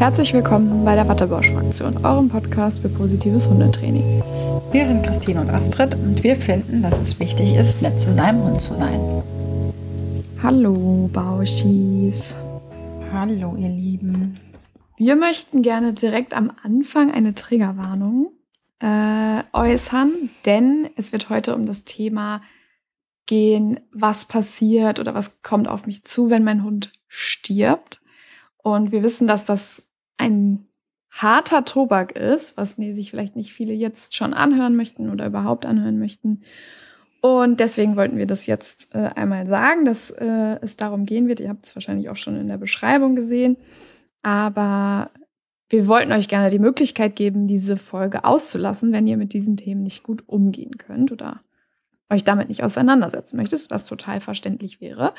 Herzlich 0.00 0.32
willkommen 0.32 0.82
bei 0.82 0.94
der 0.94 1.06
Wattebausch-Fraktion, 1.08 2.06
eurem 2.06 2.30
Podcast 2.30 2.78
für 2.78 2.88
positives 2.88 3.46
Hundetraining. 3.50 4.22
Wir 4.72 4.86
sind 4.86 5.04
Christine 5.04 5.42
und 5.42 5.50
Astrid 5.50 5.94
und 5.94 6.24
wir 6.24 6.36
finden, 6.36 6.80
dass 6.80 6.98
es 6.98 7.20
wichtig 7.20 7.54
ist, 7.54 7.82
nett 7.82 8.00
zu 8.00 8.14
seinem 8.14 8.42
Hund 8.42 8.62
zu 8.62 8.72
sein. 8.76 9.22
Hallo 10.42 11.10
Bauschis. 11.12 12.34
Hallo 13.12 13.56
ihr 13.56 13.68
Lieben. 13.68 14.40
Wir 14.96 15.16
möchten 15.16 15.60
gerne 15.60 15.92
direkt 15.92 16.32
am 16.32 16.50
Anfang 16.62 17.10
eine 17.10 17.34
Triggerwarnung 17.34 18.32
äh, 18.78 19.42
äußern, 19.52 20.30
denn 20.46 20.88
es 20.96 21.12
wird 21.12 21.28
heute 21.28 21.54
um 21.54 21.66
das 21.66 21.84
Thema 21.84 22.40
gehen, 23.26 23.80
was 23.92 24.24
passiert 24.24 24.98
oder 24.98 25.12
was 25.12 25.42
kommt 25.42 25.68
auf 25.68 25.84
mich 25.84 26.04
zu, 26.04 26.30
wenn 26.30 26.42
mein 26.42 26.64
Hund 26.64 26.90
stirbt. 27.06 28.00
Und 28.62 28.92
wir 28.92 29.02
wissen, 29.02 29.26
dass 29.26 29.44
das 29.44 29.89
ein 30.20 30.66
harter 31.10 31.64
Tobak 31.64 32.12
ist, 32.12 32.56
was 32.56 32.78
nee, 32.78 32.92
sich 32.92 33.10
vielleicht 33.10 33.36
nicht 33.36 33.52
viele 33.52 33.72
jetzt 33.72 34.14
schon 34.14 34.32
anhören 34.32 34.76
möchten 34.76 35.10
oder 35.10 35.26
überhaupt 35.26 35.66
anhören 35.66 35.98
möchten. 35.98 36.42
Und 37.20 37.60
deswegen 37.60 37.96
wollten 37.96 38.16
wir 38.16 38.26
das 38.26 38.46
jetzt 38.46 38.94
äh, 38.94 39.10
einmal 39.14 39.46
sagen, 39.46 39.84
dass 39.84 40.10
äh, 40.10 40.56
es 40.62 40.76
darum 40.76 41.04
gehen 41.04 41.28
wird. 41.28 41.40
Ihr 41.40 41.48
habt 41.48 41.66
es 41.66 41.74
wahrscheinlich 41.76 42.08
auch 42.08 42.16
schon 42.16 42.36
in 42.40 42.48
der 42.48 42.56
Beschreibung 42.56 43.14
gesehen. 43.16 43.56
Aber 44.22 45.10
wir 45.68 45.86
wollten 45.86 46.12
euch 46.12 46.28
gerne 46.28 46.50
die 46.50 46.58
Möglichkeit 46.58 47.16
geben, 47.16 47.46
diese 47.46 47.76
Folge 47.76 48.24
auszulassen, 48.24 48.92
wenn 48.92 49.06
ihr 49.06 49.16
mit 49.16 49.32
diesen 49.32 49.56
Themen 49.56 49.82
nicht 49.82 50.02
gut 50.02 50.24
umgehen 50.26 50.78
könnt 50.78 51.12
oder 51.12 51.42
euch 52.08 52.24
damit 52.24 52.48
nicht 52.48 52.64
auseinandersetzen 52.64 53.36
möchtest, 53.36 53.70
was 53.70 53.84
total 53.84 54.20
verständlich 54.20 54.80
wäre. 54.80 55.14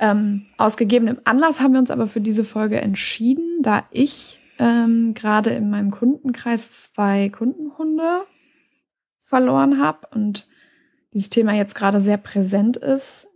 Ähm, 0.00 0.46
aus 0.56 0.78
gegebenem 0.78 1.18
Anlass 1.24 1.60
haben 1.60 1.74
wir 1.74 1.80
uns 1.80 1.90
aber 1.90 2.06
für 2.06 2.22
diese 2.22 2.42
Folge 2.42 2.80
entschieden, 2.80 3.62
da 3.62 3.84
ich 3.90 4.40
ähm, 4.58 5.12
gerade 5.14 5.50
in 5.50 5.70
meinem 5.70 5.90
Kundenkreis 5.90 6.70
zwei 6.70 7.28
Kundenhunde 7.28 8.22
verloren 9.22 9.78
habe 9.78 10.08
und 10.12 10.48
dieses 11.12 11.28
Thema 11.28 11.52
jetzt 11.52 11.74
gerade 11.74 12.00
sehr 12.00 12.16
präsent 12.16 12.76
ist 12.78 13.28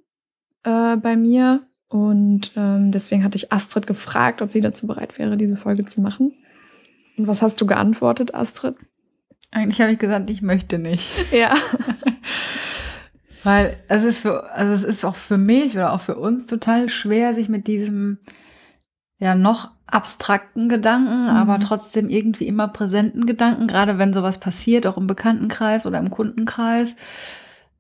äh, 0.65 0.97
bei 0.97 1.17
mir. 1.17 1.67
Und 1.89 2.53
ähm, 2.57 2.93
deswegen 2.93 3.23
hatte 3.23 3.37
ich 3.37 3.53
Astrid 3.53 3.87
gefragt, 3.87 4.43
ob 4.43 4.51
sie 4.51 4.61
dazu 4.61 4.87
bereit 4.87 5.19
wäre, 5.19 5.37
diese 5.37 5.57
Folge 5.57 5.85
zu 5.85 6.01
machen. 6.01 6.35
Und 7.17 7.27
was 7.27 7.43
hast 7.43 7.61
du 7.61 7.67
geantwortet, 7.67 8.35
Astrid? 8.35 8.77
Eigentlich 9.51 9.81
habe 9.81 9.93
ich 9.93 9.99
gesagt, 9.99 10.31
ich 10.31 10.43
möchte 10.43 10.79
nicht. 10.79 11.09
Ja. 11.33 11.55
Weil 13.45 13.77
es 13.89 14.05
ist 14.05 14.19
für, 14.21 14.53
also 14.53 14.73
es 14.73 14.83
ist 14.83 15.05
auch 15.05 15.17
für 15.17 15.37
mich 15.37 15.77
oder 15.77 15.93
auch 15.93 16.01
für 16.01 16.17
uns 16.17 16.47
total 16.47 16.89
schwer, 16.89 17.35
sich 17.35 17.49
mit 17.49 17.67
diesem 17.67 18.19
ja 19.19 19.35
noch 19.35 19.71
abstrakten 19.87 20.69
Gedanken, 20.69 21.25
mhm. 21.25 21.29
aber 21.29 21.61
trotzdem 21.61 22.09
irgendwie 22.09 22.47
immer 22.47 22.69
präsenten 22.69 23.27
Gedanken, 23.27 23.67
gerade 23.67 23.99
wenn 23.99 24.15
sowas 24.15 24.39
passiert, 24.39 24.87
auch 24.87 24.97
im 24.97 25.07
Bekanntenkreis 25.07 25.87
oder 25.87 25.99
im 25.99 26.11
Kundenkreis. 26.11 26.97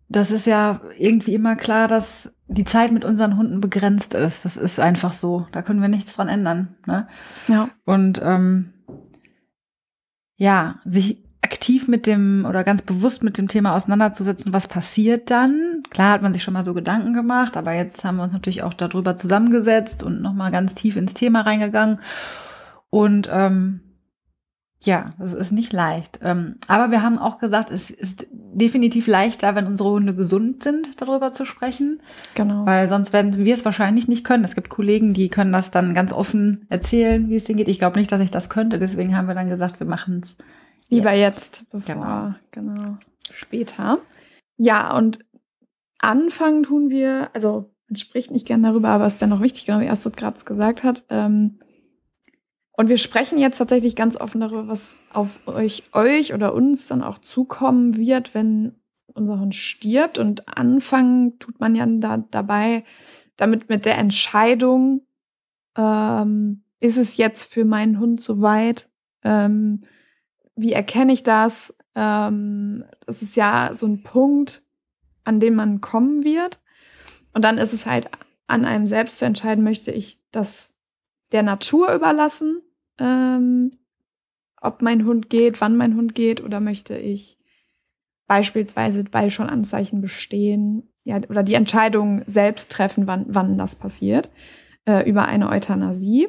Das 0.08 0.30
ist 0.30 0.46
ja 0.46 0.80
irgendwie 0.98 1.34
immer 1.34 1.56
klar, 1.56 1.88
dass 1.88 2.30
die 2.46 2.64
Zeit 2.64 2.92
mit 2.92 3.04
unseren 3.04 3.36
Hunden 3.38 3.60
begrenzt 3.60 4.14
ist. 4.14 4.44
Das 4.44 4.58
ist 4.58 4.78
einfach 4.78 5.14
so. 5.14 5.46
Da 5.50 5.62
können 5.62 5.80
wir 5.80 5.88
nichts 5.88 6.14
dran 6.14 6.28
ändern. 6.28 6.76
Ne? 6.86 7.08
Ja. 7.48 7.70
Und 7.86 8.20
ähm, 8.22 8.74
ja, 10.36 10.80
sich 10.84 11.23
aktiv 11.44 11.88
mit 11.88 12.06
dem 12.06 12.46
oder 12.48 12.64
ganz 12.64 12.82
bewusst 12.82 13.22
mit 13.22 13.38
dem 13.38 13.48
Thema 13.48 13.76
auseinanderzusetzen, 13.76 14.52
was 14.52 14.66
passiert 14.66 15.30
dann. 15.30 15.82
Klar 15.90 16.12
hat 16.12 16.22
man 16.22 16.32
sich 16.32 16.42
schon 16.42 16.54
mal 16.54 16.64
so 16.64 16.74
Gedanken 16.74 17.12
gemacht, 17.12 17.56
aber 17.56 17.72
jetzt 17.72 18.02
haben 18.02 18.16
wir 18.16 18.24
uns 18.24 18.32
natürlich 18.32 18.62
auch 18.62 18.74
darüber 18.74 19.16
zusammengesetzt 19.16 20.02
und 20.02 20.22
nochmal 20.22 20.50
ganz 20.50 20.74
tief 20.74 20.96
ins 20.96 21.14
Thema 21.14 21.42
reingegangen. 21.42 22.00
Und 22.88 23.28
ähm, 23.30 23.80
ja, 24.82 25.06
es 25.18 25.34
ist 25.34 25.52
nicht 25.52 25.72
leicht. 25.72 26.20
Ähm, 26.22 26.56
aber 26.66 26.90
wir 26.90 27.02
haben 27.02 27.18
auch 27.18 27.38
gesagt, 27.38 27.70
es 27.70 27.90
ist 27.90 28.26
definitiv 28.32 29.06
leichter, 29.06 29.54
wenn 29.54 29.66
unsere 29.66 29.90
Hunde 29.90 30.14
gesund 30.14 30.62
sind, 30.62 31.00
darüber 31.00 31.32
zu 31.32 31.44
sprechen. 31.44 32.00
Genau. 32.34 32.64
Weil 32.66 32.88
sonst 32.88 33.12
werden 33.12 33.36
wir 33.36 33.54
es 33.54 33.64
wahrscheinlich 33.64 34.08
nicht 34.08 34.24
können. 34.24 34.44
Es 34.44 34.54
gibt 34.54 34.68
Kollegen, 34.68 35.12
die 35.12 35.28
können 35.28 35.52
das 35.52 35.70
dann 35.70 35.94
ganz 35.94 36.12
offen 36.12 36.66
erzählen, 36.68 37.28
wie 37.28 37.36
es 37.36 37.44
denen 37.44 37.58
geht. 37.58 37.68
Ich 37.68 37.78
glaube 37.78 37.98
nicht, 37.98 38.12
dass 38.12 38.20
ich 38.20 38.30
das 38.30 38.48
könnte. 38.48 38.78
Deswegen 38.78 39.16
haben 39.16 39.28
wir 39.28 39.34
dann 39.34 39.48
gesagt, 39.48 39.80
wir 39.80 39.86
machen 39.86 40.20
es 40.22 40.36
Lieber 40.94 41.12
jetzt, 41.12 41.60
jetzt 41.60 41.70
bevor, 41.70 42.36
genau. 42.50 42.74
genau, 42.74 42.96
später. 43.30 43.98
Ja, 44.56 44.96
und 44.96 45.18
anfangen 45.98 46.62
tun 46.62 46.90
wir, 46.90 47.30
also 47.34 47.70
man 47.88 47.96
spricht 47.96 48.30
nicht 48.30 48.46
gern 48.46 48.62
darüber, 48.62 48.88
aber 48.88 49.06
es 49.06 49.14
ist 49.14 49.22
dann 49.22 49.30
noch 49.30 49.42
wichtig, 49.42 49.66
genau 49.66 49.80
wie 49.80 49.88
Astrid 49.88 50.16
gerade 50.16 50.44
gesagt 50.44 50.82
hat. 50.82 51.04
Ähm, 51.10 51.58
und 52.76 52.88
wir 52.88 52.98
sprechen 52.98 53.38
jetzt 53.38 53.58
tatsächlich 53.58 53.94
ganz 53.94 54.16
offen 54.16 54.40
darüber, 54.40 54.66
was 54.66 54.98
auf 55.12 55.46
euch, 55.46 55.84
euch 55.92 56.34
oder 56.34 56.54
uns 56.54 56.88
dann 56.88 57.02
auch 57.02 57.18
zukommen 57.18 57.96
wird, 57.96 58.34
wenn 58.34 58.74
unser 59.06 59.38
Hund 59.38 59.54
stirbt. 59.54 60.18
Und 60.18 60.48
anfangen 60.58 61.38
tut 61.38 61.60
man 61.60 61.76
ja 61.76 61.86
da, 61.86 62.16
dabei 62.16 62.84
damit 63.36 63.68
mit 63.68 63.84
der 63.84 63.98
Entscheidung, 63.98 65.06
ähm, 65.76 66.64
ist 66.80 66.96
es 66.96 67.16
jetzt 67.16 67.52
für 67.52 67.64
meinen 67.64 67.98
Hund 67.98 68.20
soweit? 68.20 68.90
Ähm, 69.22 69.84
wie 70.56 70.72
erkenne 70.72 71.12
ich 71.12 71.22
das? 71.22 71.74
Ähm, 71.94 72.84
das 73.06 73.22
ist 73.22 73.36
ja 73.36 73.70
so 73.72 73.86
ein 73.86 74.02
Punkt, 74.02 74.62
an 75.24 75.40
dem 75.40 75.54
man 75.54 75.80
kommen 75.80 76.24
wird. 76.24 76.60
Und 77.32 77.42
dann 77.42 77.58
ist 77.58 77.72
es 77.72 77.86
halt 77.86 78.08
an 78.46 78.64
einem 78.64 78.86
selbst 78.86 79.18
zu 79.18 79.24
entscheiden, 79.24 79.64
möchte 79.64 79.90
ich 79.90 80.20
das 80.30 80.72
der 81.32 81.42
Natur 81.42 81.92
überlassen, 81.92 82.62
ähm, 82.98 83.72
ob 84.60 84.82
mein 84.82 85.04
Hund 85.04 85.30
geht, 85.30 85.60
wann 85.60 85.76
mein 85.76 85.96
Hund 85.96 86.14
geht, 86.14 86.42
oder 86.42 86.60
möchte 86.60 86.96
ich 86.96 87.38
beispielsweise, 88.26 89.04
weil 89.12 89.30
schon 89.30 89.48
Anzeichen 89.48 90.00
bestehen, 90.00 90.90
ja, 91.02 91.16
oder 91.28 91.42
die 91.42 91.54
Entscheidung 91.54 92.22
selbst 92.26 92.72
treffen, 92.72 93.06
wann, 93.06 93.26
wann 93.28 93.58
das 93.58 93.76
passiert, 93.76 94.30
äh, 94.86 95.08
über 95.08 95.26
eine 95.26 95.50
Euthanasie. 95.50 96.28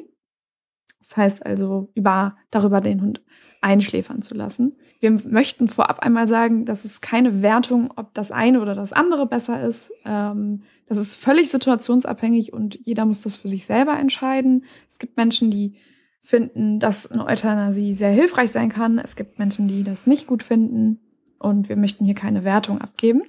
Das 1.08 1.16
heißt 1.16 1.46
also, 1.46 1.90
über, 1.94 2.36
darüber 2.50 2.80
den 2.80 3.00
Hund 3.00 3.22
einschläfern 3.60 4.22
zu 4.22 4.34
lassen. 4.34 4.76
Wir 5.00 5.10
möchten 5.10 5.68
vorab 5.68 6.00
einmal 6.00 6.28
sagen, 6.28 6.64
dass 6.64 6.84
es 6.84 7.00
keine 7.00 7.42
Wertung, 7.42 7.92
ob 7.96 8.14
das 8.14 8.30
eine 8.30 8.60
oder 8.60 8.74
das 8.74 8.92
andere 8.92 9.26
besser 9.26 9.60
ist. 9.60 9.92
Ähm, 10.04 10.62
das 10.86 10.98
ist 10.98 11.14
völlig 11.16 11.50
situationsabhängig 11.50 12.52
und 12.52 12.78
jeder 12.80 13.04
muss 13.04 13.20
das 13.20 13.36
für 13.36 13.48
sich 13.48 13.66
selber 13.66 13.98
entscheiden. 13.98 14.64
Es 14.88 14.98
gibt 14.98 15.16
Menschen, 15.16 15.50
die 15.50 15.76
finden, 16.20 16.80
dass 16.80 17.10
eine 17.10 17.24
Euthanasie 17.26 17.94
sehr 17.94 18.10
hilfreich 18.10 18.50
sein 18.50 18.68
kann. 18.68 18.98
Es 18.98 19.16
gibt 19.16 19.38
Menschen, 19.38 19.68
die 19.68 19.84
das 19.84 20.06
nicht 20.06 20.26
gut 20.26 20.42
finden. 20.42 21.00
Und 21.38 21.68
wir 21.68 21.76
möchten 21.76 22.04
hier 22.04 22.14
keine 22.14 22.44
Wertung 22.44 22.80
abgeben. 22.80 23.22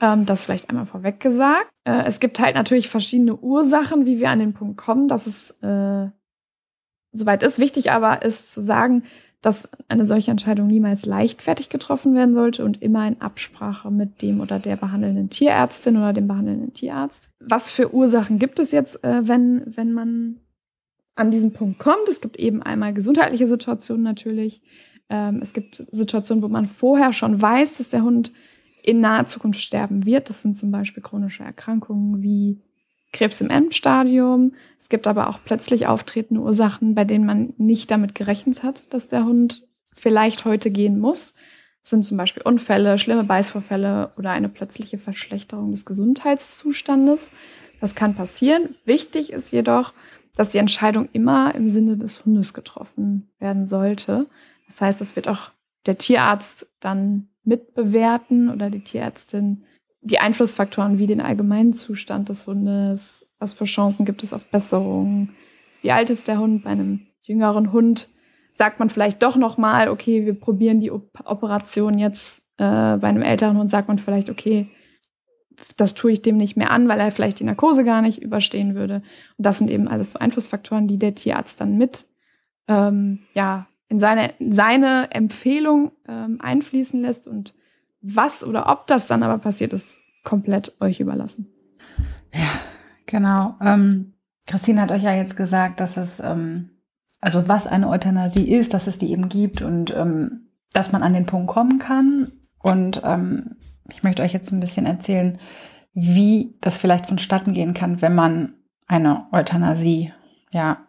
Ähm, 0.00 0.26
das 0.26 0.44
vielleicht 0.44 0.68
einmal 0.68 0.86
vorweg 0.86 1.20
gesagt. 1.20 1.68
Äh, 1.84 2.04
es 2.04 2.20
gibt 2.20 2.40
halt 2.40 2.56
natürlich 2.56 2.88
verschiedene 2.88 3.36
Ursachen, 3.36 4.06
wie 4.06 4.18
wir 4.18 4.30
an 4.30 4.40
den 4.40 4.52
Punkt 4.52 4.76
kommen, 4.76 5.08
dass 5.08 5.26
es 5.26 5.52
äh, 5.62 6.08
soweit 7.14 7.42
ist. 7.42 7.58
Wichtig 7.58 7.90
aber 7.92 8.22
ist 8.22 8.52
zu 8.52 8.60
sagen, 8.60 9.04
dass 9.44 9.68
eine 9.88 10.06
solche 10.06 10.30
Entscheidung 10.30 10.68
niemals 10.68 11.04
leichtfertig 11.04 11.68
getroffen 11.68 12.14
werden 12.14 12.34
sollte 12.34 12.64
und 12.64 12.80
immer 12.80 13.06
in 13.06 13.20
Absprache 13.20 13.90
mit 13.90 14.22
dem 14.22 14.40
oder 14.40 14.58
der 14.58 14.76
behandelnden 14.76 15.28
Tierärztin 15.28 15.98
oder 15.98 16.14
dem 16.14 16.26
behandelnden 16.26 16.72
Tierarzt. 16.72 17.28
Was 17.40 17.70
für 17.70 17.94
Ursachen 17.94 18.38
gibt 18.38 18.58
es 18.58 18.72
jetzt, 18.72 19.04
äh, 19.04 19.28
wenn, 19.28 19.62
wenn 19.76 19.92
man 19.92 20.40
an 21.14 21.30
diesen 21.30 21.52
Punkt 21.52 21.78
kommt? 21.78 22.08
Es 22.08 22.22
gibt 22.22 22.38
eben 22.38 22.62
einmal 22.62 22.94
gesundheitliche 22.94 23.46
Situationen 23.46 24.02
natürlich. 24.02 24.62
Ähm, 25.10 25.40
es 25.42 25.52
gibt 25.52 25.76
Situationen, 25.92 26.42
wo 26.42 26.48
man 26.48 26.66
vorher 26.66 27.12
schon 27.12 27.40
weiß, 27.40 27.76
dass 27.76 27.90
der 27.90 28.02
Hund 28.02 28.32
in 28.82 29.00
naher 29.00 29.26
Zukunft 29.26 29.60
sterben 29.60 30.06
wird. 30.06 30.30
Das 30.30 30.40
sind 30.40 30.56
zum 30.56 30.70
Beispiel 30.70 31.02
chronische 31.02 31.42
Erkrankungen 31.42 32.22
wie 32.22 32.62
Krebs 33.14 33.40
im 33.40 33.48
Endstadium. 33.48 34.52
Es 34.78 34.90
gibt 34.90 35.06
aber 35.06 35.30
auch 35.30 35.38
plötzlich 35.42 35.86
auftretende 35.86 36.42
Ursachen, 36.42 36.94
bei 36.94 37.04
denen 37.04 37.24
man 37.24 37.54
nicht 37.56 37.90
damit 37.90 38.14
gerechnet 38.14 38.62
hat, 38.62 38.92
dass 38.92 39.08
der 39.08 39.24
Hund 39.24 39.66
vielleicht 39.94 40.44
heute 40.44 40.70
gehen 40.70 40.98
muss. 40.98 41.32
Das 41.82 41.90
sind 41.90 42.04
zum 42.04 42.18
Beispiel 42.18 42.42
Unfälle, 42.42 42.98
schlimme 42.98 43.24
Beißvorfälle 43.24 44.12
oder 44.18 44.30
eine 44.30 44.48
plötzliche 44.48 44.98
Verschlechterung 44.98 45.70
des 45.70 45.86
Gesundheitszustandes. 45.86 47.30
Das 47.80 47.94
kann 47.94 48.14
passieren. 48.14 48.74
Wichtig 48.84 49.32
ist 49.32 49.52
jedoch, 49.52 49.94
dass 50.36 50.48
die 50.48 50.58
Entscheidung 50.58 51.08
immer 51.12 51.54
im 51.54 51.70
Sinne 51.70 51.96
des 51.96 52.24
Hundes 52.24 52.52
getroffen 52.52 53.30
werden 53.38 53.66
sollte. 53.66 54.26
Das 54.66 54.80
heißt, 54.80 55.00
es 55.00 55.14
wird 55.14 55.28
auch 55.28 55.52
der 55.86 55.98
Tierarzt 55.98 56.66
dann 56.80 57.28
mitbewerten 57.44 58.50
oder 58.50 58.70
die 58.70 58.82
Tierärztin 58.82 59.64
die 60.04 60.18
Einflussfaktoren 60.18 60.98
wie 60.98 61.06
den 61.06 61.20
allgemeinen 61.20 61.72
Zustand 61.72 62.28
des 62.28 62.46
Hundes, 62.46 63.28
was 63.38 63.54
für 63.54 63.64
Chancen 63.64 64.04
gibt 64.04 64.22
es 64.22 64.32
auf 64.32 64.44
Besserung, 64.46 65.30
wie 65.82 65.92
alt 65.92 66.10
ist 66.10 66.28
der 66.28 66.38
Hund 66.38 66.64
bei 66.64 66.70
einem 66.70 67.06
jüngeren 67.22 67.72
Hund, 67.72 68.10
sagt 68.52 68.78
man 68.78 68.90
vielleicht 68.90 69.22
doch 69.22 69.36
noch 69.36 69.58
mal, 69.58 69.88
okay, 69.88 70.26
wir 70.26 70.38
probieren 70.38 70.80
die 70.80 70.90
Operation 70.90 71.98
jetzt 71.98 72.42
äh, 72.58 72.96
bei 72.96 73.08
einem 73.08 73.22
älteren 73.22 73.58
Hund, 73.58 73.70
sagt 73.70 73.88
man 73.88 73.98
vielleicht, 73.98 74.30
okay, 74.30 74.68
das 75.76 75.94
tue 75.94 76.12
ich 76.12 76.22
dem 76.22 76.36
nicht 76.36 76.56
mehr 76.56 76.70
an, 76.70 76.88
weil 76.88 77.00
er 77.00 77.10
vielleicht 77.10 77.40
die 77.40 77.44
Narkose 77.44 77.82
gar 77.82 78.02
nicht 78.02 78.20
überstehen 78.20 78.74
würde. 78.74 78.96
Und 79.38 79.46
das 79.46 79.58
sind 79.58 79.70
eben 79.70 79.88
alles 79.88 80.12
so 80.12 80.18
Einflussfaktoren, 80.18 80.86
die 80.86 80.98
der 80.98 81.14
Tierarzt 81.14 81.60
dann 81.60 81.78
mit 81.78 82.06
ähm, 82.68 83.20
ja, 83.34 83.66
in 83.88 84.00
seine, 84.00 84.34
seine 84.40 85.08
Empfehlung 85.12 85.92
ähm, 86.08 86.38
einfließen 86.40 87.00
lässt 87.00 87.26
und 87.28 87.54
was 88.04 88.44
oder 88.44 88.70
ob 88.70 88.86
das 88.86 89.06
dann 89.06 89.22
aber 89.22 89.38
passiert, 89.38 89.72
ist 89.72 89.98
komplett 90.24 90.76
euch 90.80 91.00
überlassen. 91.00 91.52
Ja, 92.32 92.48
genau. 93.06 93.56
Ähm, 93.60 94.14
Christine 94.46 94.82
hat 94.82 94.90
euch 94.90 95.02
ja 95.02 95.14
jetzt 95.14 95.36
gesagt, 95.36 95.80
dass 95.80 95.96
es, 95.96 96.20
ähm, 96.20 96.70
also 97.20 97.48
was 97.48 97.66
eine 97.66 97.88
Euthanasie 97.88 98.50
ist, 98.50 98.74
dass 98.74 98.86
es 98.86 98.98
die 98.98 99.10
eben 99.10 99.28
gibt 99.28 99.62
und 99.62 99.94
ähm, 99.96 100.48
dass 100.72 100.92
man 100.92 101.02
an 101.02 101.14
den 101.14 101.26
Punkt 101.26 101.48
kommen 101.48 101.78
kann. 101.78 102.32
Und 102.58 103.00
ähm, 103.04 103.56
ich 103.90 104.02
möchte 104.02 104.22
euch 104.22 104.32
jetzt 104.32 104.52
ein 104.52 104.60
bisschen 104.60 104.86
erzählen, 104.86 105.38
wie 105.94 106.58
das 106.60 106.76
vielleicht 106.76 107.06
vonstatten 107.06 107.52
gehen 107.52 107.72
kann, 107.72 108.02
wenn 108.02 108.14
man 108.14 108.54
eine 108.86 109.26
Euthanasie, 109.32 110.12
ja, 110.52 110.88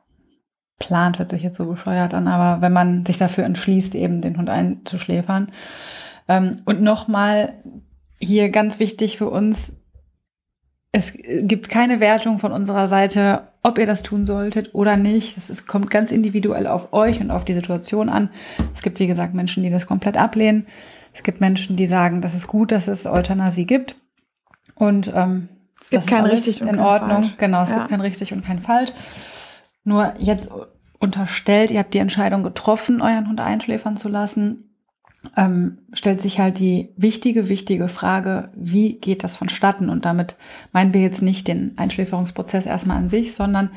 plant, 0.79 1.19
hört 1.19 1.29
sich 1.29 1.43
jetzt 1.43 1.57
so 1.57 1.65
bescheuert 1.65 2.13
an, 2.13 2.27
aber 2.27 2.61
wenn 2.61 2.73
man 2.73 3.05
sich 3.05 3.17
dafür 3.17 3.45
entschließt, 3.45 3.95
eben 3.95 4.21
den 4.21 4.37
Hund 4.37 4.49
einzuschläfern. 4.49 5.51
Ähm, 6.27 6.61
und 6.65 6.81
nochmal 6.81 7.53
hier 8.19 8.49
ganz 8.49 8.79
wichtig 8.79 9.17
für 9.17 9.29
uns, 9.29 9.71
es 10.91 11.13
gibt 11.41 11.69
keine 11.69 11.99
Wertung 11.99 12.39
von 12.39 12.53
unserer 12.53 12.87
Seite, 12.87 13.49
ob 13.63 13.77
ihr 13.77 13.85
das 13.85 14.01
tun 14.01 14.25
solltet 14.25 14.73
oder 14.73 14.95
nicht. 14.95 15.37
Es 15.37 15.49
ist, 15.49 15.67
kommt 15.67 15.89
ganz 15.89 16.09
individuell 16.11 16.67
auf 16.67 16.93
euch 16.93 17.19
und 17.19 17.31
auf 17.31 17.43
die 17.43 17.53
Situation 17.53 18.07
an. 18.07 18.29
Es 18.73 18.81
gibt, 18.81 18.99
wie 18.99 19.07
gesagt, 19.07 19.33
Menschen, 19.33 19.61
die 19.63 19.69
das 19.69 19.87
komplett 19.87 20.15
ablehnen. 20.15 20.67
Es 21.13 21.23
gibt 21.23 21.41
Menschen, 21.41 21.75
die 21.75 21.87
sagen, 21.87 22.21
das 22.21 22.33
ist 22.33 22.47
gut, 22.47 22.71
dass 22.71 22.87
es 22.87 23.05
Euthanasie 23.05 23.65
gibt. 23.65 23.97
Und 24.75 25.11
ähm, 25.13 25.49
es 25.81 25.89
gibt 25.89 26.07
kein 26.07 26.25
richtig 26.25 26.61
und 26.61 26.69
in 26.69 26.75
kein 26.77 26.85
Ordnung. 26.85 27.23
Falsch. 27.23 27.37
Genau, 27.37 27.63
es 27.63 27.71
Ja. 27.71 27.77
gibt 27.79 27.89
kein 27.89 28.01
richtig 28.01 28.31
und 28.33 28.45
kein 28.45 28.59
falsch. 28.59 28.91
Nur 29.83 30.13
jetzt 30.17 30.49
unterstellt, 30.99 31.71
ihr 31.71 31.79
habt 31.79 31.93
die 31.93 31.99
Entscheidung 31.99 32.41
getroffen, 32.43 33.01
euren 33.01 33.27
Hund 33.27 33.39
einschläfern 33.41 33.97
zu 33.97 34.07
lassen, 34.07 34.74
ähm, 35.37 35.79
stellt 35.93 36.21
sich 36.21 36.39
halt 36.39 36.59
die 36.59 36.89
wichtige, 36.97 37.49
wichtige 37.49 37.87
Frage, 37.87 38.49
wie 38.55 38.93
geht 38.99 39.23
das 39.23 39.35
vonstatten? 39.37 39.89
Und 39.89 40.05
damit 40.05 40.35
meinen 40.71 40.93
wir 40.93 41.01
jetzt 41.01 41.21
nicht 41.21 41.47
den 41.47 41.77
Einschläferungsprozess 41.77 42.65
erstmal 42.65 42.97
an 42.97 43.09
sich, 43.09 43.35
sondern 43.35 43.69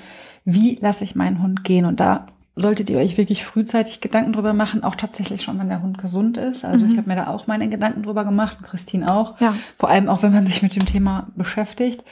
wie 0.45 0.79
lasse 0.81 1.05
ich 1.05 1.15
meinen 1.15 1.43
Hund 1.43 1.65
gehen? 1.65 1.85
Und 1.85 2.01
da 2.01 2.27
solltet 2.57 2.91
ihr 2.91 2.99
euch 2.99 3.17
wirklich 3.17 3.45
frühzeitig 3.45 4.01
Gedanken 4.01 4.33
drüber 4.33 4.53
machen, 4.53 4.83
auch 4.83 4.97
tatsächlich 4.97 5.43
schon, 5.43 5.59
wenn 5.61 5.69
der 5.69 5.83
Hund 5.83 5.99
gesund 5.99 6.37
ist. 6.37 6.65
Also 6.65 6.85
Mhm. 6.85 6.91
ich 6.91 6.99
habe 6.99 7.09
mir 7.09 7.17
da 7.17 7.29
auch 7.29 7.47
meine 7.47 7.69
Gedanken 7.69 8.03
drüber 8.03 8.25
gemacht 8.25 8.57
und 8.59 8.67
Christine 8.67 9.13
auch. 9.13 9.41
Ja. 9.41 9.55
Vor 9.77 9.89
allem 9.91 10.09
auch, 10.09 10.23
wenn 10.23 10.33
man 10.33 10.47
sich 10.47 10.63
mit 10.63 10.75
dem 10.75 10.85
Thema 10.85 11.29
beschäftigt. 11.37 12.05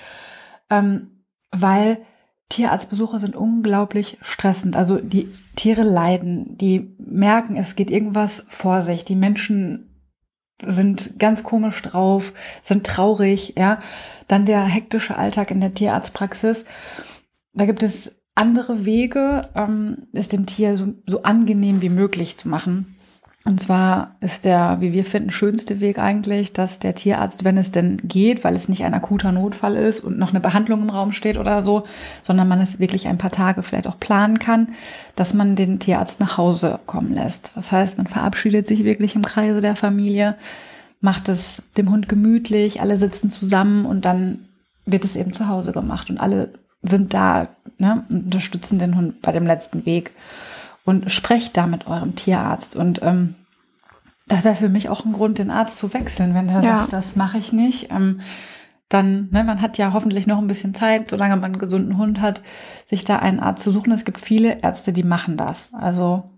Ähm, 0.70 1.10
weil 1.50 1.98
Tierarztbesuche 2.48 3.18
sind 3.18 3.34
unglaublich 3.34 4.18
stressend. 4.22 4.76
Also 4.76 4.98
die 4.98 5.28
Tiere 5.56 5.82
leiden, 5.82 6.56
die 6.58 6.94
merken, 6.98 7.56
es 7.56 7.76
geht 7.76 7.90
irgendwas 7.90 8.44
vor 8.48 8.82
sich. 8.82 9.04
Die 9.04 9.16
Menschen 9.16 9.90
sind 10.64 11.18
ganz 11.18 11.42
komisch 11.42 11.82
drauf, 11.82 12.32
sind 12.62 12.86
traurig, 12.86 13.54
ja. 13.56 13.78
Dann 14.28 14.46
der 14.46 14.64
hektische 14.64 15.16
Alltag 15.16 15.50
in 15.50 15.60
der 15.60 15.74
Tierarztpraxis. 15.74 16.64
Da 17.52 17.66
gibt 17.66 17.82
es 17.82 18.16
andere 18.34 18.84
Wege, 18.84 19.42
ähm, 19.54 20.08
es 20.12 20.28
dem 20.28 20.46
Tier 20.46 20.76
so, 20.76 20.94
so 21.06 21.22
angenehm 21.22 21.82
wie 21.82 21.88
möglich 21.88 22.36
zu 22.36 22.48
machen. 22.48 22.95
Und 23.46 23.60
zwar 23.60 24.16
ist 24.20 24.44
der, 24.44 24.78
wie 24.80 24.92
wir 24.92 25.04
finden, 25.04 25.30
schönste 25.30 25.78
Weg 25.78 26.00
eigentlich, 26.00 26.52
dass 26.52 26.80
der 26.80 26.96
Tierarzt, 26.96 27.44
wenn 27.44 27.56
es 27.56 27.70
denn 27.70 27.96
geht, 28.02 28.42
weil 28.42 28.56
es 28.56 28.68
nicht 28.68 28.82
ein 28.82 28.92
akuter 28.92 29.30
Notfall 29.30 29.76
ist 29.76 30.00
und 30.00 30.18
noch 30.18 30.30
eine 30.30 30.40
Behandlung 30.40 30.82
im 30.82 30.90
Raum 30.90 31.12
steht 31.12 31.38
oder 31.38 31.62
so, 31.62 31.84
sondern 32.22 32.48
man 32.48 32.60
es 32.60 32.80
wirklich 32.80 33.06
ein 33.06 33.18
paar 33.18 33.30
Tage 33.30 33.62
vielleicht 33.62 33.86
auch 33.86 34.00
planen 34.00 34.40
kann, 34.40 34.70
dass 35.14 35.32
man 35.32 35.54
den 35.54 35.78
Tierarzt 35.78 36.18
nach 36.18 36.38
Hause 36.38 36.80
kommen 36.86 37.12
lässt. 37.12 37.56
Das 37.56 37.70
heißt, 37.70 37.98
man 37.98 38.08
verabschiedet 38.08 38.66
sich 38.66 38.82
wirklich 38.82 39.14
im 39.14 39.22
Kreise 39.22 39.60
der 39.60 39.76
Familie, 39.76 40.34
macht 41.00 41.28
es 41.28 41.70
dem 41.76 41.88
Hund 41.88 42.08
gemütlich, 42.08 42.80
alle 42.80 42.96
sitzen 42.96 43.30
zusammen 43.30 43.86
und 43.86 44.04
dann 44.04 44.48
wird 44.86 45.04
es 45.04 45.14
eben 45.14 45.32
zu 45.32 45.46
Hause 45.46 45.70
gemacht 45.70 46.10
und 46.10 46.18
alle 46.18 46.52
sind 46.82 47.14
da 47.14 47.46
ne, 47.78 48.04
und 48.10 48.24
unterstützen 48.24 48.80
den 48.80 48.96
Hund 48.96 49.22
bei 49.22 49.30
dem 49.30 49.46
letzten 49.46 49.86
Weg 49.86 50.10
und 50.86 51.10
sprecht 51.10 51.56
da 51.56 51.66
mit 51.66 51.86
eurem 51.86 52.14
Tierarzt. 52.14 52.76
Und 52.76 53.02
ähm, 53.02 53.34
das 54.28 54.44
wäre 54.44 54.54
für 54.54 54.68
mich 54.70 54.88
auch 54.88 55.04
ein 55.04 55.12
Grund, 55.12 55.36
den 55.38 55.50
Arzt 55.50 55.76
zu 55.76 55.92
wechseln, 55.92 56.32
wenn 56.34 56.48
der 56.48 56.62
Ja. 56.62 56.78
sagt, 56.78 56.92
das 56.94 57.16
mache 57.16 57.36
ich 57.38 57.52
nicht. 57.52 57.90
Ähm, 57.90 58.20
dann, 58.88 59.28
ne, 59.32 59.42
man 59.42 59.60
hat 59.60 59.78
ja 59.78 59.92
hoffentlich 59.92 60.28
noch 60.28 60.38
ein 60.38 60.46
bisschen 60.46 60.72
Zeit, 60.74 61.10
solange 61.10 61.34
man 61.34 61.44
einen 61.52 61.58
gesunden 61.58 61.98
Hund 61.98 62.20
hat, 62.20 62.40
sich 62.86 63.04
da 63.04 63.18
einen 63.18 63.40
Arzt 63.40 63.64
zu 63.64 63.72
suchen. 63.72 63.92
Es 63.92 64.04
gibt 64.04 64.20
viele 64.20 64.62
Ärzte, 64.62 64.92
die 64.92 65.02
machen 65.02 65.36
das. 65.36 65.74
Also 65.74 66.30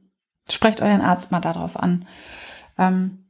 sprecht 0.49 0.81
euren 0.81 1.03
Arzt 1.03 1.31
mal 1.31 1.41
darauf 1.41 1.77
an. 1.79 2.07
Ähm, 2.79 3.27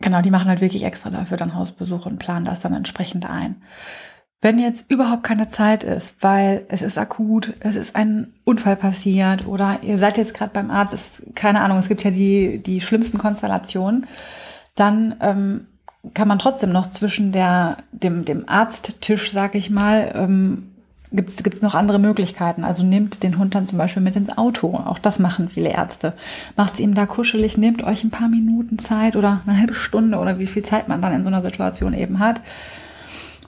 genau, 0.00 0.22
die 0.22 0.30
machen 0.30 0.48
halt 0.48 0.62
wirklich 0.62 0.84
extra 0.84 1.10
dafür 1.10 1.36
dann 1.36 1.54
Hausbesuche 1.54 2.08
und 2.08 2.18
planen 2.18 2.46
das 2.46 2.60
dann 2.60 2.72
entsprechend 2.72 3.28
ein. 3.28 3.62
Wenn 4.40 4.60
jetzt 4.60 4.88
überhaupt 4.88 5.24
keine 5.24 5.48
Zeit 5.48 5.82
ist, 5.82 6.14
weil 6.20 6.64
es 6.68 6.82
ist 6.82 6.96
akut, 6.96 7.54
es 7.58 7.74
ist 7.74 7.96
ein 7.96 8.32
Unfall 8.44 8.76
passiert 8.76 9.46
oder 9.46 9.80
ihr 9.82 9.98
seid 9.98 10.16
jetzt 10.16 10.32
gerade 10.32 10.52
beim 10.52 10.70
Arzt, 10.70 10.94
ist, 10.94 11.22
keine 11.34 11.60
Ahnung, 11.60 11.78
es 11.78 11.88
gibt 11.88 12.04
ja 12.04 12.12
die, 12.12 12.62
die 12.62 12.80
schlimmsten 12.80 13.18
Konstellationen, 13.18 14.06
dann 14.76 15.16
ähm, 15.20 15.66
kann 16.14 16.28
man 16.28 16.38
trotzdem 16.38 16.70
noch 16.70 16.88
zwischen 16.88 17.32
der, 17.32 17.78
dem, 17.90 18.24
dem 18.24 18.48
Arzttisch, 18.48 19.32
sag 19.32 19.56
ich 19.56 19.70
mal, 19.70 20.12
ähm, 20.14 20.68
gibt 21.10 21.54
es 21.54 21.62
noch 21.62 21.74
andere 21.74 21.98
Möglichkeiten. 21.98 22.64
Also 22.64 22.84
nehmt 22.84 23.22
den 23.22 23.38
Hund 23.38 23.54
dann 23.54 23.66
zum 23.66 23.78
Beispiel 23.78 24.02
mit 24.02 24.14
ins 24.14 24.36
Auto. 24.36 24.74
Auch 24.74 24.98
das 24.98 25.18
machen 25.18 25.48
viele 25.48 25.70
Ärzte. 25.70 26.12
Macht's 26.56 26.80
ihm 26.80 26.94
da 26.94 27.06
kuschelig, 27.06 27.56
nehmt 27.56 27.82
euch 27.82 28.04
ein 28.04 28.10
paar 28.10 28.28
Minuten 28.28 28.78
Zeit 28.78 29.16
oder 29.16 29.40
eine 29.46 29.58
halbe 29.58 29.74
Stunde 29.74 30.18
oder 30.18 30.38
wie 30.38 30.46
viel 30.46 30.62
Zeit 30.62 30.86
man 30.86 31.00
dann 31.00 31.14
in 31.14 31.22
so 31.22 31.28
einer 31.28 31.42
Situation 31.42 31.94
eben 31.94 32.18
hat. 32.18 32.40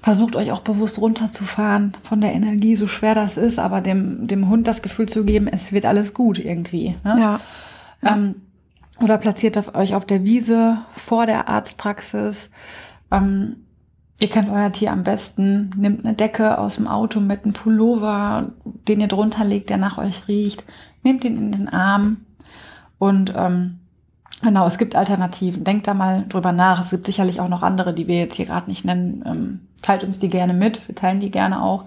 Versucht 0.03 0.35
euch 0.35 0.51
auch 0.51 0.61
bewusst 0.61 0.99
runterzufahren 0.99 1.97
von 2.03 2.21
der 2.21 2.33
Energie, 2.33 2.75
so 2.75 2.87
schwer 2.87 3.15
das 3.15 3.37
ist, 3.37 3.59
aber 3.59 3.83
dem, 3.83 4.27
dem 4.27 4.49
Hund 4.49 4.67
das 4.67 4.81
Gefühl 4.81 5.09
zu 5.09 5.25
geben, 5.25 5.47
es 5.47 5.73
wird 5.73 5.85
alles 5.85 6.15
gut 6.15 6.39
irgendwie. 6.39 6.97
Ne? 7.05 7.17
Ja. 7.21 7.41
Ähm, 8.03 8.37
oder 9.03 9.19
platziert 9.19 9.59
auf 9.59 9.75
euch 9.75 9.95
auf 9.95 10.07
der 10.07 10.25
Wiese 10.25 10.79
vor 10.91 11.27
der 11.27 11.49
Arztpraxis. 11.49 12.51
Ähm, 13.11 13.57
ihr 14.21 14.29
kennt 14.29 14.49
euer 14.49 14.73
Tier 14.73 14.93
am 14.93 15.05
besten. 15.05 15.71
Nehmt 15.77 16.05
eine 16.05 16.15
Decke 16.15 16.59
aus 16.59 16.77
dem 16.77 16.87
Auto 16.87 17.21
mit 17.21 17.45
einem 17.45 17.53
Pullover, 17.53 18.53
den 18.89 19.01
ihr 19.01 19.09
drunter 19.09 19.45
legt, 19.45 19.71
der 19.71 19.79
nach 19.79 19.99
euch 19.99 20.29
riecht. 20.29 20.65
Nehmt 21.03 21.25
ihn 21.25 21.37
in 21.37 21.53
den 21.53 21.69
Arm. 21.69 22.19
Und 22.99 23.33
ähm, 23.37 23.80
genau, 24.43 24.67
es 24.67 24.79
gibt 24.79 24.97
Alternativen. 24.97 25.65
Denkt 25.65 25.87
da 25.87 25.95
mal 25.95 26.25
drüber 26.29 26.53
nach. 26.53 26.81
Es 26.81 26.91
gibt 26.91 27.07
sicherlich 27.07 27.41
auch 27.41 27.49
noch 27.49 27.63
andere, 27.63 27.95
die 27.95 28.07
wir 28.07 28.19
jetzt 28.19 28.37
hier 28.37 28.47
gerade 28.47 28.69
nicht 28.69 28.85
nennen. 28.85 29.23
Ähm, 29.27 29.61
teilt 29.83 30.05
uns 30.05 30.19
die 30.19 30.29
gerne 30.29 30.53
mit. 30.53 30.87
Wir 30.89 30.95
teilen 30.95 31.21
die 31.21 31.31
gerne 31.31 31.63
auch. 31.63 31.85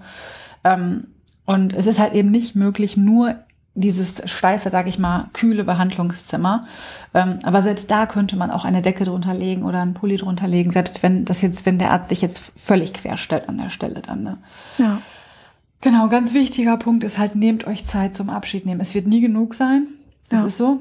Ähm, 0.64 1.08
und 1.44 1.72
es 1.74 1.86
ist 1.86 1.98
halt 1.98 2.14
eben 2.14 2.30
nicht 2.30 2.54
möglich, 2.56 2.96
nur 2.96 3.36
dieses 3.76 4.22
steife, 4.30 4.70
sag 4.70 4.86
ich 4.86 4.98
mal, 5.00 5.28
kühle 5.32 5.64
Behandlungszimmer. 5.64 6.64
Ähm, 7.12 7.38
aber 7.42 7.60
selbst 7.60 7.90
da 7.90 8.06
könnte 8.06 8.36
man 8.36 8.50
auch 8.50 8.64
eine 8.64 8.82
Decke 8.82 9.04
drunter 9.04 9.34
legen 9.34 9.64
oder 9.64 9.82
einen 9.82 9.94
Pulli 9.94 10.16
drunter 10.16 10.46
legen, 10.46 10.70
selbst 10.70 11.02
wenn 11.02 11.24
das 11.24 11.42
jetzt, 11.42 11.66
wenn 11.66 11.78
der 11.78 11.90
Arzt 11.90 12.08
sich 12.08 12.22
jetzt 12.22 12.52
völlig 12.56 12.94
querstellt 12.94 13.48
an 13.48 13.58
der 13.58 13.70
Stelle 13.70 14.00
dann. 14.00 14.22
Ne? 14.22 14.38
Ja. 14.78 14.98
Genau, 15.80 16.08
ganz 16.08 16.32
wichtiger 16.34 16.76
Punkt 16.76 17.02
ist 17.04 17.18
halt, 17.18 17.34
nehmt 17.34 17.66
euch 17.66 17.84
Zeit 17.84 18.14
zum 18.14 18.30
Abschied 18.30 18.64
nehmen. 18.64 18.80
Es 18.80 18.94
wird 18.94 19.06
nie 19.08 19.20
genug 19.20 19.54
sein. 19.54 19.88
Das 20.30 20.40
Ja. 20.40 20.46
ist 20.46 20.56
so. 20.56 20.80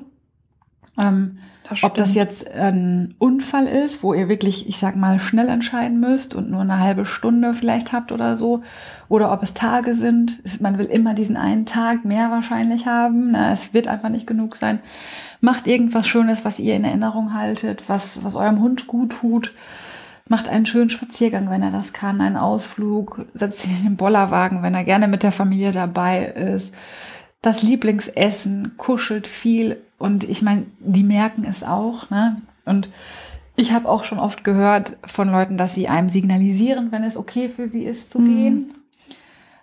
Ähm, 0.97 1.39
Das 1.69 1.83
ob 1.83 1.95
das 1.95 2.13
jetzt 2.13 2.51
ein 2.53 3.15
Unfall 3.19 3.67
ist, 3.67 4.03
wo 4.03 4.13
ihr 4.13 4.27
wirklich, 4.27 4.67
ich 4.67 4.77
sag 4.77 4.97
mal, 4.97 5.19
schnell 5.19 5.47
entscheiden 5.47 5.99
müsst 5.99 6.35
und 6.35 6.51
nur 6.51 6.61
eine 6.61 6.79
halbe 6.79 7.05
Stunde 7.05 7.53
vielleicht 7.53 7.93
habt 7.93 8.11
oder 8.11 8.35
so, 8.35 8.63
oder 9.07 9.31
ob 9.31 9.43
es 9.43 9.53
Tage 9.53 9.95
sind. 9.95 10.41
Man 10.61 10.77
will 10.77 10.87
immer 10.87 11.13
diesen 11.13 11.37
einen 11.37 11.65
Tag 11.65 12.03
mehr 12.03 12.31
wahrscheinlich 12.31 12.85
haben. 12.85 13.31
Na, 13.31 13.53
es 13.53 13.73
wird 13.73 13.87
einfach 13.87 14.09
nicht 14.09 14.27
genug 14.27 14.57
sein. 14.57 14.79
Macht 15.39 15.67
irgendwas 15.67 16.07
Schönes, 16.07 16.43
was 16.43 16.59
ihr 16.59 16.75
in 16.75 16.83
Erinnerung 16.83 17.33
haltet, 17.33 17.83
was, 17.87 18.23
was 18.23 18.35
eurem 18.35 18.59
Hund 18.59 18.87
gut 18.87 19.11
tut. 19.11 19.53
Macht 20.27 20.47
einen 20.47 20.65
schönen 20.65 20.89
Spaziergang, 20.89 21.49
wenn 21.49 21.63
er 21.63 21.71
das 21.71 21.93
kann, 21.93 22.21
einen 22.21 22.37
Ausflug, 22.37 23.25
setzt 23.33 23.65
ihn 23.65 23.77
in 23.77 23.83
den 23.83 23.97
Bollerwagen, 23.97 24.63
wenn 24.63 24.73
er 24.73 24.85
gerne 24.85 25.07
mit 25.07 25.23
der 25.23 25.33
Familie 25.33 25.71
dabei 25.71 26.25
ist. 26.25 26.73
Das 27.41 27.61
Lieblingsessen, 27.61 28.77
kuschelt 28.77 29.27
viel 29.27 29.82
und 29.97 30.23
ich 30.23 30.41
meine, 30.41 30.65
die 30.79 31.03
merken 31.03 31.45
es 31.45 31.63
auch. 31.63 32.09
Ne? 32.09 32.37
Und 32.65 32.89
ich 33.55 33.71
habe 33.71 33.87
auch 33.87 34.03
schon 34.03 34.19
oft 34.19 34.43
gehört 34.43 34.97
von 35.05 35.29
Leuten, 35.29 35.57
dass 35.57 35.73
sie 35.75 35.87
einem 35.87 36.09
signalisieren, 36.09 36.91
wenn 36.91 37.03
es 37.03 37.17
okay 37.17 37.49
für 37.49 37.69
sie 37.69 37.83
ist 37.83 38.09
zu 38.09 38.19
Mhm. 38.19 38.25
gehen. 38.25 38.73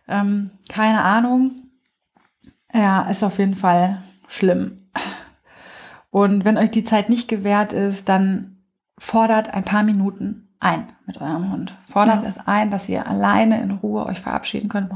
Ähm, 0.09 0.51
keine 0.69 1.03
Ahnung. 1.03 1.53
Ja, 2.73 3.03
ist 3.03 3.25
auf 3.25 3.39
jeden 3.39 3.55
Fall 3.57 4.03
schlimm. 4.29 4.87
Und 6.11 6.45
wenn 6.45 6.57
euch 6.57 6.71
die 6.71 6.85
Zeit 6.85 7.09
nicht 7.09 7.29
gewährt 7.29 7.73
ist, 7.73 8.09
dann 8.09 8.57
fordert 8.99 9.53
ein 9.55 9.65
paar 9.65 9.83
Minuten 9.83 10.49
ein 10.61 10.93
mit 11.07 11.21
eurem 11.21 11.51
Hund. 11.53 11.77
Fordert 11.89 12.23
Ja. 12.23 12.29
es 12.29 12.39
ein, 12.39 12.71
dass 12.71 12.89
ihr 12.89 13.07
alleine 13.07 13.61
in 13.63 13.71
Ruhe 13.71 14.05
euch 14.07 14.21
verabschieden 14.21 14.69
könnt. 14.69 14.91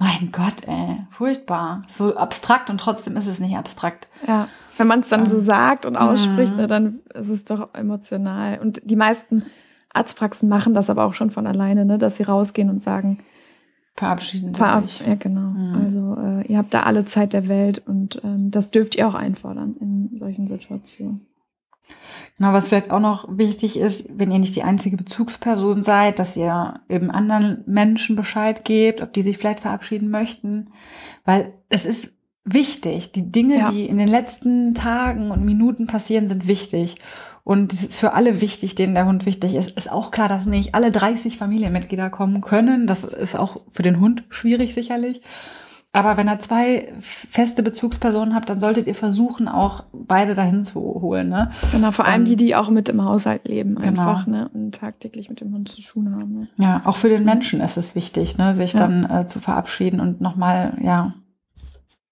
Mein 0.00 0.32
Gott, 0.32 0.66
ey, 0.66 0.96
furchtbar. 1.10 1.82
So 1.90 2.16
abstrakt 2.16 2.70
und 2.70 2.78
trotzdem 2.78 3.18
ist 3.18 3.26
es 3.26 3.38
nicht 3.38 3.54
abstrakt. 3.54 4.08
Ja, 4.26 4.48
wenn 4.78 4.86
man 4.86 5.00
es 5.00 5.08
dann 5.08 5.26
so 5.26 5.38
sagt 5.38 5.84
und 5.84 5.94
ausspricht, 5.94 6.56
mhm. 6.56 6.68
dann 6.68 7.00
ist 7.12 7.28
es 7.28 7.44
doch 7.44 7.74
emotional. 7.74 8.58
Und 8.60 8.80
die 8.82 8.96
meisten 8.96 9.44
Arztpraxen 9.92 10.48
machen 10.48 10.72
das 10.72 10.88
aber 10.88 11.04
auch 11.04 11.12
schon 11.12 11.30
von 11.30 11.46
alleine, 11.46 11.84
ne? 11.84 11.98
dass 11.98 12.16
sie 12.16 12.22
rausgehen 12.22 12.70
und 12.70 12.80
sagen, 12.80 13.18
verabschieden 13.94 14.54
Sie 14.54 14.58
Verab 14.58 14.88
sich. 14.88 15.06
Ja, 15.06 15.16
genau. 15.16 15.50
Mhm. 15.50 15.74
Also 15.84 16.16
äh, 16.18 16.46
ihr 16.46 16.56
habt 16.56 16.72
da 16.72 16.84
alle 16.84 17.04
Zeit 17.04 17.34
der 17.34 17.46
Welt 17.48 17.82
und 17.86 18.22
ähm, 18.24 18.50
das 18.50 18.70
dürft 18.70 18.96
ihr 18.96 19.06
auch 19.06 19.14
einfordern 19.14 19.76
in 19.80 20.16
solchen 20.16 20.46
Situationen. 20.46 21.26
Genau, 22.38 22.54
was 22.54 22.68
vielleicht 22.68 22.90
auch 22.90 23.00
noch 23.00 23.28
wichtig 23.36 23.78
ist, 23.78 24.06
wenn 24.10 24.30
ihr 24.30 24.38
nicht 24.38 24.56
die 24.56 24.62
einzige 24.62 24.96
Bezugsperson 24.96 25.82
seid, 25.82 26.18
dass 26.18 26.36
ihr 26.36 26.80
eben 26.88 27.10
anderen 27.10 27.62
Menschen 27.66 28.16
Bescheid 28.16 28.64
gebt, 28.64 29.02
ob 29.02 29.12
die 29.12 29.22
sich 29.22 29.36
vielleicht 29.36 29.60
verabschieden 29.60 30.10
möchten, 30.10 30.70
weil 31.26 31.52
es 31.68 31.84
ist 31.84 32.12
wichtig. 32.44 33.12
Die 33.12 33.30
Dinge, 33.30 33.58
ja. 33.58 33.70
die 33.70 33.86
in 33.86 33.98
den 33.98 34.08
letzten 34.08 34.74
Tagen 34.74 35.30
und 35.30 35.44
Minuten 35.44 35.86
passieren, 35.86 36.28
sind 36.28 36.48
wichtig. 36.48 36.96
Und 37.44 37.72
es 37.72 37.82
ist 37.82 38.00
für 38.00 38.12
alle 38.12 38.40
wichtig, 38.40 38.74
denen 38.74 38.94
der 38.94 39.06
Hund 39.06 39.26
wichtig 39.26 39.54
ist. 39.54 39.72
Ist 39.72 39.90
auch 39.90 40.10
klar, 40.10 40.28
dass 40.28 40.46
nicht 40.46 40.74
alle 40.74 40.90
30 40.90 41.36
Familienmitglieder 41.36 42.10
kommen 42.10 42.40
können. 42.40 42.86
Das 42.86 43.04
ist 43.04 43.36
auch 43.36 43.62
für 43.70 43.82
den 43.82 44.00
Hund 44.00 44.24
schwierig 44.28 44.74
sicherlich. 44.74 45.22
Aber 45.92 46.16
wenn 46.16 46.28
ihr 46.28 46.38
zwei 46.38 46.92
feste 47.00 47.64
Bezugspersonen 47.64 48.34
habt, 48.34 48.48
dann 48.48 48.60
solltet 48.60 48.86
ihr 48.86 48.94
versuchen, 48.94 49.48
auch 49.48 49.84
beide 49.92 50.34
dahin 50.34 50.64
zu 50.64 50.80
holen. 50.80 51.28
Ne? 51.28 51.50
Genau, 51.72 51.90
vor 51.90 52.04
allem 52.04 52.24
die, 52.24 52.36
die 52.36 52.54
auch 52.54 52.70
mit 52.70 52.88
im 52.88 53.04
Haushalt 53.04 53.48
leben, 53.48 53.74
genau. 53.74 54.02
einfach 54.02 54.26
ne? 54.28 54.48
und 54.54 54.76
tagtäglich 54.76 55.28
mit 55.28 55.40
dem 55.40 55.52
Hund 55.52 55.68
zu 55.68 55.82
tun 55.82 56.14
haben. 56.14 56.32
Ne? 56.32 56.48
Ja, 56.58 56.82
auch 56.84 56.96
für 56.96 57.08
den 57.08 57.24
Menschen 57.24 57.60
ist 57.60 57.76
es 57.76 57.96
wichtig, 57.96 58.38
ne? 58.38 58.54
sich 58.54 58.74
ja. 58.74 58.78
dann 58.78 59.04
äh, 59.04 59.26
zu 59.26 59.40
verabschieden 59.40 59.98
und 59.98 60.20
nochmal, 60.20 60.78
ja, 60.80 61.14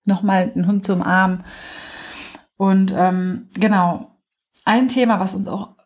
nochmal 0.04 0.48
den 0.48 0.66
Hund 0.66 0.84
zu 0.84 0.94
umarmen. 0.94 1.44
Und 2.56 2.92
ähm, 2.96 3.46
genau, 3.54 4.10
ein 4.64 4.88
Thema, 4.88 5.20
was 5.20 5.34
uns 5.34 5.46
auch 5.46 5.76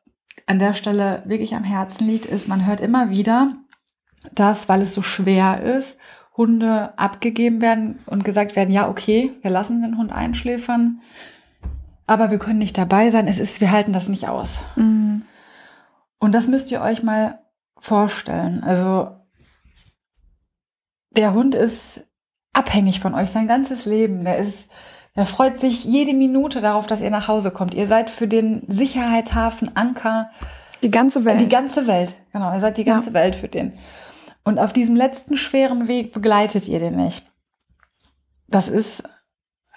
an 0.46 0.58
der 0.58 0.72
Stelle 0.72 1.22
wirklich 1.26 1.54
am 1.54 1.64
Herzen 1.64 2.06
liegt, 2.06 2.24
ist, 2.24 2.48
man 2.48 2.66
hört 2.66 2.80
immer 2.80 3.10
wieder, 3.10 3.54
dass, 4.34 4.70
weil 4.70 4.80
es 4.80 4.94
so 4.94 5.02
schwer 5.02 5.62
ist, 5.62 5.98
Hunde 6.36 6.96
abgegeben 6.98 7.60
werden 7.60 7.96
und 8.06 8.24
gesagt 8.24 8.56
werden, 8.56 8.72
ja, 8.72 8.88
okay, 8.88 9.32
wir 9.42 9.50
lassen 9.50 9.82
den 9.82 9.98
Hund 9.98 10.12
einschläfern, 10.12 11.02
aber 12.06 12.30
wir 12.30 12.38
können 12.38 12.58
nicht 12.58 12.78
dabei 12.78 13.10
sein. 13.10 13.28
Es 13.28 13.38
ist, 13.38 13.60
wir 13.60 13.70
halten 13.70 13.92
das 13.92 14.08
nicht 14.08 14.28
aus. 14.28 14.60
Mhm. 14.76 15.22
Und 16.18 16.32
das 16.32 16.46
müsst 16.46 16.70
ihr 16.70 16.80
euch 16.80 17.02
mal 17.02 17.40
vorstellen. 17.78 18.62
Also, 18.62 19.10
der 21.10 21.34
Hund 21.34 21.54
ist 21.54 22.06
abhängig 22.52 23.00
von 23.00 23.14
euch 23.14 23.30
sein 23.30 23.48
ganzes 23.48 23.84
Leben. 23.86 24.24
Der 24.24 24.38
ist, 24.38 24.68
der 25.16 25.26
freut 25.26 25.58
sich 25.58 25.84
jede 25.84 26.14
Minute 26.14 26.60
darauf, 26.60 26.86
dass 26.86 27.02
ihr 27.02 27.10
nach 27.10 27.28
Hause 27.28 27.50
kommt. 27.50 27.74
Ihr 27.74 27.86
seid 27.86 28.08
für 28.08 28.28
den 28.28 28.62
Sicherheitshafen 28.68 29.76
Anker. 29.76 30.30
Die 30.82 30.90
ganze 30.90 31.24
Welt. 31.24 31.40
Die 31.40 31.48
ganze 31.48 31.86
Welt, 31.86 32.14
genau. 32.32 32.52
Ihr 32.54 32.60
seid 32.60 32.76
die 32.78 32.84
ganze 32.84 33.10
ja. 33.10 33.14
Welt 33.14 33.36
für 33.36 33.48
den. 33.48 33.72
Und 34.44 34.58
auf 34.58 34.72
diesem 34.72 34.96
letzten 34.96 35.36
schweren 35.36 35.88
Weg 35.88 36.12
begleitet 36.12 36.68
ihr 36.68 36.78
den 36.78 36.96
nicht. 36.96 37.26
Das 38.48 38.68
ist 38.68 39.02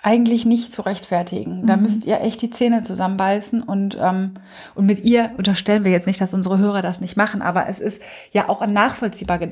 eigentlich 0.05 0.45
nicht 0.45 0.71
zu 0.71 0.83
rechtfertigen. 0.83 1.61
Mhm. 1.61 1.65
Da 1.65 1.77
müsst 1.77 2.05
ihr 2.05 2.21
echt 2.21 2.39
die 2.43 2.51
Zähne 2.51 2.83
zusammenbeißen 2.83 3.63
und, 3.63 3.97
ähm, 3.99 4.35
und 4.75 4.85
mit 4.85 5.03
ihr 5.03 5.31
unterstellen 5.37 5.83
wir 5.83 5.91
jetzt 5.91 6.05
nicht, 6.05 6.21
dass 6.21 6.35
unsere 6.35 6.59
Hörer 6.59 6.83
das 6.83 7.01
nicht 7.01 7.17
machen, 7.17 7.41
aber 7.41 7.67
es 7.67 7.79
ist 7.79 8.03
ja 8.31 8.47
auch 8.47 8.61
ein 8.61 8.71
nachvollziehbarer 8.71 9.47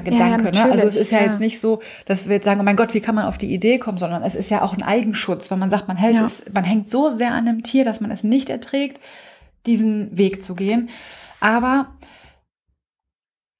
Gedanke. 0.00 0.50
Ja, 0.54 0.66
ne? 0.66 0.72
Also 0.72 0.86
es 0.86 0.96
ist 0.96 1.10
ja, 1.10 1.18
ja, 1.18 1.26
jetzt 1.26 1.40
nicht 1.40 1.60
so, 1.60 1.82
dass 2.06 2.26
wir 2.26 2.36
jetzt 2.36 2.46
sagen, 2.46 2.58
oh 2.58 2.62
mein 2.62 2.76
Gott, 2.76 2.94
wie 2.94 3.00
kann 3.00 3.14
man 3.14 3.26
auf 3.26 3.36
die 3.36 3.52
Idee 3.52 3.78
kommen, 3.78 3.98
sondern 3.98 4.22
es 4.22 4.34
ist 4.34 4.48
ja 4.48 4.62
auch 4.62 4.72
ein 4.72 4.82
Eigenschutz, 4.82 5.50
weil 5.50 5.58
man 5.58 5.68
sagt, 5.68 5.88
man 5.88 5.98
hält 5.98 6.16
ja. 6.16 6.24
es, 6.24 6.42
man 6.50 6.64
hängt 6.64 6.88
so 6.88 7.10
sehr 7.10 7.34
an 7.34 7.44
dem 7.44 7.62
Tier, 7.62 7.84
dass 7.84 8.00
man 8.00 8.10
es 8.10 8.24
nicht 8.24 8.48
erträgt, 8.48 8.98
diesen 9.66 10.16
Weg 10.16 10.42
zu 10.42 10.54
gehen. 10.54 10.88
Aber 11.38 11.88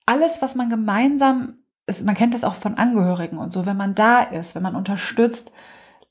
alles, 0.07 0.41
was 0.41 0.55
man 0.55 0.71
gemeinsam 0.71 1.59
ist, 1.87 2.05
man 2.05 2.15
kennt 2.15 2.35
das 2.35 2.45
auch 2.45 2.55
von 2.55 2.75
Angehörigen 2.75 3.39
und 3.39 3.53
so, 3.53 3.67
wenn 3.67 3.77
man 3.77 3.95
da 3.95 4.21
ist, 4.21 4.55
wenn 4.55 4.63
man 4.63 4.77
unterstützt, 4.77 5.53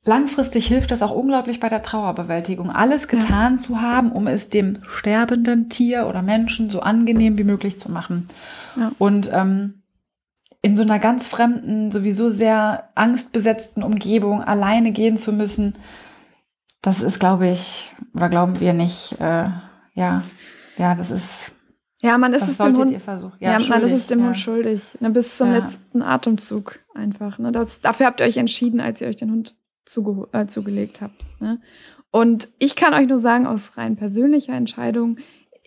langfristig 0.04 0.68
hilft 0.68 0.92
das 0.92 1.02
auch 1.02 1.12
unglaublich 1.12 1.60
bei 1.60 1.68
der 1.68 1.84
Trauerbewältigung, 1.84 2.70
alles 2.70 3.08
getan 3.08 3.56
ja. 3.56 3.62
zu 3.62 3.82
haben, 3.82 4.12
um 4.12 4.28
es 4.28 4.50
dem 4.50 4.80
sterbenden 4.88 5.70
Tier 5.70 6.08
oder 6.08 6.22
Menschen 6.22 6.70
so 6.70 6.82
angenehm 6.82 7.38
wie 7.38 7.44
möglich 7.44 7.80
zu 7.80 7.92
machen. 7.92 8.28
Ja. 8.78 8.92
Und 9.00 9.30
ähm, 9.34 9.82
in 10.62 10.76
so 10.76 10.84
einer 10.84 11.00
ganz 11.00 11.28
fremden, 11.28 11.92
sowieso 11.92 12.30
sehr 12.30 12.90
angstbesetzten 12.96 13.84
Umgebung 13.84 14.44
alleine 14.44 14.92
gehen 14.92 15.18
zu 15.18 15.34
müssen, 15.34 15.76
das 16.82 17.02
ist, 17.02 17.20
glaube 17.20 17.48
ich, 17.48 17.92
oder 18.14 18.30
glauben 18.30 18.60
wir 18.60 18.74
nicht, 18.74 19.14
äh, 19.20 19.50
ja, 19.94 20.22
ja, 20.78 20.94
das 20.96 21.10
ist 21.10 21.55
ja, 22.06 22.18
man 22.18 22.34
ist 22.34 22.48
es 22.48 22.58
dem 22.58 22.76
Hund, 22.76 22.92
ja, 23.40 23.52
ja 23.52 23.60
man 23.68 23.82
ist 23.82 23.92
es 23.92 24.06
dem 24.06 24.20
ja. 24.20 24.26
Hund 24.28 24.38
schuldig, 24.38 24.82
ne, 25.00 25.10
bis 25.10 25.38
zum 25.38 25.52
ja. 25.52 25.60
letzten 25.60 26.02
Atemzug 26.02 26.80
einfach. 26.94 27.40
Ne, 27.40 27.52
das, 27.52 27.82
dafür 27.82 28.06
habt 28.06 28.20
ihr 28.20 28.26
euch 28.26 28.38
entschieden, 28.38 28.80
als 28.80 29.02
ihr 29.02 29.08
euch 29.08 29.18
den 29.18 29.32
Hund 29.32 29.56
zuge 29.86 30.28
äh, 30.32 30.48
zugelegt 30.48 31.02
habt. 31.02 31.26
Ne? 31.40 31.60
Und 32.12 32.50
ich 32.60 32.76
kann 32.76 32.94
euch 32.94 33.08
nur 33.08 33.20
sagen, 33.20 33.46
aus 33.46 33.78
rein 33.78 33.96
persönlicher 33.96 34.54
Entscheidung, 34.54 35.18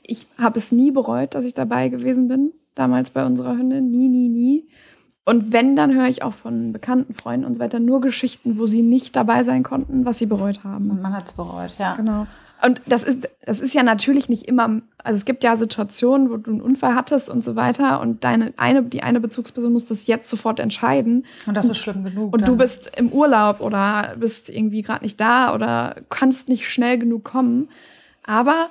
ich 0.02 0.26
habe 0.38 0.58
es 0.58 0.72
nie 0.72 0.90
bereut, 0.90 1.34
dass 1.34 1.44
ich 1.44 1.54
dabei 1.54 1.88
gewesen 1.88 2.28
bin, 2.28 2.52
damals 2.74 3.10
bei 3.10 3.26
unserer 3.26 3.56
Hündin, 3.56 3.90
nie, 3.90 4.08
nie, 4.08 4.28
nie. 4.28 4.68
Und 5.26 5.52
wenn, 5.52 5.76
dann 5.76 5.94
höre 5.94 6.08
ich 6.08 6.22
auch 6.22 6.32
von 6.32 6.72
bekannten 6.72 7.12
Freunden 7.12 7.44
und 7.44 7.54
so 7.54 7.60
weiter 7.60 7.80
nur 7.80 8.00
Geschichten, 8.00 8.58
wo 8.58 8.66
sie 8.66 8.80
nicht 8.80 9.14
dabei 9.14 9.44
sein 9.44 9.62
konnten, 9.62 10.06
was 10.06 10.16
sie 10.16 10.24
bereut 10.24 10.64
haben. 10.64 10.90
Und 10.90 11.02
man 11.02 11.14
hat 11.14 11.26
es 11.26 11.34
bereut, 11.34 11.72
ja. 11.78 11.96
Genau. 11.96 12.26
Und 12.64 12.82
das 12.86 13.04
ist, 13.04 13.28
das 13.44 13.60
ist 13.60 13.74
ja 13.74 13.82
natürlich 13.82 14.28
nicht 14.28 14.48
immer, 14.48 14.82
also 15.04 15.16
es 15.16 15.24
gibt 15.24 15.44
ja 15.44 15.54
Situationen, 15.54 16.30
wo 16.30 16.36
du 16.36 16.50
einen 16.50 16.60
Unfall 16.60 16.94
hattest 16.94 17.30
und 17.30 17.44
so 17.44 17.54
weiter 17.54 18.00
und 18.00 18.24
deine 18.24 18.52
eine, 18.56 18.82
die 18.82 19.02
eine 19.02 19.20
Bezugsperson 19.20 19.72
muss 19.72 19.84
das 19.84 20.06
jetzt 20.08 20.28
sofort 20.28 20.58
entscheiden. 20.58 21.24
Und 21.46 21.56
das 21.56 21.68
ist 21.68 21.78
schlimm 21.78 22.02
genug. 22.02 22.32
Und 22.32 22.42
dann. 22.42 22.50
du 22.50 22.56
bist 22.56 22.90
im 22.96 23.12
Urlaub 23.12 23.60
oder 23.60 24.16
bist 24.18 24.48
irgendwie 24.48 24.82
gerade 24.82 25.04
nicht 25.04 25.20
da 25.20 25.54
oder 25.54 25.96
kannst 26.08 26.48
nicht 26.48 26.68
schnell 26.68 26.98
genug 26.98 27.24
kommen. 27.24 27.68
Aber 28.24 28.70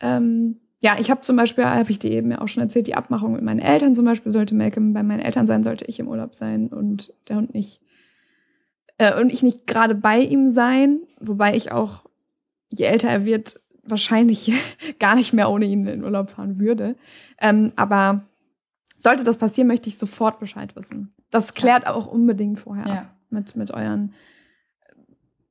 ähm, 0.00 0.60
ja, 0.80 0.96
ich 0.98 1.10
habe 1.10 1.20
zum 1.20 1.36
Beispiel, 1.36 1.66
habe 1.66 1.90
ich 1.90 1.98
dir 1.98 2.12
eben 2.12 2.30
ja 2.30 2.40
auch 2.40 2.48
schon 2.48 2.62
erzählt, 2.62 2.86
die 2.86 2.94
Abmachung 2.94 3.32
mit 3.32 3.42
meinen 3.42 3.60
Eltern 3.60 3.94
zum 3.94 4.04
Beispiel 4.04 4.32
sollte 4.32 4.54
Malcolm 4.54 4.92
bei 4.94 5.02
meinen 5.02 5.20
Eltern 5.20 5.46
sein, 5.46 5.62
sollte 5.62 5.84
ich 5.84 5.98
im 5.98 6.08
Urlaub 6.08 6.34
sein 6.34 6.68
und 6.68 7.12
der 7.28 7.36
Hund 7.36 7.52
nicht 7.54 7.80
äh, 8.98 9.18
und 9.20 9.32
ich 9.32 9.42
nicht 9.42 9.66
gerade 9.66 9.94
bei 9.94 10.20
ihm 10.20 10.50
sein, 10.50 11.00
wobei 11.20 11.54
ich 11.54 11.72
auch 11.72 12.05
je 12.70 12.84
älter 12.84 13.08
er 13.08 13.24
wird, 13.24 13.60
wahrscheinlich 13.90 14.52
gar 14.98 15.14
nicht 15.14 15.32
mehr 15.32 15.50
ohne 15.50 15.64
ihn 15.64 15.80
in 15.80 15.86
den 15.86 16.04
Urlaub 16.04 16.30
fahren 16.30 16.58
würde. 16.58 16.96
Ähm, 17.40 17.72
aber 17.76 18.24
sollte 18.98 19.24
das 19.24 19.36
passieren, 19.36 19.68
möchte 19.68 19.88
ich 19.88 19.98
sofort 19.98 20.40
Bescheid 20.40 20.74
wissen. 20.76 21.12
Das 21.30 21.54
klärt 21.54 21.86
auch 21.86 22.06
unbedingt 22.06 22.60
vorher 22.60 22.86
ja. 22.86 23.10
mit, 23.30 23.56
mit 23.56 23.70
euren 23.72 24.14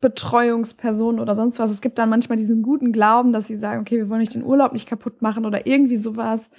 Betreuungspersonen 0.02 1.20
oder 1.20 1.36
sonst 1.36 1.60
was. 1.60 1.72
Es 1.72 1.82
gibt 1.82 1.98
dann 2.00 2.10
manchmal 2.10 2.38
diesen 2.38 2.62
guten 2.64 2.92
Glauben, 2.92 3.34
dass 3.34 3.48
sie 3.48 3.56
sagen, 3.56 3.82
okay, 3.82 3.98
wir 3.98 4.10
wollen 4.10 4.20
nicht 4.20 4.36
den 4.36 4.44
Urlaub 4.44 4.74
nicht 4.74 4.88
kaputt 4.88 5.22
machen 5.22 5.46
oder 5.46 5.68
irgendwie 5.68 5.98
sowas. 5.98 6.50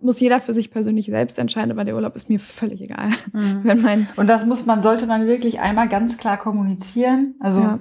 Muss 0.00 0.20
jeder 0.20 0.40
für 0.40 0.52
sich 0.52 0.70
persönlich 0.70 1.06
selbst 1.06 1.38
entscheiden, 1.38 1.70
aber 1.72 1.84
der 1.84 1.94
Urlaub 1.94 2.14
ist 2.14 2.28
mir 2.28 2.38
völlig 2.38 2.82
egal. 2.82 3.10
Mhm. 3.32 3.60
Wenn 3.64 3.82
mein 3.82 4.08
Und 4.16 4.28
das 4.28 4.44
muss 4.46 4.66
man, 4.66 4.82
sollte 4.82 5.06
man 5.06 5.26
wirklich 5.26 5.60
einmal 5.60 5.88
ganz 5.88 6.16
klar 6.16 6.36
kommunizieren. 6.36 7.34
Also 7.40 7.60
ja 7.60 7.80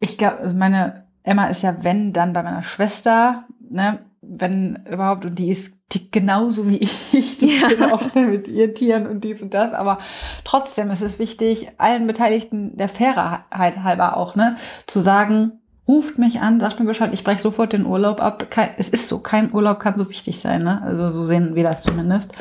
ich 0.00 0.18
glaube, 0.18 0.38
also 0.38 0.54
meine 0.54 1.06
Emma 1.22 1.46
ist 1.46 1.62
ja, 1.62 1.82
wenn, 1.82 2.12
dann 2.12 2.32
bei 2.32 2.42
meiner 2.42 2.62
Schwester, 2.62 3.44
ne, 3.60 3.98
wenn 4.20 4.84
überhaupt, 4.90 5.24
und 5.24 5.38
die 5.38 5.50
ist 5.50 5.74
die 5.92 6.10
genauso 6.10 6.68
wie 6.68 6.78
ich, 6.78 7.12
die 7.40 7.58
ja. 7.58 7.92
auch 7.92 8.14
mit 8.14 8.48
ihren 8.48 8.74
Tieren 8.74 9.06
und 9.06 9.24
dies 9.24 9.42
und 9.42 9.54
das, 9.54 9.72
aber 9.72 9.98
trotzdem 10.44 10.90
ist 10.90 11.02
es 11.02 11.18
wichtig, 11.18 11.68
allen 11.78 12.06
Beteiligten 12.06 12.76
der 12.76 12.88
Fairheit 12.88 13.82
halber 13.82 14.16
auch, 14.16 14.34
ne, 14.34 14.56
zu 14.86 15.00
sagen, 15.00 15.60
ruft 15.88 16.18
mich 16.18 16.40
an, 16.40 16.60
sagt 16.60 16.80
mir 16.80 16.86
Bescheid, 16.86 17.14
ich 17.14 17.24
breche 17.24 17.40
sofort 17.40 17.72
den 17.72 17.86
Urlaub 17.86 18.20
ab. 18.20 18.50
Kein, 18.50 18.70
es 18.76 18.88
ist 18.88 19.08
so, 19.08 19.20
kein 19.20 19.52
Urlaub 19.52 19.78
kann 19.78 19.96
so 19.96 20.10
wichtig 20.10 20.40
sein, 20.40 20.64
ne? 20.64 20.82
Also 20.82 21.12
so 21.12 21.24
sehen 21.24 21.54
wir 21.54 21.62
das 21.62 21.82
zumindest. 21.82 22.32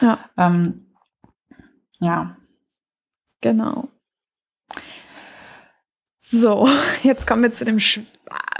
Ja. 0.00 0.18
Ähm, 0.36 0.86
ja. 1.98 2.36
Genau. 3.40 3.88
So, 6.32 6.68
jetzt 7.02 7.26
kommen 7.26 7.42
wir 7.42 7.52
zu 7.52 7.64
dem, 7.64 7.80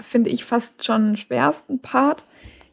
finde 0.00 0.28
ich, 0.28 0.44
fast 0.44 0.84
schon 0.84 1.16
schwersten 1.16 1.78
Part 1.78 2.26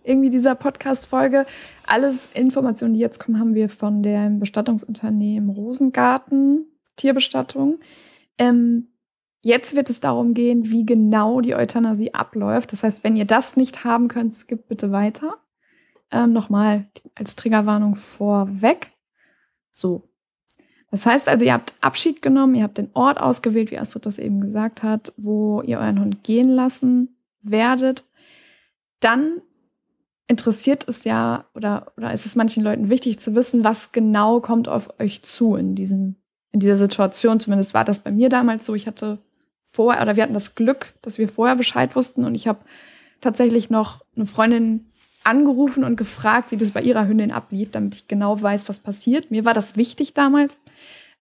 irgendwie 0.04 0.32
dieser 0.32 0.56
Podcast-Folge. 0.56 1.46
Alles 1.86 2.32
Informationen, 2.34 2.96
die 2.96 3.00
jetzt 3.00 3.20
kommen, 3.20 3.39
haben 3.39 3.54
wir 3.54 3.70
von 3.70 4.01
dem 4.01 4.39
Bestattungsunternehmen 4.39 5.51
Rosengarten 5.51 6.66
Tierbestattung. 6.96 7.80
Ähm, 8.39 8.88
jetzt 9.44 9.75
wird 9.75 9.92
es 9.92 10.00
darum 10.00 10.34
gehen, 10.34 10.72
wie 10.72 10.84
genau 10.84 11.42
die 11.42 11.54
Euthanasie 11.54 12.16
abläuft. 12.16 12.72
Das 12.72 12.82
heißt, 12.82 13.04
wenn 13.04 13.16
ihr 13.16 13.25
das 13.25 13.56
nicht 13.56 13.84
haben 13.84 14.08
könnt, 14.08 14.34
skippt 14.34 14.68
bitte 14.68 14.92
weiter. 14.92 15.36
Ähm, 16.10 16.34
Nochmal 16.34 16.89
als 17.13 17.36
Triggerwarnung 17.36 17.94
vorweg. 17.94 18.94
So. 19.72 20.10
Das 20.89 21.06
heißt 21.06 21.27
also, 21.27 21.44
ihr 21.44 21.53
habt 21.53 21.74
Abschied 21.82 22.22
genommen, 22.22 22.56
ihr 22.56 22.63
habt 22.63 22.77
den 22.77 22.89
Ort 22.94 23.20
ausgewählt, 23.20 23.72
wie 23.72 23.77
Astrid 23.77 24.06
das 24.06 24.20
eben 24.20 24.39
gesagt 24.41 24.84
hat, 24.84 25.13
wo 25.17 25.62
ihr 25.62 25.79
euren 25.79 26.00
Hund 26.00 26.24
gehen 26.24 26.50
lassen 26.50 27.17
werdet. 27.41 28.06
Dann 29.01 29.41
interessiert 30.27 30.88
es 30.88 31.03
ja 31.03 31.46
oder, 31.56 31.91
oder 31.98 32.12
ist 32.13 32.25
es 32.25 32.36
manchen 32.36 32.63
Leuten 32.63 32.89
wichtig 32.89 33.20
zu 33.20 33.36
wissen, 33.36 33.63
was 33.63 33.91
genau 33.91 34.39
kommt 34.39 34.67
auf 34.67 35.00
euch 35.00 35.24
zu 35.24 35.56
in, 35.56 35.75
diesem, 35.75 36.15
in 36.51 36.60
dieser 36.60 36.77
Situation. 36.77 37.39
Zumindest 37.39 37.74
war 37.74 37.86
das 37.86 38.00
bei 38.00 38.12
mir 38.12 38.29
damals 38.29 38.65
so. 38.65 38.75
Ich 38.75 38.88
hatte 38.88 39.20
vorher, 39.65 40.01
oder 40.01 40.15
wir 40.15 40.24
hatten 40.24 40.34
das 40.34 40.56
Glück, 40.56 40.94
dass 41.01 41.17
wir 41.17 41.29
vorher 41.29 41.56
Bescheid 41.56 41.96
wussten 41.96 42.25
und 42.25 42.36
ich 42.36 42.48
habe 42.48 42.60
tatsächlich 43.22 43.70
noch 43.70 44.03
eine 44.15 44.25
Freundin 44.25 44.91
angerufen 45.24 45.84
und 45.84 45.98
gefragt, 45.98 46.51
wie 46.51 46.58
das 46.58 46.72
bei 46.72 46.82
ihrer 46.82 47.08
Hündin 47.08 47.32
ablief, 47.32 47.72
damit 47.72 47.96
ich 47.96 48.08
genau 48.08 48.41
weiß, 48.41 48.70
was 48.70 48.79
passiert. 48.79 49.29
Mir 49.29 49.44
war 49.44 49.53
das 49.53 49.75
wichtig 49.75 50.13
damals. 50.13 50.58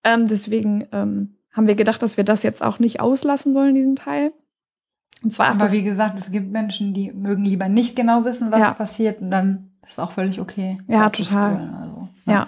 Ähm, 0.06 0.28
deswegen 0.28 0.86
ähm, 0.92 1.34
haben 1.52 1.66
wir 1.66 1.74
gedacht, 1.74 2.00
dass 2.00 2.16
wir 2.16 2.22
das 2.22 2.44
jetzt 2.44 2.62
auch 2.62 2.78
nicht 2.78 3.00
auslassen 3.00 3.54
wollen, 3.56 3.74
diesen 3.74 3.96
Teil. 3.96 4.32
Und 5.22 5.32
zwar 5.32 5.48
Aber 5.48 5.72
wie 5.72 5.82
gesagt, 5.82 6.16
es 6.16 6.30
gibt 6.30 6.52
Menschen, 6.52 6.94
die 6.94 7.10
mögen 7.10 7.44
lieber 7.44 7.68
nicht 7.68 7.96
genau 7.96 8.24
wissen, 8.24 8.52
was 8.52 8.60
ja. 8.60 8.72
passiert 8.72 9.20
und 9.20 9.32
dann 9.32 9.72
ist 9.88 9.98
auch 9.98 10.12
völlig 10.12 10.40
okay. 10.40 10.78
Ja, 10.86 11.10
total. 11.10 11.74
Also, 11.80 12.04
ja. 12.26 12.32
ja. 12.32 12.46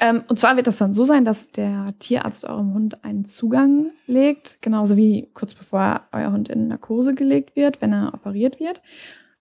Ähm, 0.00 0.24
und 0.26 0.40
zwar 0.40 0.56
wird 0.56 0.66
das 0.66 0.78
dann 0.78 0.94
so 0.94 1.04
sein, 1.04 1.24
dass 1.24 1.48
der 1.50 1.94
Tierarzt 2.00 2.44
eurem 2.44 2.74
Hund 2.74 3.04
einen 3.04 3.24
Zugang 3.24 3.92
legt, 4.08 4.60
genauso 4.60 4.96
wie 4.96 5.30
kurz 5.34 5.54
bevor 5.54 6.00
euer 6.10 6.32
Hund 6.32 6.48
in 6.48 6.66
Narkose 6.66 7.14
gelegt 7.14 7.54
wird, 7.54 7.80
wenn 7.80 7.92
er 7.92 8.12
operiert 8.14 8.58
wird. 8.58 8.82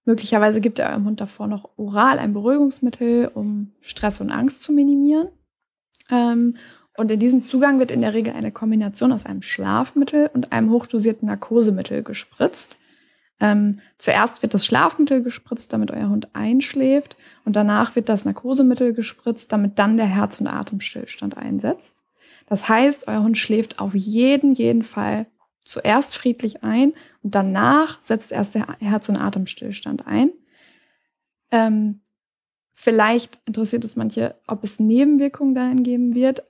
Möglicherweise 0.06 0.62
gibt 0.62 0.78
er 0.78 0.92
eurem 0.92 1.06
Hund 1.06 1.22
davor 1.22 1.48
noch 1.48 1.70
oral 1.78 2.20
ein 2.20 2.34
Beruhigungsmittel, 2.34 3.32
um 3.34 3.72
Stress 3.82 4.22
und 4.22 4.32
Angst 4.32 4.62
zu 4.62 4.74
minimieren. 4.74 5.30
Ähm, 6.12 6.58
und 6.96 7.10
in 7.10 7.20
diesem 7.20 7.42
Zugang 7.42 7.80
wird 7.80 7.92
in 7.92 8.02
der 8.02 8.14
Regel 8.14 8.34
eine 8.34 8.52
Kombination 8.52 9.12
aus 9.12 9.26
einem 9.26 9.42
Schlafmittel 9.42 10.30
und 10.34 10.52
einem 10.52 10.70
hochdosierten 10.70 11.28
Narkosemittel 11.28 12.04
gespritzt. 12.04 12.78
Ähm, 13.40 13.80
zuerst 13.98 14.42
wird 14.44 14.54
das 14.54 14.66
Schlafmittel 14.66 15.24
gespritzt, 15.24 15.74
damit 15.74 15.92
euer 15.92 16.10
Hund 16.10 16.30
einschläft. 16.34 17.18
Und 17.46 17.56
danach 17.56 17.96
wird 17.96 18.10
das 18.10 18.26
Narkosemittel 18.26 18.94
gespritzt, 18.94 19.52
damit 19.52 19.80
dann 19.80 19.98
der 19.98 20.06
Herz- 20.06 20.40
und 20.40 20.48
Atemstillstand 20.48 21.36
einsetzt. 21.36 21.96
Das 22.46 22.70
heißt, 22.70 23.08
euer 23.08 23.24
Hund 23.24 23.38
schläft 23.38 23.80
auf 23.80 23.96
jeden, 23.96 24.54
jeden 24.54 24.84
Fall 24.84 25.26
zuerst 25.66 26.16
friedlich 26.16 26.64
ein 26.64 26.94
und 27.22 27.36
danach 27.36 28.02
setzt 28.04 28.32
erst 28.32 28.56
der 28.56 28.68
Herz- 28.80 29.10
und 29.10 29.18
Atemstillstand 29.18 30.06
ein. 30.06 30.32
Ähm, 31.52 32.02
vielleicht 32.74 33.40
interessiert 33.46 33.86
es 33.86 33.96
manche, 33.96 34.36
ob 34.46 34.64
es 34.64 34.80
Nebenwirkungen 34.80 35.56
dahin 35.56 35.84
geben 35.84 36.16
wird. 36.16 36.44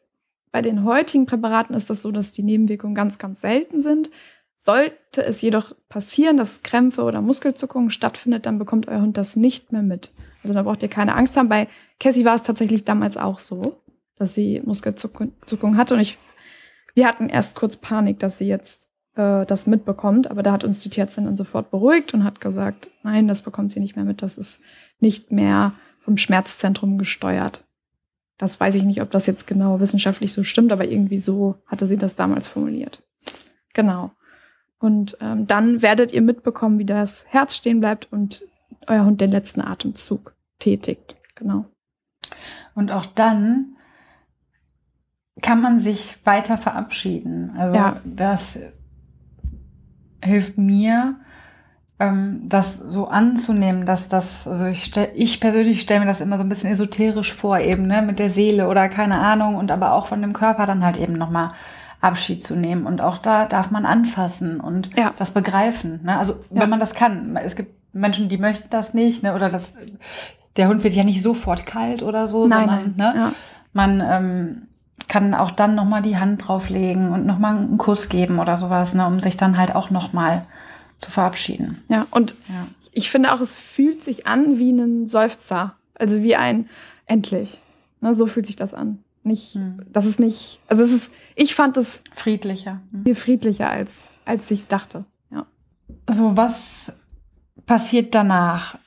Bei 0.53 0.61
den 0.61 0.83
heutigen 0.83 1.25
Präparaten 1.25 1.75
ist 1.75 1.89
das 1.89 2.03
so, 2.03 2.11
dass 2.11 2.31
die 2.31 2.43
Nebenwirkungen 2.43 2.93
ganz, 2.93 3.17
ganz 3.17 3.41
selten 3.41 3.81
sind. 3.81 4.11
Sollte 4.59 5.25
es 5.25 5.41
jedoch 5.41 5.75
passieren, 5.89 6.37
dass 6.37 6.61
Krämpfe 6.61 7.01
oder 7.01 7.21
Muskelzuckungen 7.21 7.89
stattfindet, 7.89 8.45
dann 8.45 8.59
bekommt 8.59 8.87
euer 8.87 9.01
Hund 9.01 9.17
das 9.17 9.35
nicht 9.35 9.71
mehr 9.71 9.81
mit. 9.81 10.13
Also 10.43 10.53
da 10.53 10.61
braucht 10.61 10.83
ihr 10.83 10.89
keine 10.89 11.15
Angst 11.15 11.35
haben. 11.35 11.49
Bei 11.49 11.67
Cassie 11.99 12.23
war 12.23 12.35
es 12.35 12.43
tatsächlich 12.43 12.85
damals 12.85 13.17
auch 13.17 13.39
so, 13.39 13.81
dass 14.15 14.35
sie 14.35 14.61
Muskelzuckungen 14.63 15.75
hatte 15.75 15.95
und 15.95 16.01
ich, 16.01 16.19
wir 16.93 17.07
hatten 17.07 17.29
erst 17.29 17.55
kurz 17.55 17.75
Panik, 17.75 18.19
dass 18.19 18.37
sie 18.37 18.47
jetzt 18.47 18.89
äh, 19.15 19.47
das 19.47 19.65
mitbekommt. 19.65 20.29
Aber 20.29 20.43
da 20.43 20.51
hat 20.51 20.63
uns 20.63 20.83
die 20.83 20.89
Tierärztin 20.91 21.25
dann 21.25 21.35
sofort 21.35 21.71
beruhigt 21.71 22.13
und 22.13 22.23
hat 22.23 22.41
gesagt, 22.41 22.91
nein, 23.01 23.27
das 23.27 23.41
bekommt 23.41 23.71
sie 23.71 23.79
nicht 23.79 23.95
mehr 23.95 24.05
mit. 24.05 24.21
Das 24.21 24.37
ist 24.37 24.61
nicht 24.99 25.31
mehr 25.31 25.73
vom 25.97 26.15
Schmerzzentrum 26.15 26.99
gesteuert. 26.99 27.65
Das 28.43 28.59
weiß 28.59 28.75
ich 28.75 28.83
nicht, 28.83 29.01
ob 29.01 29.09
das 29.09 29.25
jetzt 29.25 29.47
genau 29.47 29.79
wissenschaftlich 29.79 30.33
so 30.33 30.43
stimmt, 30.43 30.73
aber 30.73 30.85
irgendwie 30.85 31.19
so 31.19 31.61
hatte 31.65 31.87
sie 31.87 31.95
das 31.95 32.15
damals 32.15 32.49
formuliert. 32.49 33.01
Genau. 33.73 34.11
Und 34.79 35.17
ähm, 35.21 35.47
dann 35.47 35.81
werdet 35.81 36.11
ihr 36.11 36.21
mitbekommen, 36.21 36.77
wie 36.77 36.85
das 36.85 37.25
Herz 37.29 37.55
stehen 37.55 37.79
bleibt 37.79 38.11
und 38.11 38.43
euer 38.87 39.05
Hund 39.05 39.21
den 39.21 39.31
letzten 39.31 39.61
Atemzug 39.61 40.35
tätigt. 40.59 41.15
Genau. 41.35 41.67
Und 42.75 42.91
auch 42.91 43.05
dann 43.05 43.77
kann 45.41 45.61
man 45.61 45.79
sich 45.79 46.17
weiter 46.25 46.57
verabschieden. 46.57 47.53
Also 47.57 47.75
ja. 47.77 48.01
das 48.03 48.59
hilft 50.21 50.57
mir, 50.57 51.15
das 52.45 52.77
so 52.77 53.07
anzunehmen, 53.07 53.85
dass 53.85 54.07
das, 54.07 54.47
also 54.47 54.65
ich, 54.65 54.85
stell, 54.85 55.09
ich 55.15 55.39
persönlich 55.39 55.81
stelle 55.81 56.01
mir 56.01 56.05
das 56.05 56.21
immer 56.21 56.37
so 56.37 56.43
ein 56.43 56.49
bisschen 56.49 56.71
esoterisch 56.71 57.33
vor, 57.33 57.59
eben, 57.59 57.87
ne, 57.87 58.01
mit 58.01 58.19
der 58.19 58.29
Seele 58.29 58.67
oder 58.67 58.89
keine 58.89 59.19
Ahnung 59.19 59.55
und 59.55 59.71
aber 59.71 59.93
auch 59.93 60.05
von 60.05 60.21
dem 60.21 60.33
Körper 60.33 60.65
dann 60.65 60.83
halt 60.83 60.97
eben 60.97 61.13
nochmal 61.13 61.49
Abschied 62.01 62.43
zu 62.43 62.55
nehmen. 62.55 62.85
Und 62.85 63.01
auch 63.01 63.17
da 63.17 63.45
darf 63.45 63.71
man 63.71 63.85
anfassen 63.85 64.59
und 64.59 64.89
ja. 64.97 65.13
das 65.17 65.31
begreifen. 65.31 66.01
Ne? 66.03 66.17
Also 66.17 66.33
ja. 66.33 66.61
wenn 66.61 66.69
man 66.69 66.79
das 66.79 66.93
kann. 66.93 67.37
Es 67.37 67.55
gibt 67.55 67.73
Menschen, 67.93 68.27
die 68.27 68.37
möchten 68.37 68.69
das 68.69 68.93
nicht, 68.93 69.23
ne? 69.23 69.35
Oder 69.35 69.49
das, 69.49 69.75
der 70.57 70.67
Hund 70.67 70.83
wird 70.83 70.93
ja 70.93 71.03
nicht 71.03 71.21
sofort 71.21 71.65
kalt 71.65 72.03
oder 72.03 72.27
so, 72.27 72.47
nein, 72.47 72.67
sondern 72.67 72.93
nein. 72.97 73.13
Ne? 73.13 73.19
Ja. 73.19 73.31
man 73.71 74.01
ähm, 74.01 74.67
kann 75.07 75.33
auch 75.33 75.51
dann 75.51 75.75
nochmal 75.75 76.01
die 76.01 76.17
Hand 76.17 76.47
drauflegen 76.47 77.11
und 77.11 77.25
nochmal 77.25 77.55
einen 77.55 77.77
Kuss 77.77 78.09
geben 78.09 78.39
oder 78.39 78.57
sowas, 78.57 78.93
ne, 78.93 79.05
um 79.05 79.19
sich 79.19 79.37
dann 79.37 79.57
halt 79.57 79.75
auch 79.75 79.89
nochmal 79.89 80.43
zu 81.03 81.11
verabschieden. 81.11 81.83
Ja, 81.89 82.07
und 82.11 82.35
ja. 82.49 82.67
ich 82.91 83.11
finde 83.11 83.33
auch, 83.33 83.41
es 83.41 83.55
fühlt 83.55 84.03
sich 84.03 84.25
an 84.25 84.57
wie 84.57 84.71
ein 84.71 85.07
Seufzer. 85.07 85.75
Also 85.95 86.23
wie 86.23 86.35
ein 86.35 86.69
endlich. 87.05 87.59
Ne, 88.01 88.13
so 88.13 88.25
fühlt 88.25 88.47
sich 88.47 88.55
das 88.55 88.73
an. 88.73 89.03
Nicht, 89.23 89.55
hm. 89.55 89.81
das 89.91 90.05
ist 90.05 90.19
nicht, 90.19 90.59
also 90.67 90.83
es 90.83 90.91
ist, 90.91 91.13
ich 91.35 91.55
fand 91.55 91.77
es 91.77 92.03
friedlicher. 92.13 92.81
Hm. 92.91 93.03
Viel 93.03 93.15
friedlicher, 93.15 93.69
als, 93.69 94.09
als 94.25 94.49
ich 94.51 94.61
es 94.61 94.67
dachte. 94.67 95.05
Ja. 95.31 95.45
Also 96.05 96.35
was 96.35 96.99
passiert 97.65 98.15
danach? 98.15 98.77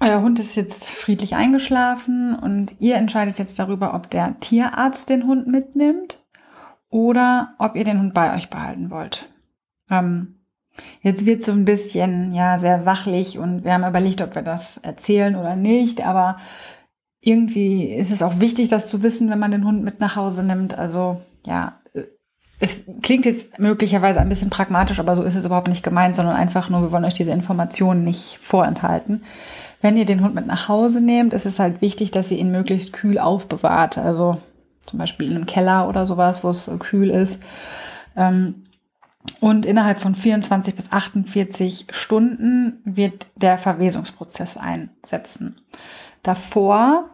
Euer 0.00 0.20
Hund 0.20 0.40
ist 0.40 0.56
jetzt 0.56 0.90
friedlich 0.90 1.36
eingeschlafen 1.36 2.34
und 2.34 2.74
ihr 2.80 2.96
entscheidet 2.96 3.38
jetzt 3.38 3.58
darüber, 3.58 3.94
ob 3.94 4.10
der 4.10 4.38
Tierarzt 4.40 5.08
den 5.08 5.26
Hund 5.26 5.46
mitnimmt 5.46 6.22
oder 6.90 7.54
ob 7.58 7.76
ihr 7.76 7.84
den 7.84 8.00
Hund 8.00 8.14
bei 8.14 8.34
euch 8.34 8.50
behalten 8.50 8.90
wollt. 8.90 9.28
Ähm, 9.88 10.40
jetzt 11.02 11.26
wird 11.26 11.42
so 11.42 11.52
ein 11.52 11.64
bisschen, 11.64 12.34
ja, 12.34 12.58
sehr 12.58 12.78
sachlich 12.78 13.38
und 13.38 13.64
wir 13.64 13.74
haben 13.74 13.84
überlegt, 13.84 14.22
ob 14.22 14.34
wir 14.34 14.42
das 14.42 14.78
erzählen 14.78 15.36
oder 15.36 15.56
nicht, 15.56 16.06
aber 16.06 16.38
irgendwie 17.20 17.84
ist 17.84 18.12
es 18.12 18.22
auch 18.22 18.40
wichtig, 18.40 18.68
das 18.68 18.88
zu 18.88 19.02
wissen, 19.02 19.30
wenn 19.30 19.38
man 19.38 19.50
den 19.50 19.64
Hund 19.64 19.82
mit 19.82 20.00
nach 20.00 20.16
Hause 20.16 20.44
nimmt. 20.44 20.76
Also, 20.76 21.20
ja, 21.46 21.80
es 22.60 22.80
klingt 23.02 23.24
jetzt 23.24 23.58
möglicherweise 23.58 24.20
ein 24.20 24.28
bisschen 24.28 24.50
pragmatisch, 24.50 24.98
aber 24.98 25.16
so 25.16 25.22
ist 25.22 25.34
es 25.34 25.44
überhaupt 25.44 25.68
nicht 25.68 25.82
gemeint, 25.82 26.16
sondern 26.16 26.36
einfach 26.36 26.70
nur, 26.70 26.82
wir 26.82 26.92
wollen 26.92 27.04
euch 27.04 27.14
diese 27.14 27.32
Informationen 27.32 28.04
nicht 28.04 28.38
vorenthalten. 28.40 29.22
Wenn 29.80 29.96
ihr 29.96 30.06
den 30.06 30.22
Hund 30.22 30.34
mit 30.34 30.46
nach 30.46 30.68
Hause 30.68 31.00
nehmt, 31.00 31.34
ist 31.34 31.46
es 31.46 31.58
halt 31.58 31.82
wichtig, 31.82 32.10
dass 32.10 32.30
ihr 32.30 32.38
ihn 32.38 32.50
möglichst 32.50 32.92
kühl 32.92 33.18
aufbewahrt. 33.18 33.98
Also 33.98 34.38
zum 34.86 34.98
Beispiel 34.98 35.28
in 35.30 35.36
einem 35.36 35.46
Keller 35.46 35.88
oder 35.88 36.06
sowas, 36.06 36.44
wo 36.44 36.50
es 36.50 36.70
kühl 36.78 37.10
ist. 37.10 37.42
Ähm, 38.16 38.64
und 39.40 39.66
innerhalb 39.66 40.00
von 40.00 40.14
24 40.14 40.74
bis 40.74 40.92
48 40.92 41.86
Stunden 41.92 42.80
wird 42.84 43.26
der 43.36 43.58
Verwesungsprozess 43.58 44.56
einsetzen. 44.56 45.60
Davor, 46.22 47.10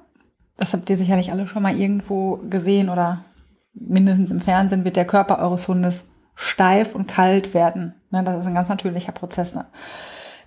das 0.56 0.72
habt 0.72 0.90
ihr 0.90 0.96
sicherlich 0.96 1.30
alle 1.30 1.46
schon 1.46 1.62
mal 1.62 1.76
irgendwo 1.76 2.38
gesehen 2.48 2.88
oder 2.88 3.24
mindestens 3.74 4.30
im 4.30 4.40
Fernsehen, 4.40 4.84
wird 4.84 4.96
der 4.96 5.06
Körper 5.06 5.38
eures 5.38 5.68
Hundes 5.68 6.08
steif 6.34 6.94
und 6.94 7.06
kalt 7.06 7.54
werden. 7.54 7.94
Ne, 8.10 8.24
das 8.24 8.40
ist 8.40 8.46
ein 8.46 8.54
ganz 8.54 8.68
natürlicher 8.68 9.12
Prozess. 9.12 9.54
Ne? 9.54 9.66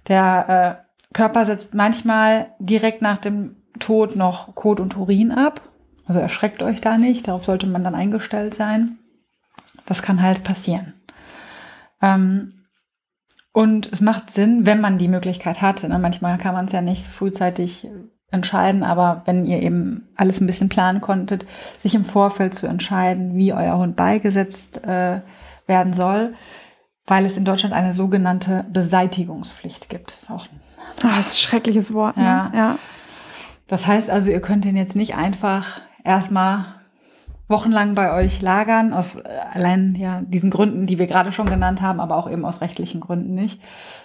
Der 0.07 0.79
äh, 0.79 1.13
Körper 1.13 1.45
setzt 1.45 1.73
manchmal 1.73 2.47
direkt 2.59 3.01
nach 3.01 3.17
dem 3.17 3.55
Tod 3.79 4.15
noch 4.15 4.55
Kot 4.55 4.79
und 4.79 4.97
Urin 4.97 5.31
ab. 5.31 5.61
Also 6.05 6.19
erschreckt 6.19 6.61
euch 6.61 6.81
da 6.81 6.97
nicht, 6.97 7.27
darauf 7.27 7.45
sollte 7.45 7.67
man 7.67 7.83
dann 7.83 7.95
eingestellt 7.95 8.53
sein. 8.53 8.97
Das 9.85 10.01
kann 10.01 10.21
halt 10.21 10.43
passieren. 10.43 10.93
Ähm, 12.03 12.65
und 13.51 13.91
es 13.91 14.01
macht 14.01 14.29
Sinn, 14.29 14.67
wenn 14.67 14.81
man 14.81 14.99
die 14.99 15.07
Möglichkeit 15.07 15.61
hat. 15.61 15.83
Ne? 15.83 15.97
Manchmal 15.97 16.37
kann 16.37 16.53
man 16.53 16.65
es 16.65 16.71
ja 16.71 16.81
nicht 16.81 17.07
frühzeitig 17.07 17.87
entscheiden, 18.29 18.83
aber 18.83 19.23
wenn 19.25 19.45
ihr 19.45 19.61
eben 19.61 20.09
alles 20.15 20.41
ein 20.41 20.47
bisschen 20.47 20.69
planen 20.69 21.01
konntet, 21.01 21.45
sich 21.77 21.95
im 21.95 22.05
Vorfeld 22.05 22.53
zu 22.53 22.67
entscheiden, 22.67 23.35
wie 23.35 23.53
euer 23.53 23.77
Hund 23.77 23.95
beigesetzt 23.95 24.83
äh, 24.83 25.21
werden 25.67 25.93
soll, 25.93 26.33
weil 27.05 27.25
es 27.25 27.37
in 27.37 27.45
Deutschland 27.45 27.75
eine 27.75 27.93
sogenannte 27.93 28.65
Beseitigungspflicht 28.71 29.89
gibt. 29.89 30.13
Das 30.13 30.23
ist 30.23 30.31
auch 30.31 30.45
ein 30.45 30.59
Oh, 31.03 31.07
das 31.07 31.27
ist 31.27 31.33
ein 31.33 31.49
schreckliches 31.49 31.93
Wort. 31.93 32.17
Ne? 32.17 32.23
Ja. 32.23 32.51
ja. 32.53 32.79
Das 33.67 33.87
heißt 33.87 34.09
also, 34.09 34.31
ihr 34.31 34.41
könnt 34.41 34.65
ihn 34.65 34.77
jetzt 34.77 34.95
nicht 34.95 35.15
einfach 35.15 35.81
erstmal 36.03 36.65
wochenlang 37.47 37.95
bei 37.95 38.13
euch 38.13 38.41
lagern, 38.41 38.93
aus 38.93 39.15
äh, 39.15 39.23
allein 39.51 39.95
ja 39.95 40.21
diesen 40.21 40.49
Gründen, 40.49 40.87
die 40.87 40.99
wir 40.99 41.07
gerade 41.07 41.31
schon 41.31 41.45
genannt 41.45 41.81
haben, 41.81 41.99
aber 41.99 42.15
auch 42.15 42.29
eben 42.29 42.45
aus 42.45 42.61
rechtlichen 42.61 43.01
Gründen 43.01 43.33
nicht, 43.33 43.61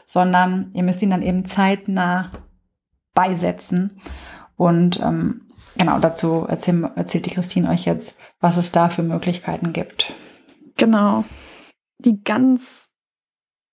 sondern 0.07 0.71
ihr 0.75 0.83
müsst 0.83 1.03
ihn 1.03 1.11
dann 1.11 1.23
eben 1.23 1.45
zeitnah 1.45 2.31
beisetzen. 3.15 4.01
Und 4.57 5.01
ähm, 5.01 5.49
genau, 5.77 5.99
dazu 5.99 6.47
erzähl, 6.49 6.91
erzählt 6.97 7.27
die 7.27 7.31
Christine 7.31 7.71
euch 7.71 7.85
jetzt, 7.85 8.19
was 8.41 8.57
es 8.57 8.73
da 8.73 8.89
für 8.89 9.03
Möglichkeiten 9.03 9.73
gibt. 9.73 10.13
Genau. 10.77 11.25
Die 11.99 12.23
ganz 12.23 12.91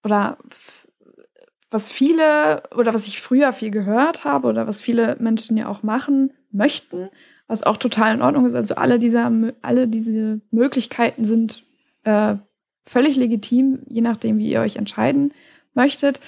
oder 0.03 0.37
was 1.71 1.91
viele 1.91 2.63
oder 2.75 2.93
was 2.93 3.07
ich 3.07 3.19
früher 3.19 3.51
viel 3.51 3.71
gehört 3.71 4.23
habe 4.23 4.47
oder 4.47 4.67
was 4.67 4.81
viele 4.81 5.17
Menschen 5.19 5.57
ja 5.57 5.67
auch 5.67 5.83
machen 5.83 6.31
möchten, 6.51 7.09
was 7.47 7.63
auch 7.63 7.77
total 7.77 8.15
in 8.15 8.21
Ordnung 8.21 8.45
ist. 8.45 8.55
Also 8.55 8.75
alle, 8.75 8.99
dieser, 8.99 9.31
alle 9.61 9.87
diese 9.87 10.41
Möglichkeiten 10.51 11.25
sind 11.25 11.63
äh, 12.03 12.35
völlig 12.83 13.15
legitim, 13.15 13.79
je 13.87 14.01
nachdem, 14.01 14.37
wie 14.37 14.51
ihr 14.51 14.61
euch 14.61 14.77
entscheiden 14.77 15.33
möchtet, 15.73 16.19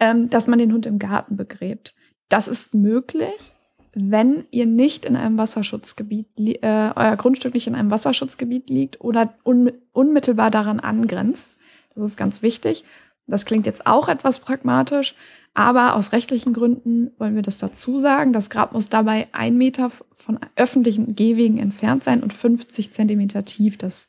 ähm, 0.00 0.30
dass 0.30 0.46
man 0.46 0.58
den 0.58 0.72
Hund 0.72 0.86
im 0.86 0.98
Garten 0.98 1.36
begräbt. 1.36 1.94
Das 2.28 2.48
ist 2.48 2.74
möglich, 2.74 3.52
wenn 3.94 4.44
ihr 4.50 4.66
nicht 4.66 5.04
in 5.04 5.16
einem 5.16 5.36
Wasserschutzgebiet, 5.36 6.28
äh, 6.38 6.90
euer 6.94 7.16
Grundstück 7.16 7.54
nicht 7.54 7.66
in 7.66 7.74
einem 7.74 7.90
Wasserschutzgebiet 7.90 8.70
liegt 8.70 9.00
oder 9.00 9.34
un 9.44 9.72
unmittelbar 9.92 10.50
daran 10.50 10.80
angrenzt. 10.80 11.56
Das 11.94 12.02
ist 12.02 12.16
ganz 12.16 12.40
wichtig. 12.40 12.84
Das 13.26 13.44
klingt 13.44 13.66
jetzt 13.66 13.86
auch 13.86 14.08
etwas 14.08 14.40
pragmatisch, 14.40 15.14
aber 15.54 15.96
aus 15.96 16.12
rechtlichen 16.12 16.54
Gründen 16.54 17.10
wollen 17.18 17.34
wir 17.34 17.42
das 17.42 17.58
dazu 17.58 17.98
sagen. 17.98 18.32
Das 18.32 18.48
Grab 18.48 18.72
muss 18.72 18.88
dabei 18.88 19.28
ein 19.32 19.58
Meter 19.58 19.90
von 20.12 20.38
öffentlichen 20.56 21.14
Gehwegen 21.14 21.58
entfernt 21.58 22.04
sein 22.04 22.22
und 22.22 22.32
50 22.32 22.92
Zentimeter 22.92 23.44
tief. 23.44 23.76
Das 23.76 24.08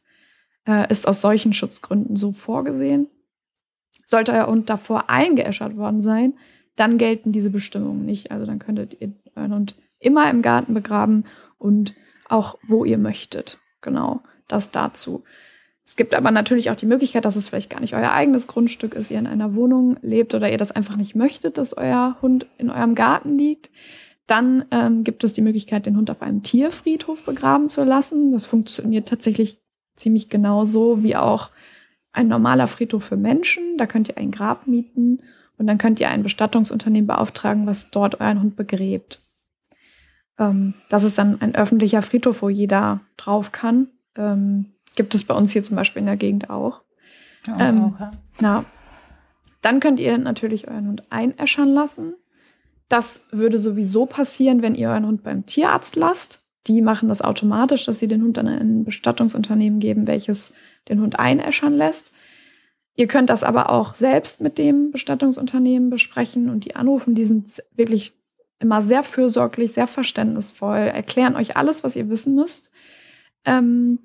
äh, 0.66 0.90
ist 0.90 1.08
aus 1.08 1.20
solchen 1.20 1.52
Schutzgründen 1.52 2.16
so 2.16 2.32
vorgesehen. 2.32 3.08
Sollte 4.06 4.32
euer 4.32 4.48
Hund 4.48 4.70
davor 4.70 5.10
eingeäschert 5.10 5.76
worden 5.76 6.02
sein, 6.02 6.34
dann 6.76 6.98
gelten 6.98 7.32
diese 7.32 7.50
Bestimmungen 7.50 8.06
nicht. 8.06 8.32
Also 8.32 8.46
dann 8.46 8.60
könntet 8.60 9.00
ihr 9.00 9.14
euren 9.36 9.54
Hund 9.54 9.76
immer 10.00 10.30
im 10.30 10.42
Garten 10.42 10.74
begraben 10.74 11.26
und 11.58 11.94
auch 12.30 12.58
wo 12.68 12.86
ihr 12.86 12.98
möchtet. 12.98 13.60
Genau, 13.82 14.22
das 14.48 14.72
dazu. 14.72 15.24
Es 15.86 15.98
gibt 15.98 16.16
aber 16.16 16.32
natürlich 16.32 16.72
auch 16.72 16.76
die 16.76 16.86
Möglichkeit, 16.86 17.26
dass 17.26 17.36
es 17.36 17.50
vielleicht 17.50 17.70
gar 17.70 17.82
nicht 17.82 17.94
euer 17.94 18.12
eigenes 18.12 18.48
Grundstück 18.48 18.96
ist, 18.96 19.12
ihr 19.12 19.20
in 19.20 19.28
einer 19.28 19.54
Wohnung 19.54 19.98
lebt 20.02 20.34
oder 20.34 20.50
ihr 20.50 20.58
das 20.58 20.72
einfach 20.72 20.96
nicht 20.96 21.16
möchtet, 21.16 21.58
dass 21.58 21.76
euer 21.76 22.18
Hund 22.22 22.46
in 22.58 22.70
eurem 22.70 22.96
Garten 22.96 23.38
liegt. 23.38 23.70
Dann 24.26 24.64
ähm, 24.72 25.04
gibt 25.04 25.26
es 25.26 25.34
die 25.34 25.42
Möglichkeit, 25.42 25.86
den 25.86 25.98
Hund 25.98 26.10
auf 26.10 26.22
einem 26.22 26.42
Tierfriedhof 26.42 27.26
begraben 27.26 27.68
zu 27.68 27.84
lassen. 27.84 28.32
Das 28.32 28.46
funktioniert 28.46 29.10
tatsächlich 29.10 29.62
ziemlich 29.98 30.30
genauso 30.30 31.04
wie 31.04 31.18
auch 31.18 31.50
ein 32.14 32.30
normaler 32.30 32.68
Friedhof 32.68 33.04
für 33.04 33.18
Menschen. 33.18 33.78
Da 33.78 33.86
könnt 33.86 34.08
ihr 34.08 34.18
ein 34.18 34.32
Grab 34.32 34.68
mieten 34.68 35.22
und 35.58 35.68
dann 35.68 35.78
könnt 35.78 36.00
ihr 36.00 36.10
ein 36.10 36.24
Bestattungsunternehmen 36.24 37.08
beauftragen, 37.08 37.68
was 37.68 37.90
dort 37.90 38.22
euren 38.22 38.42
Hund 38.42 38.56
begräbt. 38.56 39.22
Ähm, 40.40 40.76
das 40.90 41.04
ist 41.04 41.18
dann 41.18 41.42
ein 41.42 41.56
öffentlicher 41.56 42.02
Friedhof, 42.02 42.42
wo 42.42 42.50
jeder 42.50 43.02
drauf 43.18 43.52
kann. 43.52 43.88
Ähm, 44.16 44.73
Gibt 44.96 45.16
es 45.16 45.24
bei 45.24 45.34
uns 45.34 45.52
hier 45.52 45.64
zum 45.64 45.76
Beispiel 45.76 46.02
in 46.02 46.06
der 46.06 46.18
Gegend 46.18 46.50
auch. 46.50 46.82
Ja, 47.48 47.70
ähm, 47.70 47.84
auch, 47.84 48.00
ja. 48.00 48.12
ja. 48.42 48.66
Dann 49.62 49.80
könnt 49.80 50.00
ihr 50.00 50.18
natürlich 50.18 50.68
euren 50.68 50.88
Hund 50.88 51.04
einäschern 51.10 51.70
lassen. 51.70 52.16
Das 52.90 53.24
würde 53.32 53.60
sowieso 53.60 54.06
passieren, 54.06 54.62
wenn 54.62 54.76
ihr 54.76 54.90
euren 54.90 55.08
Hund 55.08 55.24
beim 55.24 55.46
Tierarzt 55.46 55.96
lasst. 55.96 56.44
Die 56.68 56.82
machen 56.82 57.10
das 57.10 57.22
automatisch, 57.22 57.86
dass 57.86 58.00
sie 58.00 58.08
den 58.08 58.24
Hund 58.24 58.38
an 58.38 58.48
ein 58.48 58.84
Bestattungsunternehmen 58.84 59.80
geben, 59.80 60.08
welches 60.08 60.54
den 60.90 61.02
Hund 61.02 61.20
einäschern 61.20 61.74
lässt. 61.74 62.14
Ihr 62.96 63.08
könnt 63.08 63.30
das 63.30 63.44
aber 63.44 63.70
auch 63.70 63.96
selbst 63.96 64.40
mit 64.40 64.58
dem 64.58 64.92
Bestattungsunternehmen 64.92 65.90
besprechen 65.90 66.50
und 66.50 66.66
die 66.66 66.76
anrufen. 66.76 67.16
Die 67.16 67.26
sind 67.26 67.64
wirklich 67.76 68.14
immer 68.60 68.82
sehr 68.82 69.04
fürsorglich, 69.04 69.74
sehr 69.74 69.88
verständnisvoll, 69.88 70.78
erklären 70.78 71.36
euch 71.36 71.58
alles, 71.58 71.84
was 71.84 71.96
ihr 71.96 72.10
wissen 72.10 72.36
müsst. 72.36 72.70
Ähm, 73.46 74.00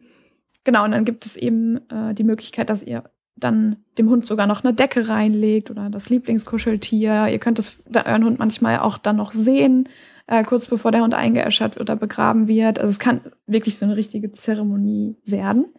Genau, 0.68 0.85
und 0.85 0.90
dann 0.90 1.07
gibt 1.07 1.24
es 1.24 1.35
eben 1.35 1.78
äh, 1.88 2.12
die 2.12 2.24
Möglichkeit, 2.24 2.68
dass 2.68 2.83
ihr 2.83 3.04
dann 3.37 3.76
dem 3.96 4.11
Hund 4.11 4.26
sogar 4.26 4.46
noch 4.46 4.62
eine 4.62 4.74
Decke 4.74 5.09
reinlegt 5.09 5.70
oder 5.70 5.88
das 5.88 6.11
Lieblingskuscheltier. 6.11 7.28
Ihr 7.28 7.38
könnt 7.38 7.59
es 7.59 7.78
da 7.88 8.04
euren 8.04 8.26
Hund 8.26 8.38
manchmal 8.38 8.81
auch 8.81 8.98
dann 8.98 9.16
noch 9.16 9.33
sehen, 9.33 9.88
äh, 10.26 10.44
kurz 10.44 10.68
bevor 10.68 10.92
der 10.92 11.00
Hund 11.00 11.14
eingeäschert 11.14 11.81
oder 11.81 11.96
begraben 11.96 12.48
wird. 12.48 12.78
Also 12.78 12.90
es 12.90 12.98
kann 12.98 13.22
wirklich 13.46 13.78
so 13.78 13.87
eine 13.87 13.96
richtige 13.96 14.31
Zeremonie 14.33 15.16
werden. 15.24 15.72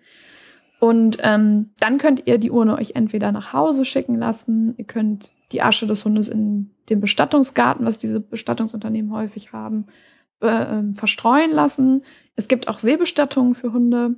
Und 0.79 1.19
ähm, 1.21 1.69
dann 1.79 1.99
könnt 1.99 2.25
ihr 2.25 2.39
die 2.39 2.49
Urne 2.49 2.75
euch 2.75 2.93
entweder 2.95 3.31
nach 3.31 3.53
Hause 3.53 3.85
schicken 3.85 4.15
lassen, 4.15 4.73
ihr 4.77 4.85
könnt 4.85 5.33
die 5.51 5.61
Asche 5.61 5.85
des 5.85 6.03
Hundes 6.03 6.29
in 6.29 6.71
den 6.89 6.99
Bestattungsgarten, 6.99 7.85
was 7.85 7.99
diese 7.99 8.21
Bestattungsunternehmen 8.21 9.11
häufig 9.11 9.53
haben, 9.53 9.85
äh, 10.39 10.81
verstreuen 10.95 11.51
lassen. 11.51 12.01
Es 12.35 12.47
gibt 12.47 12.67
auch 12.67 12.79
Seebestattungen 12.79 13.53
für 13.53 13.71
Hunde. 13.71 14.15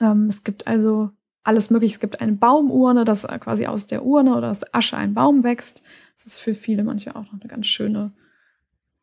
Ähm, 0.00 0.26
es 0.28 0.44
gibt 0.44 0.66
also 0.66 1.10
alles 1.44 1.70
mögliche. 1.70 1.94
Es 1.94 2.00
gibt 2.00 2.20
eine 2.20 2.32
Baumurne, 2.32 3.04
dass 3.04 3.26
quasi 3.26 3.66
aus 3.66 3.86
der 3.86 4.04
Urne 4.04 4.36
oder 4.36 4.50
aus 4.50 4.60
der 4.60 4.74
Asche 4.74 4.96
ein 4.96 5.14
Baum 5.14 5.44
wächst. 5.44 5.82
Das 6.16 6.26
ist 6.26 6.38
für 6.38 6.54
viele 6.54 6.84
manchmal 6.84 7.16
auch 7.16 7.24
noch 7.32 7.40
eine 7.40 7.48
ganz 7.48 7.66
schöne 7.66 8.12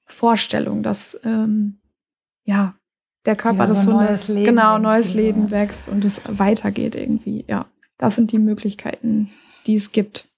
Vorstellung, 0.05 0.83
dass 0.83 1.19
ähm, 1.23 1.79
ja 2.43 2.75
der 3.25 3.35
Körper 3.35 3.59
ja, 3.59 3.65
des 3.67 3.83
so 3.83 3.93
Hundes 3.93 4.29
neues 4.29 4.45
genau 4.45 4.77
neues 4.77 5.13
Leben 5.13 5.45
ja. 5.45 5.51
wächst 5.51 5.89
und 5.89 6.05
es 6.05 6.21
weitergeht 6.27 6.95
irgendwie. 6.95 7.45
Ja, 7.47 7.65
das 7.97 8.15
sind 8.15 8.31
die 8.31 8.39
Möglichkeiten, 8.39 9.29
die 9.67 9.75
es 9.75 9.91
gibt. 9.91 10.29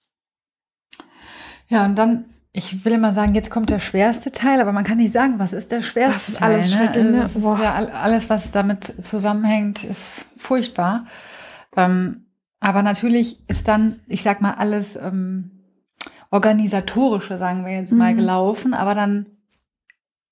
Ja, 1.68 1.86
und 1.86 1.94
dann 1.96 2.26
ich 2.54 2.84
will 2.84 2.92
immer 2.92 3.14
sagen, 3.14 3.34
jetzt 3.34 3.50
kommt 3.50 3.70
der 3.70 3.78
schwerste 3.78 4.30
Teil, 4.30 4.60
aber 4.60 4.72
man 4.72 4.84
kann 4.84 4.98
nicht 4.98 5.12
sagen, 5.12 5.38
was 5.38 5.52
ist 5.52 5.70
der 5.70 5.80
schwerste 5.80 6.12
das 6.12 6.28
ist 6.28 6.38
Teil. 6.38 6.52
Alles 6.52 6.74
ne? 6.74 7.22
Also 7.22 7.56
ja 7.56 7.74
alles, 7.74 8.28
was 8.28 8.50
damit 8.50 8.92
zusammenhängt, 9.02 9.84
ist 9.84 10.26
furchtbar. 10.36 11.06
Ähm, 11.76 12.26
aber 12.60 12.82
natürlich 12.82 13.48
ist 13.48 13.68
dann, 13.68 14.00
ich 14.06 14.22
sag 14.22 14.42
mal, 14.42 14.54
alles 14.54 14.96
ähm, 14.96 15.62
organisatorische, 16.30 17.38
sagen 17.38 17.64
wir 17.64 17.72
jetzt 17.72 17.92
mal, 17.92 18.12
mhm. 18.12 18.18
gelaufen, 18.18 18.74
aber 18.74 18.94
dann 18.94 19.26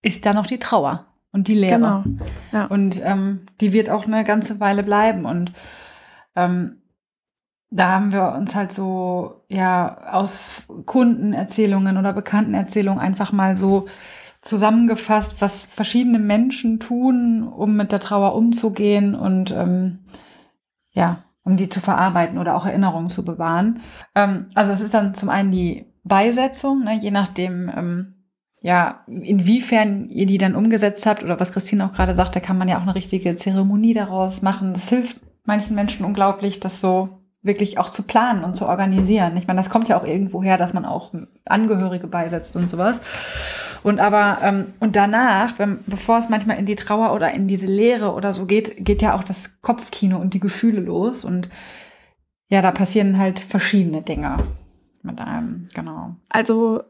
ist 0.02 0.24
da 0.26 0.34
noch 0.34 0.46
die 0.46 0.58
Trauer 0.58 1.06
und 1.32 1.48
die 1.48 1.54
Lehre. 1.54 1.76
Genau. 1.78 2.04
Ja. 2.52 2.66
Und 2.66 3.00
ähm, 3.02 3.46
die 3.60 3.72
wird 3.72 3.90
auch 3.90 4.06
eine 4.06 4.24
ganze 4.24 4.60
Weile 4.60 4.82
bleiben. 4.82 5.24
Und 5.24 5.52
ähm, 6.36 6.82
da 7.70 7.90
haben 7.92 8.12
wir 8.12 8.32
uns 8.32 8.54
halt 8.54 8.72
so, 8.72 9.39
ja, 9.50 10.12
aus 10.12 10.62
Kundenerzählungen 10.86 11.98
oder 11.98 12.12
Bekanntenerzählungen 12.12 13.00
einfach 13.00 13.32
mal 13.32 13.56
so 13.56 13.86
zusammengefasst, 14.42 15.40
was 15.40 15.66
verschiedene 15.66 16.20
Menschen 16.20 16.78
tun, 16.78 17.42
um 17.46 17.76
mit 17.76 17.90
der 17.90 17.98
Trauer 17.98 18.36
umzugehen 18.36 19.16
und 19.16 19.50
ähm, 19.50 19.98
ja, 20.92 21.24
um 21.42 21.56
die 21.56 21.68
zu 21.68 21.80
verarbeiten 21.80 22.38
oder 22.38 22.54
auch 22.54 22.64
Erinnerungen 22.64 23.10
zu 23.10 23.24
bewahren. 23.24 23.80
Ähm, 24.14 24.46
also 24.54 24.72
es 24.72 24.80
ist 24.80 24.94
dann 24.94 25.14
zum 25.14 25.28
einen 25.28 25.50
die 25.50 25.84
Beisetzung, 26.04 26.84
ne, 26.84 27.00
je 27.00 27.10
nachdem, 27.10 27.68
ähm, 27.76 28.14
ja, 28.60 29.04
inwiefern 29.08 30.08
ihr 30.10 30.26
die 30.26 30.38
dann 30.38 30.54
umgesetzt 30.54 31.06
habt 31.06 31.24
oder 31.24 31.40
was 31.40 31.52
Christine 31.52 31.84
auch 31.84 31.92
gerade 31.92 32.14
sagte, 32.14 32.40
kann 32.40 32.56
man 32.56 32.68
ja 32.68 32.78
auch 32.78 32.82
eine 32.82 32.94
richtige 32.94 33.34
Zeremonie 33.34 33.94
daraus 33.94 34.42
machen. 34.42 34.74
Das 34.74 34.88
hilft 34.88 35.18
manchen 35.44 35.74
Menschen 35.74 36.04
unglaublich, 36.04 36.60
das 36.60 36.80
so 36.80 37.19
wirklich 37.42 37.78
auch 37.78 37.90
zu 37.90 38.02
planen 38.02 38.44
und 38.44 38.54
zu 38.54 38.66
organisieren. 38.66 39.36
Ich 39.36 39.46
meine, 39.46 39.60
das 39.60 39.70
kommt 39.70 39.88
ja 39.88 39.98
auch 39.98 40.04
irgendwo 40.04 40.42
her, 40.42 40.58
dass 40.58 40.74
man 40.74 40.84
auch 40.84 41.12
Angehörige 41.46 42.06
beisetzt 42.06 42.54
und 42.56 42.68
sowas. 42.68 43.00
Und 43.82 44.00
aber 44.00 44.38
ähm, 44.42 44.66
und 44.78 44.94
danach, 44.94 45.58
wenn, 45.58 45.78
bevor 45.86 46.18
es 46.18 46.28
manchmal 46.28 46.58
in 46.58 46.66
die 46.66 46.76
Trauer 46.76 47.14
oder 47.14 47.32
in 47.32 47.48
diese 47.48 47.66
Leere 47.66 48.12
oder 48.12 48.34
so 48.34 48.44
geht, 48.44 48.84
geht 48.84 49.00
ja 49.00 49.14
auch 49.14 49.24
das 49.24 49.60
Kopfkino 49.62 50.18
und 50.18 50.34
die 50.34 50.40
Gefühle 50.40 50.80
los 50.80 51.24
und 51.24 51.48
ja, 52.48 52.60
da 52.60 52.72
passieren 52.72 53.18
halt 53.18 53.38
verschiedene 53.38 54.02
Dinge 54.02 54.36
mit 55.02 55.20
einem, 55.20 55.68
genau. 55.72 56.16
Also 56.28 56.82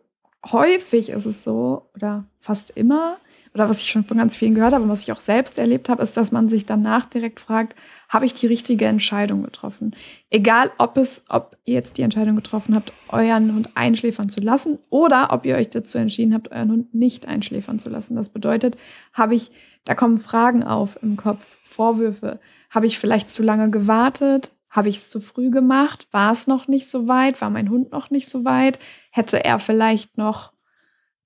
häufig 0.50 1.10
ist 1.10 1.26
es 1.26 1.44
so 1.44 1.90
oder 1.94 2.24
fast 2.40 2.70
immer 2.70 3.18
oder 3.54 3.68
was 3.68 3.80
ich 3.80 3.90
schon 3.90 4.04
von 4.04 4.18
ganz 4.18 4.36
vielen 4.36 4.54
gehört 4.54 4.72
habe 4.72 4.84
und 4.84 4.90
was 4.90 5.02
ich 5.02 5.12
auch 5.12 5.20
selbst 5.20 5.58
erlebt 5.58 5.88
habe, 5.88 6.02
ist, 6.02 6.16
dass 6.16 6.30
man 6.30 6.48
sich 6.48 6.66
danach 6.66 7.06
direkt 7.06 7.40
fragt, 7.40 7.74
habe 8.08 8.24
ich 8.24 8.34
die 8.34 8.46
richtige 8.46 8.86
Entscheidung 8.86 9.42
getroffen? 9.42 9.96
Egal, 10.30 10.70
ob 10.78 10.96
es, 10.96 11.24
ob 11.28 11.56
ihr 11.64 11.74
jetzt 11.74 11.98
die 11.98 12.02
Entscheidung 12.02 12.36
getroffen 12.36 12.76
habt, 12.76 12.92
euren 13.08 13.52
Hund 13.54 13.70
einschläfern 13.74 14.28
zu 14.28 14.40
lassen 14.40 14.78
oder 14.88 15.32
ob 15.32 15.44
ihr 15.46 15.56
euch 15.56 15.68
dazu 15.68 15.98
entschieden 15.98 16.32
habt, 16.32 16.52
euren 16.52 16.70
Hund 16.70 16.94
nicht 16.94 17.26
einschläfern 17.26 17.80
zu 17.80 17.88
lassen. 17.88 18.14
Das 18.14 18.28
bedeutet, 18.28 18.76
habe 19.12 19.34
ich, 19.34 19.50
da 19.84 19.94
kommen 19.94 20.18
Fragen 20.18 20.62
auf 20.62 21.02
im 21.02 21.16
Kopf, 21.16 21.56
Vorwürfe. 21.64 22.38
Habe 22.70 22.86
ich 22.86 22.98
vielleicht 22.98 23.30
zu 23.30 23.42
lange 23.42 23.70
gewartet? 23.70 24.52
Habe 24.70 24.88
ich 24.88 24.98
es 24.98 25.10
zu 25.10 25.20
früh 25.20 25.50
gemacht? 25.50 26.06
War 26.12 26.30
es 26.30 26.46
noch 26.46 26.68
nicht 26.68 26.88
so 26.88 27.08
weit? 27.08 27.40
War 27.40 27.50
mein 27.50 27.70
Hund 27.70 27.90
noch 27.90 28.10
nicht 28.10 28.28
so 28.28 28.44
weit? 28.44 28.78
Hätte 29.10 29.44
er 29.44 29.58
vielleicht 29.58 30.16
noch 30.18 30.52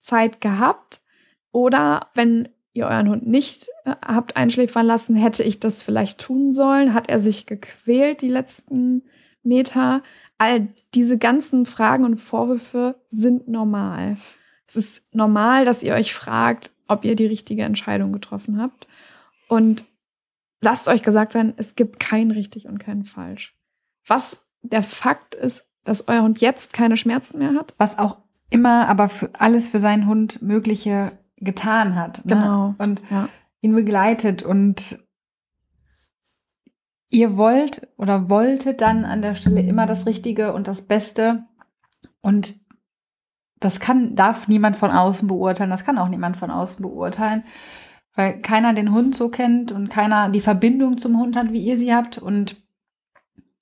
Zeit 0.01 0.41
gehabt? 0.41 1.04
Oder 1.55 2.09
wenn 2.14 2.49
ihr 2.73 2.88
euren 2.88 3.09
Hund 3.09 3.29
nicht 3.29 3.69
äh, 3.85 3.95
habt 4.05 4.37
einschläfern 4.37 4.85
lassen, 4.85 5.14
hätte 5.14 5.45
ich 5.45 5.61
das 5.61 5.83
vielleicht 5.83 6.21
tun 6.21 6.53
sollen? 6.53 6.95
Hat 6.95 7.09
er 7.09 7.21
sich 7.21 7.47
gequält 7.47 8.23
die 8.23 8.29
letzten 8.29 9.05
Meter? 9.45 10.03
All 10.37 10.67
diese 10.95 11.17
ganzen 11.17 11.64
Fragen 11.64 12.05
und 12.05 12.17
Vorwürfe 12.17 12.97
sind 13.09 13.47
normal. 13.47 14.17
Es 14.67 14.75
ist 14.75 15.14
normal, 15.14 15.64
dass 15.64 15.85
ihr 15.85 15.95
euch 15.95 16.12
fragt, 16.12 16.73
ob 16.88 17.05
ihr 17.05 17.14
die 17.14 17.27
richtige 17.27 17.62
Entscheidung 17.62 18.12
getroffen 18.12 18.61
habt. 18.61 18.88
Und 19.47 19.85
lasst 20.61 20.88
euch 20.88 21.05
gesagt 21.05 21.35
sein, 21.35 21.55
es 21.57 21.77
gibt 21.77 22.01
kein 22.01 22.33
richtig 22.33 22.67
und 22.67 22.79
kein 22.79 23.05
falsch. 23.05 23.55
Was 24.09 24.45
der 24.62 24.83
Fakt 24.83 25.37
ist, 25.37 25.69
dass 25.85 26.09
euer 26.09 26.23
Hund 26.23 26.40
jetzt 26.40 26.73
keine 26.73 26.97
Schmerzen 26.97 27.38
mehr 27.38 27.55
hat. 27.55 27.75
Was 27.79 27.97
auch 27.97 28.17
immer 28.51 28.88
aber 28.88 29.09
für 29.09 29.31
alles 29.38 29.69
für 29.69 29.79
seinen 29.79 30.09
Hund 30.09 30.43
Mögliche 30.43 31.12
getan 31.37 31.97
hat. 31.97 32.25
Ne? 32.25 32.35
Genau. 32.35 32.75
Und 32.79 33.03
ja. 33.11 33.29
ihn 33.61 33.75
begleitet 33.75 34.42
und 34.42 34.99
ihr 37.11 37.37
wollt 37.37 37.87
oder 37.97 38.29
wolltet 38.29 38.81
dann 38.81 39.05
an 39.05 39.23
der 39.23 39.35
Stelle 39.35 39.61
immer 39.61 39.87
das 39.87 40.07
Richtige 40.07 40.53
und 40.53 40.66
das 40.66 40.83
Beste. 40.83 41.44
Und 42.20 42.57
das 43.61 43.81
kann, 43.81 44.14
darf 44.14 44.49
niemand 44.49 44.77
von 44.77 44.90
außen 44.90 45.29
beurteilen, 45.29 45.70
das 45.70 45.85
kann 45.85 45.99
auch 45.99 46.09
niemand 46.09 46.37
von 46.37 46.51
außen 46.51 46.83
beurteilen, 46.83 47.44
weil 48.14 48.40
keiner 48.40 48.75
den 48.75 48.92
Hund 48.92 49.14
so 49.14 49.29
kennt 49.29 49.73
und 49.73 49.88
keiner 49.88 50.29
die 50.29 50.40
Verbindung 50.40 50.99
zum 50.99 51.18
Hund 51.18 51.37
hat, 51.37 51.53
wie 51.53 51.64
ihr 51.64 51.79
sie 51.79 51.94
habt. 51.94 52.18
Und, 52.18 52.62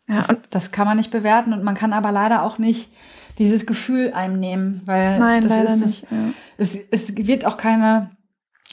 ja, 0.09 0.17
das, 0.17 0.29
und 0.31 0.41
das 0.51 0.73
kann 0.73 0.87
man 0.87 0.97
nicht 0.97 1.11
bewerten 1.11 1.53
und 1.53 1.63
man 1.63 1.75
kann 1.75 1.93
aber 1.93 2.11
leider 2.11 2.43
auch 2.43 2.59
nicht 2.59 2.91
dieses 3.39 3.67
Gefühl 3.67 4.13
einem 4.13 4.39
nehmen, 4.39 4.83
weil 4.85 5.19
Nein, 5.19 5.43
das 5.43 5.51
leider 5.51 5.75
ist, 5.75 5.87
nicht. 5.87 6.03
Ja. 6.11 6.17
Es, 6.59 6.79
es 6.91 7.17
wird 7.17 7.45
auch 7.47 7.57
keine, 7.57 8.11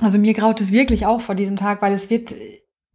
also 0.02 0.17
mir 0.19 0.34
graut 0.34 0.60
es 0.62 0.72
wirklich 0.72 1.06
auch 1.06 1.22
vor 1.22 1.36
diesem 1.36 1.56
Tag, 1.56 1.82
weil 1.82 1.93
es 1.93 2.10
wird, 2.10 2.34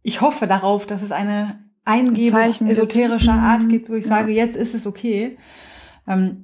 ich 0.03 0.21
hoffe 0.21 0.47
darauf, 0.47 0.85
dass 0.85 1.01
es 1.01 1.11
eine 1.11 1.59
Eingebung 1.83 2.31
Zeichen 2.31 2.67
esoterischer 2.67 3.33
gibt. 3.33 3.43
Art 3.43 3.69
gibt, 3.69 3.89
wo 3.89 3.93
ich 3.93 4.05
Ja. 4.05 4.09
sage, 4.09 4.31
jetzt 4.31 4.55
ist 4.55 4.73
es 4.75 4.87
okay. 4.87 5.37
Ähm, 6.07 6.41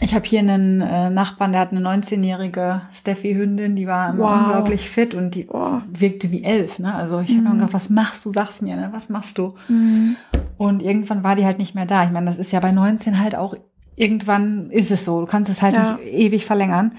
ich 0.00 0.14
habe 0.14 0.26
hier 0.26 0.40
einen 0.40 0.82
äh, 0.82 1.08
Nachbarn, 1.08 1.52
der 1.52 1.60
hat 1.62 1.70
eine 1.72 1.80
19-jährige 1.80 2.82
Steffi-Hündin, 2.92 3.76
die 3.76 3.86
war 3.86 4.10
immer 4.10 4.24
Wow. 4.24 4.40
unglaublich 4.42 4.90
fit 4.90 5.14
und 5.14 5.34
die 5.34 5.44
Boah. 5.44 5.82
wirkte 5.90 6.30
wie 6.32 6.44
elf. 6.44 6.78
Ne? 6.78 6.94
Also 6.94 7.20
ich 7.20 7.30
habe 7.30 7.40
Mhm. 7.40 7.44
mir 7.44 7.54
gedacht, 7.54 7.72
was 7.72 7.88
machst 7.88 8.24
du? 8.26 8.32
Sag's 8.32 8.60
mir, 8.60 8.76
ne? 8.76 8.90
was 8.92 9.08
machst 9.08 9.38
du? 9.38 9.54
Mhm. 9.68 10.16
Und 10.58 10.82
irgendwann 10.82 11.22
war 11.24 11.34
die 11.36 11.46
halt 11.46 11.58
nicht 11.58 11.74
mehr 11.74 11.86
da. 11.86 12.04
Ich 12.04 12.10
meine, 12.10 12.26
das 12.26 12.36
ist 12.38 12.52
ja 12.52 12.60
bei 12.60 12.72
19 12.72 13.18
halt 13.20 13.34
auch, 13.36 13.54
irgendwann 13.96 14.70
ist 14.70 14.90
es 14.90 15.04
so. 15.04 15.20
Du 15.20 15.26
kannst 15.26 15.50
es 15.50 15.62
halt 15.62 15.74
Ja. 15.74 15.92
nicht 15.94 16.06
ewig 16.12 16.44
verlängern. 16.46 16.92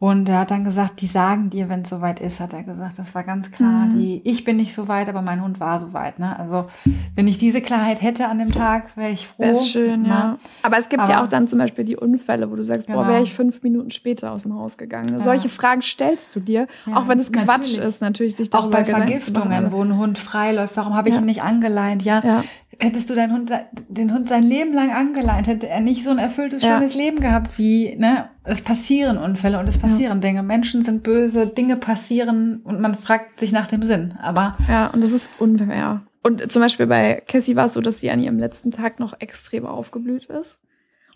Und 0.00 0.28
er 0.28 0.40
hat 0.40 0.50
dann 0.50 0.64
gesagt, 0.64 1.00
die 1.00 1.06
sagen 1.06 1.48
dir, 1.48 1.70
wenn 1.70 1.80
es 1.82 1.88
soweit 1.88 2.20
ist, 2.20 2.38
hat 2.38 2.52
er 2.52 2.62
gesagt. 2.62 2.98
Das 2.98 3.14
war 3.14 3.22
ganz 3.22 3.50
klar. 3.52 3.86
Mhm. 3.86 3.90
Die, 3.98 4.20
ich 4.28 4.44
bin 4.44 4.56
nicht 4.56 4.74
so 4.74 4.86
weit, 4.86 5.08
aber 5.08 5.22
mein 5.22 5.40
Hund 5.42 5.60
war 5.60 5.80
so 5.80 5.94
weit. 5.94 6.18
Ne? 6.18 6.38
Also 6.38 6.66
wenn 7.14 7.26
ich 7.26 7.38
diese 7.38 7.62
Klarheit 7.62 8.02
hätte 8.02 8.28
an 8.28 8.38
dem 8.38 8.50
Tag, 8.52 8.94
wäre 8.96 9.12
ich 9.12 9.26
froh. 9.28 9.44
Wäre 9.44 9.54
schön, 9.56 10.02
ne? 10.02 10.08
ja. 10.08 10.38
Aber 10.62 10.76
es 10.76 10.90
gibt 10.90 11.08
ja 11.08 11.14
Aber- 11.20 11.24
auch 11.24 11.28
dann 11.28 11.48
zum 11.48 11.58
Beispiel 11.58 11.84
die 11.86 11.96
Unfälle, 11.96 12.50
wo 12.50 12.56
du 12.56 12.62
sagst, 12.64 12.88
boah, 12.88 12.96
Genau. 12.96 13.08
wäre 13.08 13.22
ich 13.22 13.32
fünf 13.32 13.62
Minuten 13.62 13.90
später 13.92 14.32
aus 14.32 14.42
dem 14.42 14.54
Haus 14.54 14.76
gegangen. 14.76 15.08
Ja. 15.10 15.20
Solche 15.20 15.48
Fragen 15.48 15.80
stellst 15.80 16.36
du 16.36 16.40
dir, 16.40 16.66
Ja, 16.84 16.96
auch 16.98 17.08
wenn 17.08 17.18
es 17.18 17.32
Quatsch 17.32 17.46
natürlich. 17.46 17.78
ist, 17.78 18.00
natürlich 18.02 18.36
sich 18.36 18.52
Auch 18.52 18.58
darüber 18.60 18.78
bei 18.78 18.82
Gedanken 18.82 19.20
zu 19.20 19.32
Vergiftungen, 19.32 19.72
wo 19.72 19.82
ein 19.82 19.96
Hund 19.96 20.18
freiläuft, 20.18 20.76
warum 20.76 20.92
habe 20.94 21.08
ich 21.08 21.14
Ja. 21.14 21.20
ihn 21.22 21.24
nicht 21.26 21.42
angeleint? 21.42 22.02
Ja, 22.02 22.20
Ja, 22.22 22.44
hättest 22.78 23.08
du 23.10 23.14
deinen 23.14 23.32
Hund, 23.32 23.52
den 23.88 24.12
Hund 24.12 24.28
sein 24.28 24.42
Leben 24.42 24.72
lang 24.72 24.90
angeleint, 24.92 25.46
hätte 25.46 25.68
er 25.68 25.80
nicht 25.80 26.04
so 26.04 26.10
ein 26.10 26.18
erfülltes, 26.18 26.62
Ja. 26.62 26.76
schönes 26.76 26.94
Leben 26.94 27.20
gehabt 27.20 27.58
wie, 27.58 27.96
ne? 27.96 28.28
Es 28.44 28.60
passieren 28.60 29.16
Unfälle 29.18 29.58
und 29.58 29.66
es 29.68 29.78
passieren 29.78 30.20
Dinge. 30.20 30.42
Menschen 30.42 30.84
sind 30.84 31.02
böse, 31.02 31.46
Dinge 31.46 31.76
passieren 31.76 32.60
und 32.64 32.80
man 32.80 32.94
fragt 32.94 33.40
sich 33.40 33.52
nach 33.52 33.66
dem 33.66 33.82
Sinn. 33.82 34.14
Aber 34.22 34.56
ja, 34.68 34.88
und 34.88 35.02
das 35.02 35.12
ist 35.12 35.30
unfair. 35.38 36.02
Und 36.22 36.50
zum 36.52 36.62
Beispiel 36.62 36.86
bei 36.86 37.22
Cassie 37.26 37.56
war 37.56 37.66
es 37.66 37.74
so, 37.74 37.80
dass 37.80 38.00
sie 38.00 38.10
an 38.10 38.20
ihrem 38.20 38.38
letzten 38.38 38.70
Tag 38.70 38.98
noch 39.00 39.14
extrem 39.20 39.66
aufgeblüht 39.66 40.26
ist. 40.26 40.60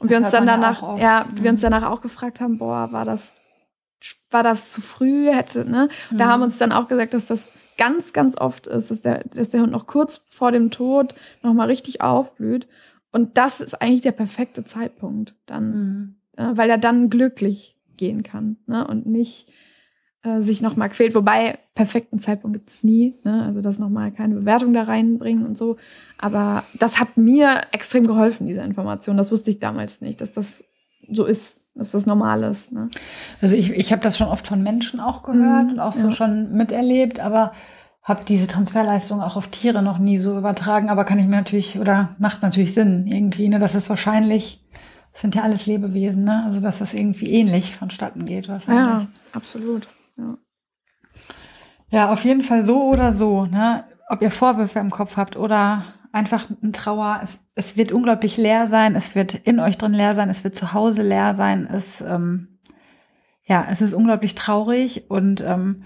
Und 0.01 0.11
Das 0.11 0.11
wir 0.11 0.19
uns 0.25 0.31
dann 0.31 0.47
ja 0.47 0.53
danach, 0.53 0.99
ja, 0.99 1.25
Mhm. 1.31 1.43
wir 1.45 1.51
uns 1.51 1.61
danach 1.63 1.91
auch 1.91 2.01
gefragt 2.01 2.41
haben, 2.41 2.59
boah, 2.59 2.93
war 2.93 3.05
das, 3.05 3.33
war 4.31 4.43
das 4.43 4.71
zu 4.71 4.81
früh, 4.81 5.27
hätte, 5.33 5.65
ne? 5.65 5.89
Und 6.11 6.19
da 6.19 6.27
Mhm. 6.27 6.31
haben 6.31 6.43
uns 6.43 6.59
dann 6.59 6.73
auch 6.73 6.89
gesagt, 6.89 7.15
dass 7.15 7.27
das 7.27 7.51
ganz, 7.77 8.13
ganz 8.13 8.37
oft 8.39 8.67
ist, 8.67 8.91
dass 8.91 9.01
der, 9.01 9.25
dass 9.25 9.49
der 9.51 9.61
Hund 9.63 9.73
noch 9.73 9.87
kurz 9.87 10.25
vor 10.29 10.53
dem 10.53 10.71
Tod 10.71 11.15
noch 11.43 11.55
mal 11.55 11.67
richtig 11.67 12.01
aufblüht. 12.01 12.69
Und 13.13 13.39
das 13.39 13.61
ist 13.61 13.81
eigentlich 13.81 14.03
der 14.03 14.13
perfekte 14.13 14.65
Zeitpunkt 14.65 15.35
dann, 15.47 16.17
äh, 16.37 16.51
weil 16.57 16.69
er 16.71 16.79
dann 16.79 17.09
glücklich 17.11 17.77
gehen 17.97 18.23
kann 18.23 18.57
ne? 18.67 18.87
und 18.87 19.07
nicht 19.07 19.51
äh, 20.23 20.41
sich 20.41 20.61
noch 20.61 20.77
mal 20.77 20.89
quält. 20.89 21.15
Wobei, 21.15 21.59
perfekten 21.75 22.19
Zeitpunkt 22.19 22.57
gibt 22.57 22.69
es 22.71 22.85
nie. 22.85 23.17
Ne? 23.25 23.45
Also 23.45 23.61
das 23.63 23.79
noch 23.79 23.89
mal 23.89 24.13
keine 24.13 24.35
Bewertung 24.35 24.75
da 24.75 24.83
reinbringen 24.83 25.47
und 25.47 25.57
so. 25.57 25.77
Aber 26.19 26.65
das 26.79 27.01
hat 27.01 27.17
mir 27.17 27.63
extrem 27.73 28.07
geholfen, 28.07 28.47
diese 28.47 28.61
Information. 28.61 29.17
Das 29.17 29.31
wusste 29.33 29.51
ich 29.51 29.59
damals 29.61 30.01
nicht, 30.01 30.21
dass 30.21 30.33
das 30.33 30.65
so 31.11 31.25
ist, 31.25 31.63
dass 31.79 31.93
das 31.93 32.05
normal 32.07 32.43
ist. 32.43 32.73
Ne? 32.73 32.89
Also 33.41 33.57
ich, 33.57 33.71
ich 33.71 33.93
habe 33.93 34.03
das 34.03 34.19
schon 34.19 34.29
oft 34.29 34.47
von 34.47 34.63
Menschen 34.63 35.01
auch 35.01 35.23
gehört 35.23 35.65
Mhm, 35.67 35.71
und 35.73 35.81
auch 35.81 35.93
so 35.93 36.09
ja. 36.09 36.13
schon 36.13 36.53
miterlebt, 36.53 37.21
aber 37.21 37.53
habe 38.03 38.25
diese 38.27 38.47
Transferleistung 38.47 39.21
auch 39.21 39.37
auf 39.37 39.49
Tiere 39.49 39.83
noch 39.83 39.99
nie 39.99 40.19
so 40.19 40.37
übertragen. 40.37 40.89
Aber 40.91 41.05
kann 41.05 41.19
ich 41.19 41.27
mir 41.27 41.37
natürlich, 41.37 41.79
oder 41.79 42.17
macht 42.19 42.43
natürlich 42.43 42.75
Sinn 42.75 43.07
irgendwie, 43.07 43.49
ne, 43.49 43.59
dass 43.59 43.75
es 43.75 43.89
wahrscheinlich, 43.89 44.65
das 45.13 45.21
sind 45.23 45.35
ja 45.35 45.43
alles 45.43 45.67
Lebewesen, 45.67 46.25
ne? 46.25 46.43
Also 46.47 46.61
dass 46.61 46.79
das 46.79 46.95
irgendwie 46.95 47.31
ähnlich 47.33 47.77
vonstatten 47.77 48.25
geht 48.25 48.49
wahrscheinlich. 48.49 48.87
Ja, 48.87 49.07
absolut. 49.33 49.89
Ja. 50.17 50.37
Ja, 51.91 52.13
auf 52.13 52.25
jeden 52.25 52.43
Fall 52.43 52.65
so 52.67 52.85
oder 52.85 53.13
so, 53.13 53.47
ne? 53.47 53.85
Ob 54.09 54.23
ihr 54.23 54.31
Vorwürfe 54.31 54.79
im 54.79 54.91
Kopf 54.91 55.17
habt 55.17 55.37
oder 55.37 55.85
einfach 56.13 56.49
ein 56.63 56.73
Trauer. 56.73 57.21
Es, 57.23 57.41
es 57.55 57.77
wird 57.77 57.93
unglaublich 57.93 58.37
leer 58.37 58.69
sein, 58.69 58.95
es 58.95 59.15
wird 59.15 59.35
in 59.35 59.61
euch 59.61 59.79
drin 59.79 59.93
leer 59.93 60.15
sein, 60.15 60.31
es 60.31 60.45
wird 60.45 60.55
zu 60.55 60.73
Hause 60.73 61.03
leer 61.03 61.35
sein. 61.35 61.69
Es, 61.71 62.01
ähm, 62.01 62.59
ja, 63.45 63.67
es 63.71 63.81
ist 63.81 63.95
unglaublich 63.95 64.35
traurig 64.35 65.11
und 65.11 65.41
ähm, 65.41 65.85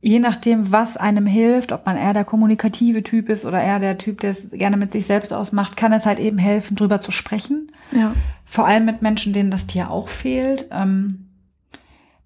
je 0.00 0.18
nachdem, 0.18 0.72
was 0.72 0.96
einem 0.96 1.26
hilft, 1.26 1.72
ob 1.72 1.84
man 1.86 1.96
eher 1.96 2.14
der 2.14 2.24
kommunikative 2.24 3.02
Typ 3.02 3.28
ist 3.28 3.44
oder 3.44 3.62
eher 3.62 3.78
der 3.78 3.98
Typ, 3.98 4.20
der 4.20 4.30
es 4.30 4.48
gerne 4.50 4.76
mit 4.76 4.92
sich 4.92 5.06
selbst 5.06 5.32
ausmacht, 5.32 5.76
kann 5.76 5.92
es 5.92 6.06
halt 6.06 6.18
eben 6.18 6.38
helfen, 6.38 6.76
drüber 6.76 7.00
zu 7.00 7.12
sprechen. 7.12 7.70
ja. 7.92 8.14
Vor 8.46 8.66
allem 8.66 8.84
mit 8.84 9.00
Menschen, 9.00 9.32
denen 9.32 9.52
das 9.52 9.68
Tier 9.68 9.90
auch 9.90 10.08
fehlt. 10.08 10.66
Ähm, 10.72 11.28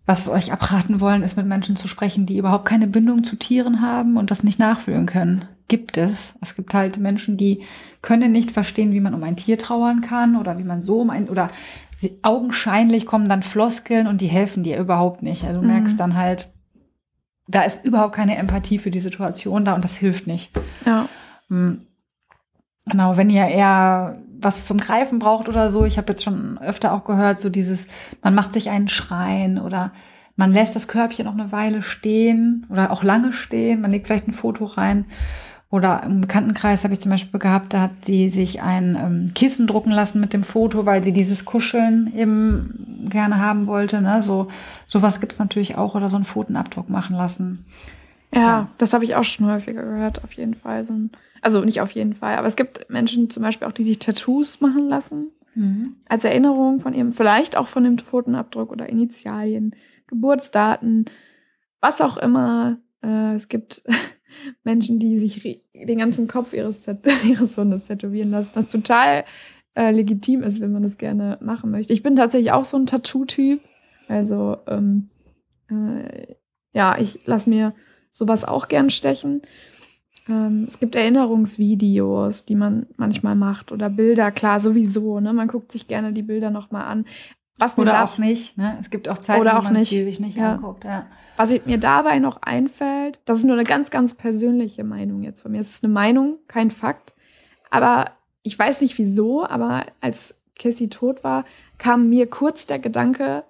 was 0.06 0.26
wir 0.26 0.32
euch 0.32 0.52
abraten 0.52 1.00
wollen, 1.00 1.22
ist 1.22 1.36
mit 1.36 1.46
Menschen 1.46 1.76
zu 1.76 1.88
sprechen, 1.88 2.24
die 2.24 2.38
überhaupt 2.38 2.66
keine 2.66 2.86
Bindung 2.86 3.24
zu 3.24 3.36
Tieren 3.36 3.82
haben 3.82 4.16
und 4.16 4.30
das 4.30 4.42
nicht 4.42 4.58
nachfühlen 4.58 5.04
können. 5.04 5.44
Gibt 5.68 5.96
es. 5.96 6.34
Es 6.42 6.54
gibt 6.56 6.74
halt 6.74 6.98
Menschen, 6.98 7.36
die 7.36 7.62
können 8.02 8.32
nicht 8.32 8.50
verstehen, 8.50 8.92
wie 8.92 9.00
man 9.00 9.14
um 9.14 9.22
ein 9.22 9.36
Tier 9.36 9.58
trauern 9.58 10.02
kann 10.02 10.36
oder 10.36 10.58
wie 10.58 10.64
man 10.64 10.82
so 10.82 11.00
um 11.00 11.10
ein, 11.10 11.28
oder 11.28 11.48
sie, 11.96 12.18
augenscheinlich 12.22 13.06
kommen 13.06 13.28
dann 13.28 13.42
Floskeln 13.42 14.06
und 14.06 14.20
die 14.20 14.26
helfen 14.26 14.62
dir 14.62 14.78
überhaupt 14.78 15.22
nicht. 15.22 15.44
Also 15.44 15.60
du 15.60 15.66
Mhm. 15.66 15.72
merkst 15.72 15.98
dann 15.98 16.16
halt, 16.16 16.48
da 17.48 17.62
ist 17.62 17.84
überhaupt 17.84 18.14
keine 18.14 18.36
Empathie 18.36 18.78
für 18.78 18.90
die 18.90 19.00
Situation 19.00 19.64
da 19.64 19.74
und 19.74 19.84
das 19.84 19.96
hilft 19.96 20.26
nicht. 20.26 20.50
ja. 20.84 21.08
Hm. 21.48 21.86
Genau, 22.86 23.16
wenn 23.16 23.30
ihr 23.30 23.46
eher 23.46 24.18
was 24.40 24.66
zum 24.66 24.76
Greifen 24.76 25.18
braucht 25.18 25.48
oder 25.48 25.70
so, 25.72 25.86
ich 25.86 25.96
habe 25.96 26.12
jetzt 26.12 26.22
schon 26.22 26.58
öfter 26.58 26.92
auch 26.92 27.04
gehört, 27.04 27.40
so 27.40 27.48
dieses, 27.48 27.86
man 28.22 28.34
macht 28.34 28.52
sich 28.52 28.68
einen 28.68 28.88
Schrein 28.88 29.58
oder 29.58 29.92
man 30.36 30.52
lässt 30.52 30.76
das 30.76 30.86
Körbchen 30.88 31.24
noch 31.24 31.32
eine 31.32 31.50
Weile 31.50 31.80
stehen 31.82 32.66
oder 32.68 32.90
auch 32.90 33.02
lange 33.02 33.32
stehen, 33.32 33.80
man 33.80 33.90
legt 33.90 34.06
vielleicht 34.06 34.28
ein 34.28 34.32
Foto 34.32 34.66
rein. 34.66 35.06
Oder 35.74 36.04
im 36.04 36.20
Bekanntenkreis 36.20 36.84
habe 36.84 36.94
ich 36.94 37.00
zum 37.00 37.10
Beispiel 37.10 37.40
gehabt, 37.40 37.74
da 37.74 37.80
hat 37.80 38.04
sie 38.04 38.30
sich 38.30 38.62
ein 38.62 38.94
ähm, 38.96 39.34
Kissen 39.34 39.66
drucken 39.66 39.90
lassen 39.90 40.20
mit 40.20 40.32
dem 40.32 40.44
Foto, 40.44 40.86
weil 40.86 41.02
sie 41.02 41.12
dieses 41.12 41.44
Kuscheln 41.44 42.12
eben 42.16 43.08
gerne 43.10 43.38
haben 43.40 43.66
wollte. 43.66 44.00
Ne? 44.00 44.22
So 44.22 44.46
sowas 44.86 45.18
gibt's 45.18 45.40
natürlich 45.40 45.76
auch 45.76 45.96
oder 45.96 46.08
so 46.08 46.14
einen 46.14 46.26
Pfotenabdruck 46.26 46.88
machen 46.88 47.16
lassen. 47.16 47.64
Ja, 48.32 48.40
Ja. 48.40 48.68
das 48.78 48.92
habe 48.92 49.02
ich 49.02 49.16
auch 49.16 49.24
schon 49.24 49.46
häufiger 49.46 49.82
gehört, 49.82 50.22
auf 50.22 50.34
jeden 50.34 50.54
Fall. 50.54 50.84
So 50.84 50.92
ein, 50.92 51.10
also 51.42 51.64
nicht 51.64 51.80
auf 51.80 51.90
jeden 51.90 52.14
Fall, 52.14 52.36
aber 52.36 52.46
es 52.46 52.54
gibt 52.54 52.88
Menschen 52.88 53.28
zum 53.28 53.42
Beispiel 53.42 53.66
auch, 53.66 53.72
die 53.72 53.82
sich 53.84 53.98
Tattoos 53.98 54.60
machen 54.60 54.88
lassen. 54.88 55.26
Als 56.08 56.24
Erinnerung 56.24 56.78
von 56.78 56.94
ihrem, 56.94 57.12
vielleicht 57.12 57.56
auch 57.56 57.66
von 57.66 57.82
dem 57.82 57.98
Pfotenabdruck 57.98 58.70
oder 58.70 58.88
Initialien, 58.88 59.74
Geburtsdaten, 60.06 61.06
was 61.80 62.00
auch 62.00 62.16
immer. 62.16 62.78
Äh, 63.02 63.34
es 63.34 63.48
gibt 63.48 63.82
Menschen, 64.62 64.98
die 64.98 65.18
sich 65.18 65.62
den 65.74 65.98
ganzen 65.98 66.28
Kopf 66.28 66.52
ihres, 66.52 66.80
ihres 67.28 67.56
Hundes 67.56 67.84
tätowieren 67.84 68.30
lassen, 68.30 68.52
was 68.54 68.66
total 68.66 69.24
äh, 69.74 69.90
legitim 69.90 70.42
ist, 70.42 70.60
wenn 70.60 70.72
man 70.72 70.82
das 70.82 70.98
gerne 70.98 71.38
machen 71.40 71.70
möchte. 71.70 71.92
Ich 71.92 72.02
bin 72.02 72.16
tatsächlich 72.16 72.52
auch 72.52 72.64
so 72.64 72.76
ein 72.76 72.86
Tattoo-Typ. 72.86 73.60
Also, 74.08 74.58
ähm, 74.66 75.08
äh, 75.70 76.34
ja, 76.72 76.98
ich 76.98 77.26
lasse 77.26 77.48
mir 77.50 77.74
sowas 78.12 78.44
auch 78.44 78.68
gern 78.68 78.90
stechen. 78.90 79.42
Ähm, 80.28 80.64
es 80.68 80.78
gibt 80.78 80.94
Erinnerungsvideos, 80.94 82.44
die 82.44 82.54
man 82.54 82.86
manchmal 82.96 83.34
macht 83.34 83.72
oder 83.72 83.90
Bilder, 83.90 84.30
klar, 84.30 84.60
sowieso. 84.60 85.20
Ne? 85.20 85.32
Man 85.32 85.48
guckt 85.48 85.72
sich 85.72 85.88
gerne 85.88 86.12
die 86.12 86.22
Bilder 86.22 86.50
nochmal 86.50 86.84
an. 86.84 87.04
Was 87.58 87.76
mir, 87.76 87.82
Oder 87.82 87.92
da, 87.92 88.04
auch 88.04 88.18
nicht. 88.18 88.58
Ne? 88.58 88.76
Es 88.80 88.90
gibt 88.90 89.08
auch 89.08 89.18
Zeiten, 89.18 89.40
Oder 89.40 89.52
wo 89.54 89.58
auch 89.58 89.62
man 89.64 89.74
nicht. 89.74 89.90
sich 89.90 90.20
nicht 90.20 90.36
Ja. 90.36 90.54
anguckt. 90.54 90.84
Ja. 90.84 91.06
was 91.36 91.50
ich- 91.52 91.66
mir 91.66 91.78
dabei 91.78 92.20
noch 92.20 92.42
einfällt, 92.42 93.20
das 93.24 93.38
ist 93.38 93.44
nur 93.44 93.54
eine 93.56 93.64
ganz, 93.64 93.90
ganz 93.90 94.14
persönliche 94.14 94.84
Meinung 94.84 95.22
jetzt 95.24 95.40
von 95.40 95.50
mir. 95.50 95.60
Es 95.60 95.70
ist 95.70 95.84
eine 95.84 95.92
Meinung, 95.92 96.38
kein 96.46 96.70
Fakt. 96.70 97.12
Aber 97.70 98.12
ich 98.42 98.56
weiß 98.56 98.80
nicht 98.82 98.96
wieso, 98.98 99.44
aber 99.44 99.84
als 100.00 100.36
Cassie 100.56 100.88
tot 100.90 101.24
war, 101.24 101.44
kam 101.76 102.08
mir 102.08 102.28
kurz 102.30 102.66
der 102.68 102.78
Gedanke, 102.78 103.42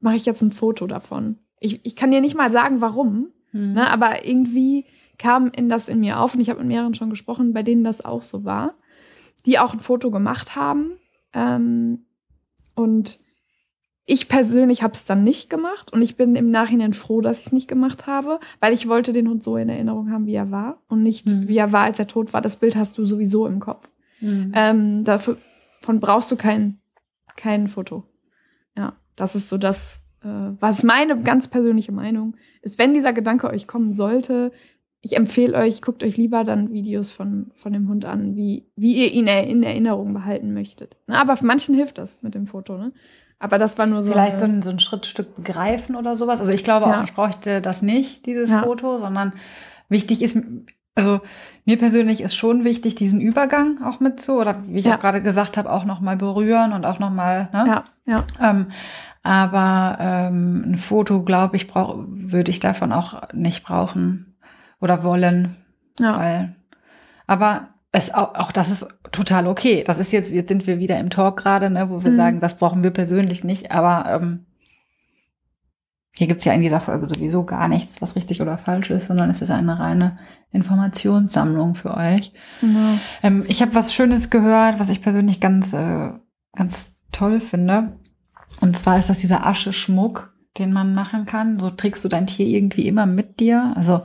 mache 0.00 0.16
ich 0.16 0.26
jetzt 0.26 0.42
ein 0.42 0.52
Foto 0.52 0.86
davon. 0.86 1.38
Ich, 1.58 1.80
ich 1.86 1.96
kann 1.96 2.10
dir 2.10 2.20
nicht 2.20 2.36
mal 2.36 2.52
sagen, 2.52 2.82
warum, 2.82 3.28
Mhm. 3.52 3.72
ne, 3.72 3.88
aber 3.90 4.26
irgendwie 4.26 4.84
kam 5.16 5.48
in 5.52 5.70
das 5.70 5.88
in 5.88 6.00
mir 6.00 6.20
auf 6.20 6.34
und 6.34 6.40
ich 6.42 6.50
habe 6.50 6.58
mit 6.60 6.68
mehreren 6.68 6.92
schon 6.94 7.08
gesprochen, 7.08 7.54
bei 7.54 7.62
denen 7.62 7.84
das 7.84 8.04
auch 8.04 8.20
so 8.20 8.44
war, 8.44 8.74
die 9.46 9.58
auch 9.58 9.72
ein 9.72 9.80
Foto 9.80 10.10
gemacht 10.10 10.54
haben. 10.56 10.98
Ähm, 11.32 12.03
und 12.74 13.18
ich 14.06 14.28
persönlich 14.28 14.82
habe 14.82 14.92
es 14.92 15.06
dann 15.06 15.24
nicht 15.24 15.48
gemacht 15.48 15.92
und 15.92 16.02
ich 16.02 16.16
bin 16.16 16.34
im 16.36 16.50
Nachhinein 16.50 16.92
froh, 16.92 17.22
dass 17.22 17.40
ich 17.40 17.46
es 17.46 17.52
nicht 17.52 17.68
gemacht 17.68 18.06
habe, 18.06 18.38
weil 18.60 18.74
ich 18.74 18.86
wollte 18.86 19.14
den 19.14 19.28
Hund 19.28 19.42
so 19.42 19.56
in 19.56 19.68
Erinnerung 19.70 20.10
haben, 20.10 20.26
wie 20.26 20.34
er 20.34 20.50
war 20.50 20.82
und 20.88 21.02
nicht 21.02 21.26
Mhm. 21.26 21.48
wie 21.48 21.56
er 21.56 21.72
war, 21.72 21.84
als 21.84 21.98
er 21.98 22.06
tot 22.06 22.32
war. 22.34 22.42
Das 22.42 22.56
Bild 22.56 22.76
hast 22.76 22.98
du 22.98 23.04
sowieso 23.04 23.46
im 23.46 23.60
Kopf. 23.60 23.88
Mhm. 24.20 24.52
Ähm, 24.54 25.04
dafür 25.04 25.38
von 25.80 26.00
brauchst 26.00 26.30
du 26.30 26.36
kein, 26.36 26.80
kein 27.36 27.66
Foto. 27.66 28.04
Ja, 28.76 28.94
das 29.16 29.36
ist 29.36 29.48
so 29.48 29.56
das, 29.56 30.00
äh, 30.22 30.28
was 30.60 30.82
meine 30.82 31.18
ganz 31.22 31.48
persönliche 31.48 31.92
Meinung 31.92 32.36
ist. 32.60 32.78
Wenn 32.78 32.92
dieser 32.92 33.14
Gedanke 33.14 33.48
euch 33.48 33.66
kommen 33.66 33.94
sollte, 33.94 34.52
ich 35.04 35.16
empfehle 35.16 35.54
euch, 35.58 35.82
guckt 35.82 36.02
euch 36.02 36.16
lieber 36.16 36.44
dann 36.44 36.72
Videos 36.72 37.12
von, 37.12 37.50
von 37.54 37.74
dem 37.74 37.88
Hund 37.88 38.06
an, 38.06 38.36
wie, 38.36 38.64
wie 38.74 38.94
ihr 38.94 39.12
ihn 39.12 39.26
in 39.26 39.62
Erinnerung 39.62 40.14
behalten 40.14 40.54
möchtet. 40.54 40.96
Ne? 41.06 41.18
Aber 41.18 41.36
für 41.36 41.44
manchen 41.44 41.74
hilft 41.74 41.98
das 41.98 42.22
mit 42.22 42.34
dem 42.34 42.46
Foto. 42.46 42.78
Ne? 42.78 42.92
Aber 43.38 43.58
das 43.58 43.76
war 43.76 43.84
nur 43.86 44.02
so. 44.02 44.10
Vielleicht 44.12 44.38
so 44.38 44.46
ein, 44.46 44.62
so 44.62 44.70
ein 44.70 44.78
Schrittstück 44.78 45.34
begreifen 45.34 45.94
oder 45.94 46.16
sowas. 46.16 46.40
Also 46.40 46.52
ich 46.52 46.64
glaube 46.64 46.86
Ja. 46.86 47.00
auch, 47.00 47.04
ich 47.04 47.12
bräuchte 47.12 47.60
das 47.60 47.82
nicht, 47.82 48.24
dieses 48.24 48.50
Ja. 48.50 48.62
Foto, 48.62 48.98
sondern 48.98 49.32
wichtig 49.90 50.22
ist, 50.22 50.38
also 50.94 51.20
mir 51.66 51.76
persönlich 51.76 52.22
ist 52.22 52.34
schon 52.34 52.64
wichtig, 52.64 52.94
diesen 52.94 53.20
Übergang 53.20 53.82
auch 53.84 54.00
mit 54.00 54.22
so, 54.22 54.40
oder 54.40 54.62
wie 54.66 54.78
ich 54.78 54.86
Ja. 54.86 54.94
auch 54.96 55.00
gerade 55.00 55.20
gesagt 55.20 55.58
habe, 55.58 55.70
auch 55.70 55.84
nochmal 55.84 56.16
berühren 56.16 56.72
und 56.72 56.86
auch 56.86 56.98
nochmal, 56.98 57.50
ne? 57.52 57.64
ja, 57.66 57.84
ja, 58.06 58.24
Ähm, 58.40 58.68
aber 59.22 59.96
ähm, 60.00 60.64
ein 60.72 60.76
Foto, 60.78 61.22
glaube 61.22 61.56
ich, 61.56 61.66
brauch, 61.66 61.96
würde 62.06 62.50
ich 62.50 62.60
davon 62.60 62.92
auch 62.92 63.32
nicht 63.32 63.64
brauchen 63.64 64.33
oder 64.84 65.02
wollen. 65.02 65.56
ja. 65.98 66.18
Weil, 66.18 66.54
aber 67.26 67.68
es 67.90 68.12
auch, 68.12 68.34
auch 68.34 68.52
das 68.52 68.68
ist 68.70 68.86
total 69.12 69.46
okay. 69.46 69.82
Das 69.86 69.98
ist 69.98 70.12
jetzt, 70.12 70.30
jetzt 70.30 70.48
sind 70.48 70.66
wir 70.66 70.78
wieder 70.78 70.98
im 70.98 71.10
Talk 71.10 71.36
gerade, 71.38 71.70
ne, 71.70 71.88
wo 71.90 72.04
wir 72.04 72.10
Mhm. 72.10 72.16
sagen, 72.16 72.40
das 72.40 72.56
brauchen 72.58 72.82
wir 72.84 72.90
persönlich 72.90 73.44
nicht, 73.44 73.70
aber 73.72 74.10
ähm, 74.12 74.46
hier 76.16 76.26
gibt's 76.28 76.44
ja 76.44 76.52
in 76.52 76.60
dieser 76.62 76.80
Folge 76.80 77.06
sowieso 77.06 77.44
gar 77.44 77.66
nichts, 77.68 78.00
was 78.02 78.14
richtig 78.14 78.40
oder 78.42 78.58
falsch 78.58 78.90
ist, 78.90 79.06
sondern 79.06 79.30
es 79.30 79.42
ist 79.42 79.50
eine 79.50 79.78
reine 79.78 80.16
Informationssammlung 80.52 81.74
für 81.74 81.96
euch. 81.96 82.32
Genau. 82.60 82.98
Ähm, 83.22 83.44
ich 83.48 83.62
habe 83.62 83.74
was 83.74 83.94
Schönes 83.94 84.30
gehört, 84.30 84.78
was 84.78 84.90
ich 84.90 85.02
persönlich 85.02 85.40
ganz, 85.40 85.72
äh, 85.72 86.10
ganz 86.54 86.96
toll 87.10 87.40
finde. 87.40 87.98
Und 88.60 88.76
zwar 88.76 88.98
ist 88.98 89.08
das 89.08 89.18
dieser 89.18 89.46
Ascheschmuck, 89.46 90.32
den 90.58 90.72
man 90.72 90.94
machen 90.94 91.26
kann. 91.26 91.58
So 91.58 91.70
trägst 91.70 92.04
du 92.04 92.08
dein 92.08 92.26
Tier 92.28 92.46
irgendwie 92.46 92.86
immer 92.86 93.06
mit 93.06 93.40
dir. 93.40 93.72
Also 93.76 94.02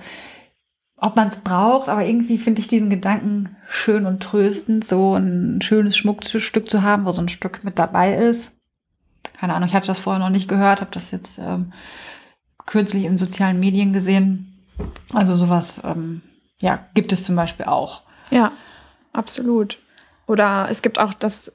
ob 1.01 1.15
man 1.15 1.27
es 1.29 1.38
braucht, 1.38 1.89
aber 1.89 2.05
irgendwie 2.05 2.38
finde 2.38 2.62
ich 2.62 2.67
diesen 2.67 2.89
Gedanken 2.89 3.55
schön 3.69 4.05
und 4.05 4.21
tröstend, 4.21 4.85
so 4.85 5.15
ein 5.15 5.62
schönes 5.62 5.95
Schmuckstück 5.97 6.69
zu 6.69 6.83
haben, 6.83 7.05
wo 7.05 7.12
so 7.12 7.21
ein 7.21 7.29
Stück 7.29 7.63
mit 7.63 7.79
dabei 7.79 8.15
ist. 8.15 8.51
Keine 9.33 9.53
Ahnung, 9.53 9.69
ich 9.69 9.75
hatte 9.75 9.88
das 9.88 9.99
vorher 9.99 10.19
noch 10.19 10.29
nicht 10.29 10.49
gehört, 10.49 10.81
habe 10.81 10.91
das 10.91 11.12
jetzt 11.12 11.39
ähm, 11.39 11.71
kürzlich 12.65 13.05
in 13.05 13.17
sozialen 13.17 13.59
Medien 13.59 13.93
gesehen. 13.93 14.59
Also 15.13 15.35
sowas, 15.35 15.81
ähm, 15.83 16.21
ja, 16.62 16.85
gibt 16.93 17.13
es 17.13 17.23
zum 17.23 17.35
Beispiel 17.35 17.65
auch. 17.65 18.03
Ja, 18.29 18.51
absolut. 19.13 19.79
Oder 20.27 20.67
es 20.69 20.81
gibt 20.81 20.99
auch, 20.99 21.13
dass 21.13 21.51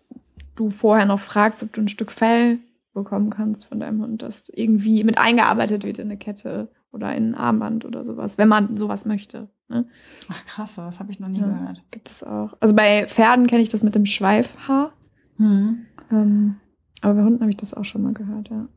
du 0.56 0.70
vorher 0.70 1.06
noch 1.06 1.20
fragst, 1.20 1.62
ob 1.62 1.72
du 1.72 1.82
ein 1.82 1.88
Stück 1.88 2.10
Fell 2.12 2.58
bekommen 2.94 3.30
kannst 3.30 3.66
von 3.66 3.80
deinem 3.80 4.00
Hund, 4.00 4.22
das 4.22 4.48
irgendwie 4.48 5.04
mit 5.04 5.18
eingearbeitet 5.18 5.84
wird 5.84 5.98
in 5.98 6.08
eine 6.08 6.16
Kette 6.16 6.68
oder 6.94 7.14
in 7.14 7.30
ein 7.30 7.34
Armband 7.34 7.84
oder 7.84 8.04
sowas, 8.04 8.38
wenn 8.38 8.48
man 8.48 8.76
sowas 8.76 9.04
möchte. 9.04 9.48
Ne? 9.68 9.86
Ach 10.30 10.46
krass, 10.46 10.76
das 10.76 11.00
habe 11.00 11.10
ich 11.10 11.20
noch 11.20 11.28
nie 11.28 11.40
Ja. 11.40 11.46
gehört. 11.48 11.82
Gibt 11.90 12.08
es 12.08 12.22
auch. 12.22 12.54
Also 12.60 12.74
bei 12.74 13.06
Pferden 13.06 13.46
kenne 13.46 13.62
ich 13.62 13.68
das 13.68 13.82
mit 13.82 13.94
dem 13.94 14.06
Schweifhaar. 14.06 14.92
Mhm. 15.38 15.86
Ähm, 16.10 16.56
aber 17.00 17.14
bei 17.14 17.22
Hunden 17.22 17.40
habe 17.40 17.50
ich 17.50 17.56
das 17.56 17.74
auch 17.74 17.84
schon 17.84 18.02
mal 18.02 18.12
gehört, 18.14 18.48
ja. 18.50 18.68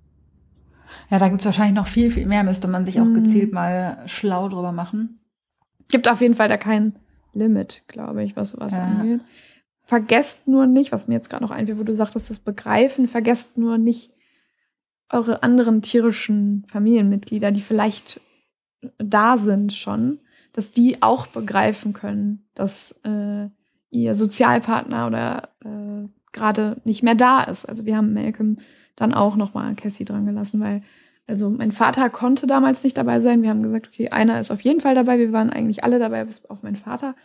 Ja, 1.09 1.19
da 1.19 1.29
gibt's 1.29 1.45
wahrscheinlich 1.45 1.75
noch 1.75 1.87
viel, 1.87 2.09
viel 2.09 2.25
mehr, 2.25 2.43
müsste 2.43 2.67
man 2.67 2.85
sich 2.85 2.99
auch 2.99 3.05
Mhm. 3.05 3.23
gezielt 3.23 3.53
mal 3.53 3.99
schlau 4.07 4.49
drüber 4.49 4.71
machen. 4.71 5.19
Gibt 5.89 6.09
auf 6.09 6.21
jeden 6.21 6.33
Fall 6.35 6.47
da 6.49 6.57
kein 6.57 6.95
Limit, 7.33 7.83
glaube 7.87 8.23
ich, 8.23 8.35
was 8.35 8.59
was 8.59 8.71
Ja. 8.73 8.83
angeht. 8.83 9.21
Vergesst 9.83 10.47
nur 10.47 10.65
nicht, 10.65 10.91
was 10.91 11.07
mir 11.07 11.13
jetzt 11.15 11.29
gerade 11.29 11.43
noch 11.43 11.51
einfällt, 11.51 11.77
wo 11.79 11.83
du 11.83 11.95
sagtest, 11.95 12.29
das 12.29 12.39
Begreifen, 12.39 13.07
vergesst 13.07 13.57
nur 13.57 13.77
nicht 13.77 14.11
eure 15.11 15.43
anderen 15.43 15.81
tierischen 15.81 16.65
Familienmitglieder, 16.67 17.51
die 17.51 17.61
vielleicht 17.61 18.21
da 18.97 19.37
sind 19.37 19.73
schon, 19.73 20.19
dass 20.53 20.71
die 20.71 21.01
auch 21.01 21.27
begreifen 21.27 21.93
können, 21.93 22.47
dass 22.53 22.95
äh, 23.03 23.47
ihr 23.89 24.15
Sozialpartner 24.15 25.07
oder 25.07 25.49
äh, 25.63 26.07
gerade 26.33 26.77
nicht 26.83 27.03
mehr 27.03 27.15
da 27.15 27.43
ist. 27.43 27.65
Also 27.65 27.85
wir 27.85 27.97
haben 27.97 28.13
Malcolm 28.13 28.57
dann 28.95 29.13
auch 29.13 29.35
nochmal 29.35 29.75
Cassie 29.75 30.05
dran 30.05 30.25
gelassen, 30.25 30.59
weil 30.59 30.81
also 31.27 31.49
mein 31.49 31.71
Vater 31.71 32.09
konnte 32.09 32.47
damals 32.47 32.83
nicht 32.83 32.97
dabei 32.97 33.19
sein. 33.19 33.41
Wir 33.43 33.49
haben 33.49 33.61
gesagt, 33.63 33.89
okay, 33.91 34.09
einer 34.09 34.39
ist 34.39 34.49
auf 34.49 34.61
jeden 34.61 34.79
Fall 34.79 34.95
dabei. 34.95 35.19
Wir 35.19 35.33
waren 35.33 35.49
eigentlich 35.49 35.83
alle 35.83 35.99
dabei, 35.99 36.23
bis 36.23 36.45
auf 36.45 36.63
meinen 36.63 36.77
Vater. 36.77 37.15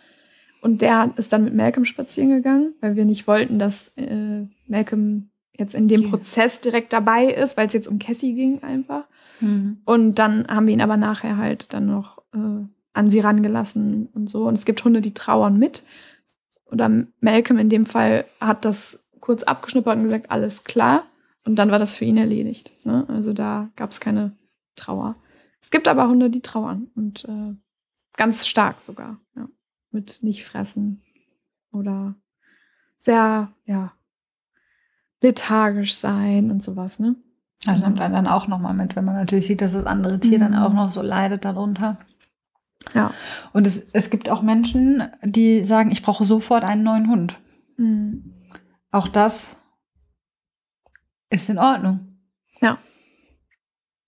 Und 0.61 0.83
der 0.83 1.13
ist 1.17 1.33
dann 1.33 1.45
mit 1.45 1.55
Malcolm 1.55 1.85
spazieren 1.85 2.31
gegangen, 2.31 2.75
weil 2.81 2.97
wir 2.97 3.05
nicht 3.05 3.27
wollten, 3.27 3.59
dass 3.59 3.97
äh, 3.97 4.47
Malcolm 4.67 5.31
jetzt 5.57 5.75
in 5.75 5.89
dem 5.89 6.01
Okay. 6.01 6.11
Prozess 6.11 6.61
direkt 6.61 6.93
dabei 6.93 7.27
ist, 7.27 7.57
weil 7.57 7.67
es 7.67 7.73
jetzt 7.73 7.89
um 7.89 7.99
Cassie 7.99 8.35
ging 8.35 8.63
einfach. 8.63 9.05
Mhm. 9.41 9.81
Und 9.85 10.15
dann 10.17 10.47
haben 10.49 10.67
wir 10.67 10.75
ihn 10.75 10.81
aber 10.81 10.97
nachher 10.97 11.37
halt 11.37 11.73
dann 11.73 11.87
noch 11.87 12.19
äh, 12.35 12.65
an 12.95 13.11
sie 13.11 13.21
rangelassen 13.21 14.09
und 14.15 14.29
so. 14.29 14.47
Und 14.47 14.55
es 14.55 14.65
gibt 14.65 14.85
Hunde, 14.85 15.01
die 15.01 15.15
trauern 15.15 15.59
mit. 15.59 15.83
Oder 16.67 16.91
Malcolm 17.21 17.59
in 17.59 17.69
dem 17.69 17.87
Fall 17.87 18.25
hat 18.41 18.65
das 18.65 19.05
kurz 19.21 19.43
abgeschnippert 19.43 19.97
und 19.97 20.05
gesagt, 20.05 20.31
alles 20.31 20.65
klar. 20.65 21.05
Und 21.45 21.57
dann 21.57 21.71
war 21.71 21.79
das 21.79 21.97
für 21.97 22.05
ihn 22.05 22.17
erledigt. 22.17 22.73
Ne? 22.85 23.05
Also 23.09 23.33
da 23.33 23.71
gab 23.77 23.91
es 23.91 24.01
keine 24.01 24.37
Trauer. 24.77 25.17
Es 25.61 25.71
gibt 25.71 25.89
aber 25.89 26.09
Hunde, 26.09 26.31
die 26.31 26.41
trauern 26.41 26.91
und 26.95 27.25
äh, 27.25 27.55
ganz 28.17 28.47
stark 28.47 28.81
sogar. 28.81 29.21
Ja. 29.37 29.49
Mit 29.91 30.23
nicht 30.23 30.45
fressen 30.45 31.03
oder 31.73 32.15
sehr, 32.99 33.53
ja, 33.65 33.93
lethargisch 35.23 35.95
sein 35.95 36.51
und 36.51 36.63
sowas, 36.63 36.99
ne? 36.99 37.17
Das 37.65 37.77
Genau. 37.79 37.89
nimmt 37.91 38.01
einen 38.01 38.15
dann 38.15 38.27
auch 38.27 38.49
nochmal 38.49 38.75
mit, 38.75 38.97
wenn 38.97 39.05
man 39.05 39.15
natürlich 39.15 39.47
sieht, 39.47 39.61
dass 39.63 39.73
das 39.73 39.87
andere 39.87 40.19
Tier 40.19 40.39
dann 40.39 40.53
Mhm. 40.53 40.59
auch 40.59 40.73
noch 40.73 40.91
so 40.91 41.01
leidet 41.01 41.45
darunter. 41.45 41.99
Ja. 42.95 43.15
Und 43.53 43.67
es, 43.67 43.79
es 43.93 44.11
gibt 44.11 44.29
auch 44.29 44.43
Menschen, 44.43 45.05
die 45.25 45.65
sagen, 45.65 45.93
ich 45.93 46.03
brauche 46.03 46.25
sofort 46.27 46.65
einen 46.65 46.83
neuen 46.83 47.09
Hund. 47.09 47.39
Mhm. 47.77 48.35
Auch 48.91 49.07
das 49.09 49.57
ist 51.31 51.49
in 51.49 51.59
Ordnung. 51.59 52.19
Ja. 52.61 52.79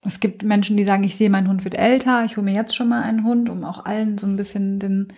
Es 0.03 0.19
gibt 0.21 0.43
Menschen, 0.43 0.77
die 0.77 0.85
sagen, 0.85 1.05
ich 1.05 1.17
sehe, 1.17 1.31
mein 1.31 1.49
Hund 1.49 1.65
wird 1.65 1.79
älter, 1.79 2.25
ich 2.25 2.37
hole 2.37 2.45
mir 2.45 2.53
jetzt 2.55 2.75
schon 2.77 2.89
mal 2.89 3.03
einen 3.03 3.25
Hund, 3.25 3.49
um 3.49 3.65
auch 3.65 3.85
allen 3.87 4.19
so 4.19 4.27
ein 4.27 4.37
bisschen 4.37 4.79
den 4.81 5.13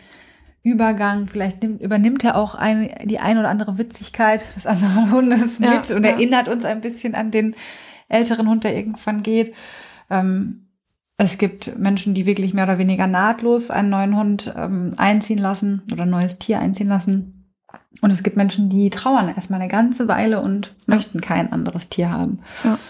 Übergang, 0.66 1.29
vielleicht 1.29 1.62
nimmt, 1.62 1.81
übernimmt 1.81 2.24
er 2.24 2.37
auch 2.37 2.57
ein, 2.57 2.90
die 3.05 3.20
ein 3.20 3.38
oder 3.38 3.48
andere 3.48 3.79
Witzigkeit 3.79 4.44
des 4.57 4.66
anderen 4.66 5.11
Hundes 5.12 5.61
Ja, 5.61 5.70
mit 5.70 5.92
und 5.92 6.02
ja. 6.02 6.11
erinnert 6.11 6.48
uns 6.48 6.64
ein 6.64 6.81
bisschen 6.81 7.14
an 7.14 7.31
den 7.31 7.55
älteren 8.09 8.48
Hund, 8.48 8.64
der 8.64 8.76
irgendwann 8.76 9.22
geht. 9.22 9.55
Ähm, 10.11 10.66
es 11.18 11.38
gibt 11.38 11.79
Menschen, 11.79 12.14
die 12.14 12.26
wirklich 12.26 12.52
mehr 12.52 12.64
oder 12.64 12.79
weniger 12.79 13.07
nahtlos 13.07 13.70
einen 13.70 13.90
neuen 13.90 14.16
Hund 14.16 14.52
ähm, 14.57 14.90
einziehen 14.96 15.38
lassen 15.38 15.83
oder 15.92 16.02
ein 16.02 16.11
neues 16.11 16.40
Tier 16.40 16.59
einziehen 16.59 16.88
lassen. 16.88 17.55
Und 18.02 18.11
es 18.11 18.24
gibt 18.24 18.37
Menschen, 18.37 18.68
die 18.68 18.90
trauern 18.90 19.29
erstmal 19.29 19.61
eine 19.61 19.70
ganze 19.70 20.09
Weile 20.09 20.40
und 20.40 20.74
möchten 20.87 21.20
kein 21.20 21.52
anderes 21.52 21.90
Tier 21.90 22.11
haben. 22.11 22.40
Ja. 22.64 22.81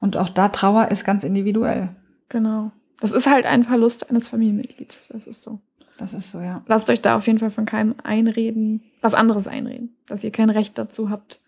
Und 0.00 0.18
auch 0.18 0.28
da 0.28 0.50
Trauer 0.50 0.90
ist 0.90 1.06
ganz 1.06 1.24
individuell. 1.24 1.88
Genau. 2.28 2.72
Das 3.00 3.12
ist 3.12 3.26
halt 3.26 3.46
ein 3.46 3.64
Verlust 3.64 4.10
eines 4.10 4.28
Familienmitglieds. 4.28 5.08
Das 5.08 5.26
ist 5.26 5.42
so. 5.42 5.60
Das 5.98 6.14
ist 6.14 6.30
so, 6.30 6.40
ja. 6.40 6.62
Lasst 6.66 6.90
euch 6.90 7.00
da 7.00 7.16
auf 7.16 7.26
jeden 7.26 7.38
Fall 7.38 7.50
von 7.50 7.64
keinem 7.64 7.94
einreden, 8.02 8.82
was 9.00 9.14
anderes 9.14 9.46
einreden. 9.46 9.96
Dass 10.06 10.24
ihr 10.24 10.30
kein 10.30 10.50
Recht 10.50 10.78
dazu 10.78 11.10
habt, 11.10 11.40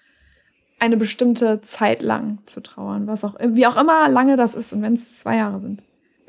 eine 0.78 0.96
bestimmte 0.96 1.60
Zeit 1.60 2.02
lang 2.02 2.38
zu 2.46 2.60
trauern. 2.60 3.06
Was 3.06 3.24
auch, 3.24 3.36
wie 3.40 3.66
auch 3.66 3.76
immer 3.76 4.08
lange 4.08 4.36
das 4.36 4.54
ist 4.54 4.72
und 4.72 4.82
wenn 4.82 4.94
es 4.94 5.18
zwei 5.18 5.36
Jahre 5.36 5.60
sind. 5.60 5.82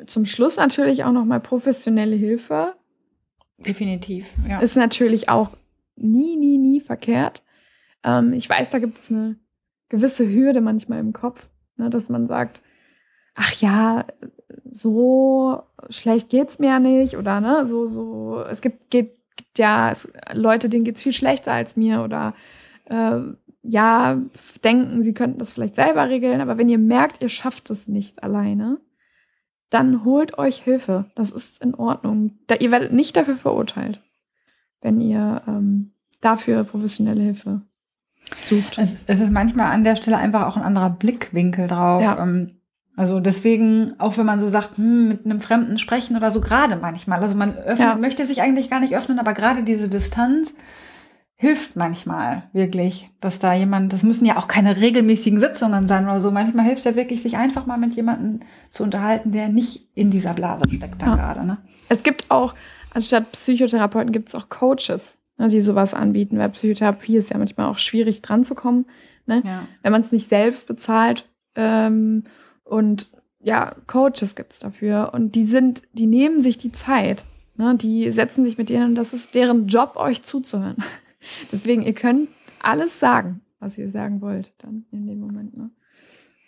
Zum 0.06 0.26
Schluss 0.26 0.58
natürlich 0.58 1.04
auch 1.04 1.12
nochmal 1.12 1.40
professionelle 1.40 2.16
Hilfe. 2.16 2.74
Definitiv, 3.58 4.32
ja. 4.48 4.60
Ist 4.60 4.78
natürlich 4.78 5.30
auch 5.30 5.52
nie, 5.96 6.38
nie, 6.38 6.58
nie 6.58 6.80
verkehrt. 6.80 7.44
Ähm, 8.04 8.34
ich 8.34 8.50
weiß, 8.50 8.70
da 8.70 8.80
gibt 8.80 8.98
es 8.98 9.12
eine 9.12 9.38
gewisse 9.90 10.30
Hürde 10.30 10.62
manchmal 10.62 11.00
im 11.00 11.14
Kopf, 11.14 11.50
ne, 11.76 11.90
dass 11.90 12.10
man 12.10 12.28
sagt, 12.28 12.62
ach 13.40 13.54
ja, 13.54 14.06
so 14.70 15.64
schlecht 15.90 16.30
geht's 16.30 16.60
mir 16.60 16.68
ja 16.68 16.80
nicht 16.80 17.18
oder 17.18 17.40
ne, 17.40 17.66
so, 17.66 17.88
so, 17.88 18.44
es 18.50 18.62
gibt, 18.62 18.92
gibt, 18.92 19.18
gibt 19.38 19.58
ja 19.58 19.90
es, 19.90 20.10
Leute, 20.34 20.68
denen 20.68 20.84
geht's 20.84 21.04
viel 21.04 21.14
schlechter 21.14 21.54
als 21.54 21.78
mir 21.78 22.04
oder 22.04 22.36
äh, 22.86 23.20
ja, 23.62 24.22
denken, 24.64 25.04
sie 25.04 25.14
könnten 25.14 25.40
das 25.40 25.54
vielleicht 25.54 25.76
selber 25.76 26.10
regeln, 26.10 26.42
aber 26.42 26.58
wenn 26.58 26.70
ihr 26.70 26.78
merkt, 26.78 27.22
ihr 27.22 27.30
schafft 27.30 27.70
es 27.70 27.88
nicht 27.88 28.24
alleine, 28.24 28.80
dann 29.70 30.04
holt 30.04 30.38
euch 30.38 30.64
Hilfe. 30.64 31.06
Das 31.16 31.32
ist 31.32 31.62
in 31.62 31.76
Ordnung. 31.76 32.40
Da, 32.48 32.56
ihr 32.56 32.72
werdet 32.72 32.92
nicht 32.92 33.16
dafür 33.16 33.36
verurteilt, 33.36 34.02
wenn 34.82 35.00
ihr 35.00 35.44
ähm, 35.48 35.92
dafür 36.22 36.64
professionelle 36.64 37.22
Hilfe 37.22 37.62
sucht. 38.44 38.78
Es, 38.78 38.96
es, 39.06 39.20
ist 39.20 39.32
manchmal 39.32 39.72
an 39.72 39.84
der 39.84 39.96
Stelle 39.96 40.18
einfach 40.18 40.48
auch 40.48 40.58
ein 40.58 40.64
anderer 40.64 40.90
Blickwinkel 40.90 41.68
drauf. 41.68 42.02
Ja. 42.02 42.22
Ähm, 42.22 42.59
also 43.00 43.22
deswegen, 43.22 43.94
auch 43.98 44.18
wenn 44.18 44.26
man 44.26 44.42
so 44.42 44.50
sagt, 44.50 44.78
hm, 44.78 45.08
mit 45.08 45.24
einem 45.24 45.40
Fremden 45.40 45.80
sprechen 45.80 46.18
oder 46.18 46.32
so, 46.32 46.42
gerade 46.42 46.76
manchmal. 46.76 47.24
Also 47.24 47.34
man 47.38 47.56
öffnet, 47.56 47.80
ja. 47.80 47.96
möchte 47.96 48.26
sich 48.26 48.42
eigentlich 48.42 48.70
gar 48.70 48.82
nicht 48.82 48.94
öffnen, 48.94 49.20
aber 49.20 49.34
gerade 49.34 49.64
diese 49.64 49.88
Distanz 49.88 50.54
hilft 51.36 51.78
manchmal 51.78 52.44
wirklich, 52.52 53.10
dass 53.22 53.40
da 53.40 53.54
jemand, 53.54 53.94
das 53.94 54.04
müssen 54.04 54.26
ja 54.26 54.36
auch 54.36 54.50
keine 54.50 54.82
regelmäßigen 54.82 55.40
Sitzungen 55.40 55.88
sein 55.88 56.04
oder 56.04 56.20
so. 56.20 56.30
Manchmal 56.30 56.66
hilft 56.66 56.80
es 56.80 56.84
ja 56.84 56.98
wirklich, 56.98 57.22
sich 57.22 57.38
einfach 57.38 57.66
mal 57.66 57.78
mit 57.78 57.96
jemandem 57.96 58.42
zu 58.70 58.84
unterhalten, 58.84 59.32
der 59.32 59.48
nicht 59.48 59.88
in 59.96 60.12
dieser 60.12 60.34
Blase 60.34 60.66
steckt 60.70 61.02
da 61.02 61.06
ja. 61.06 61.16
gerade. 61.16 61.46
Ne? 61.48 61.58
Es 61.88 62.04
gibt 62.04 62.30
auch, 62.30 62.54
anstatt 62.94 63.32
Psychotherapeuten 63.32 64.12
gibt 64.12 64.28
es 64.28 64.36
auch 64.36 64.50
Coaches, 64.50 65.16
ne, 65.38 65.48
die 65.48 65.62
sowas 65.62 65.94
anbieten, 65.94 66.38
weil 66.38 66.50
Psychotherapie 66.50 67.16
ist 67.16 67.30
ja 67.30 67.38
manchmal 67.38 67.68
auch 67.68 67.78
schwierig 67.78 68.22
dran 68.22 68.44
zu 68.44 68.56
kommen, 68.56 68.88
ne? 69.26 69.42
ja. 69.46 69.64
wenn 69.84 69.94
man 69.94 70.02
es 70.02 70.12
nicht 70.12 70.28
selbst 70.28 70.68
bezahlt. 70.68 71.30
Ähm, 71.56 72.26
und 72.70 73.10
ja, 73.42 73.76
Coaches 73.88 74.36
gibt 74.36 74.54
es 74.54 74.60
dafür 74.60 75.12
und 75.14 75.36
die 75.36 75.44
sind, 75.44 75.84
die 75.94 76.06
nehmen 76.06 76.42
sich 76.42 76.58
die 76.58 76.72
Zeit. 76.72 77.24
Ne? 77.56 77.76
Die 77.76 78.12
setzen 78.12 78.46
sich 78.46 78.58
mit 78.58 78.70
denen 78.70 78.90
und 78.90 78.96
das 78.96 79.14
ist 79.14 79.34
deren 79.34 79.68
Job, 79.68 79.94
euch 79.96 80.24
zuzuhören. 80.24 80.78
Deswegen, 81.52 81.82
ihr 81.82 81.94
könnt 81.94 82.30
alles 82.62 83.00
sagen, 83.00 83.42
was 83.60 83.78
ihr 83.78 83.88
sagen 83.88 84.22
wollt, 84.22 84.54
dann 84.60 84.86
in 84.92 85.08
dem 85.08 85.20
Moment. 85.20 85.58
Ne? 85.58 85.70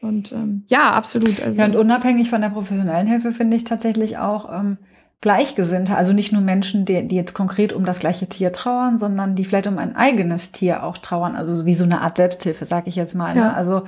Und 0.01 0.31
ähm, 0.31 0.63
ja, 0.67 0.91
absolut. 0.91 1.41
Also, 1.41 1.59
ja, 1.59 1.65
und 1.65 1.75
unabhängig 1.75 2.29
von 2.29 2.41
der 2.41 2.49
professionellen 2.49 3.07
Hilfe 3.07 3.31
finde 3.31 3.55
ich 3.55 3.63
tatsächlich 3.63 4.17
auch 4.17 4.51
ähm, 4.51 4.77
Gleichgesinnte, 5.21 5.95
also 5.95 6.13
nicht 6.13 6.31
nur 6.31 6.41
Menschen, 6.41 6.83
die, 6.83 7.07
die 7.07 7.15
jetzt 7.15 7.35
konkret 7.35 7.73
um 7.73 7.85
das 7.85 7.99
gleiche 7.99 8.27
Tier 8.27 8.51
trauern, 8.51 8.97
sondern 8.97 9.35
die 9.35 9.45
vielleicht 9.45 9.67
um 9.67 9.77
ein 9.77 9.95
eigenes 9.95 10.51
Tier 10.51 10.83
auch 10.83 10.97
trauern, 10.97 11.35
also 11.35 11.65
wie 11.67 11.75
so 11.75 11.83
eine 11.83 12.01
Art 12.01 12.17
Selbsthilfe, 12.17 12.65
sage 12.65 12.89
ich 12.89 12.95
jetzt 12.95 13.13
mal. 13.13 13.35
Ne? 13.35 13.41
Ja. 13.41 13.53
Also 13.53 13.83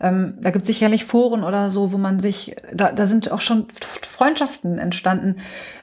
ähm, 0.00 0.38
da 0.40 0.50
gibt 0.50 0.62
es 0.62 0.68
sicherlich 0.68 1.04
Foren 1.04 1.44
oder 1.44 1.70
so, 1.70 1.92
wo 1.92 1.98
man 1.98 2.20
sich, 2.20 2.56
da, 2.72 2.90
da 2.90 3.06
sind 3.06 3.30
auch 3.30 3.42
schon 3.42 3.66
Freundschaften 4.02 4.78
entstanden. 4.78 5.36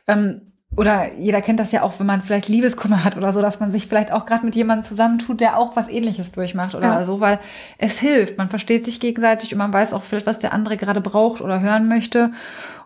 Ähm, 0.07 0.41
oder 0.77 1.13
jeder 1.13 1.41
kennt 1.41 1.59
das 1.59 1.71
ja 1.71 1.83
auch, 1.83 1.99
wenn 1.99 2.07
man 2.07 2.21
vielleicht 2.21 2.49
Liebeskummer 2.49 3.03
hat 3.03 3.15
oder 3.15 3.31
so, 3.31 3.41
dass 3.41 3.59
man 3.59 3.71
sich 3.71 3.87
vielleicht 3.87 4.11
auch 4.11 4.25
gerade 4.25 4.45
mit 4.45 4.55
jemandem 4.55 4.83
zusammentut, 4.83 5.39
der 5.39 5.57
auch 5.57 5.75
was 5.75 5.87
ähnliches 5.87 6.31
durchmacht 6.33 6.75
oder 6.75 6.99
ja. 6.99 7.05
so, 7.05 7.21
weil 7.21 7.39
es 7.77 7.99
hilft. 7.99 8.37
Man 8.37 8.49
versteht 8.49 8.83
sich 8.83 8.99
gegenseitig 8.99 9.53
und 9.53 9.59
man 9.59 9.71
weiß 9.71 9.93
auch 9.93 10.03
vielleicht, 10.03 10.25
was 10.25 10.39
der 10.39 10.51
andere 10.51 10.75
gerade 10.75 10.99
braucht 10.99 11.41
oder 11.41 11.61
hören 11.61 11.87
möchte. 11.87 12.31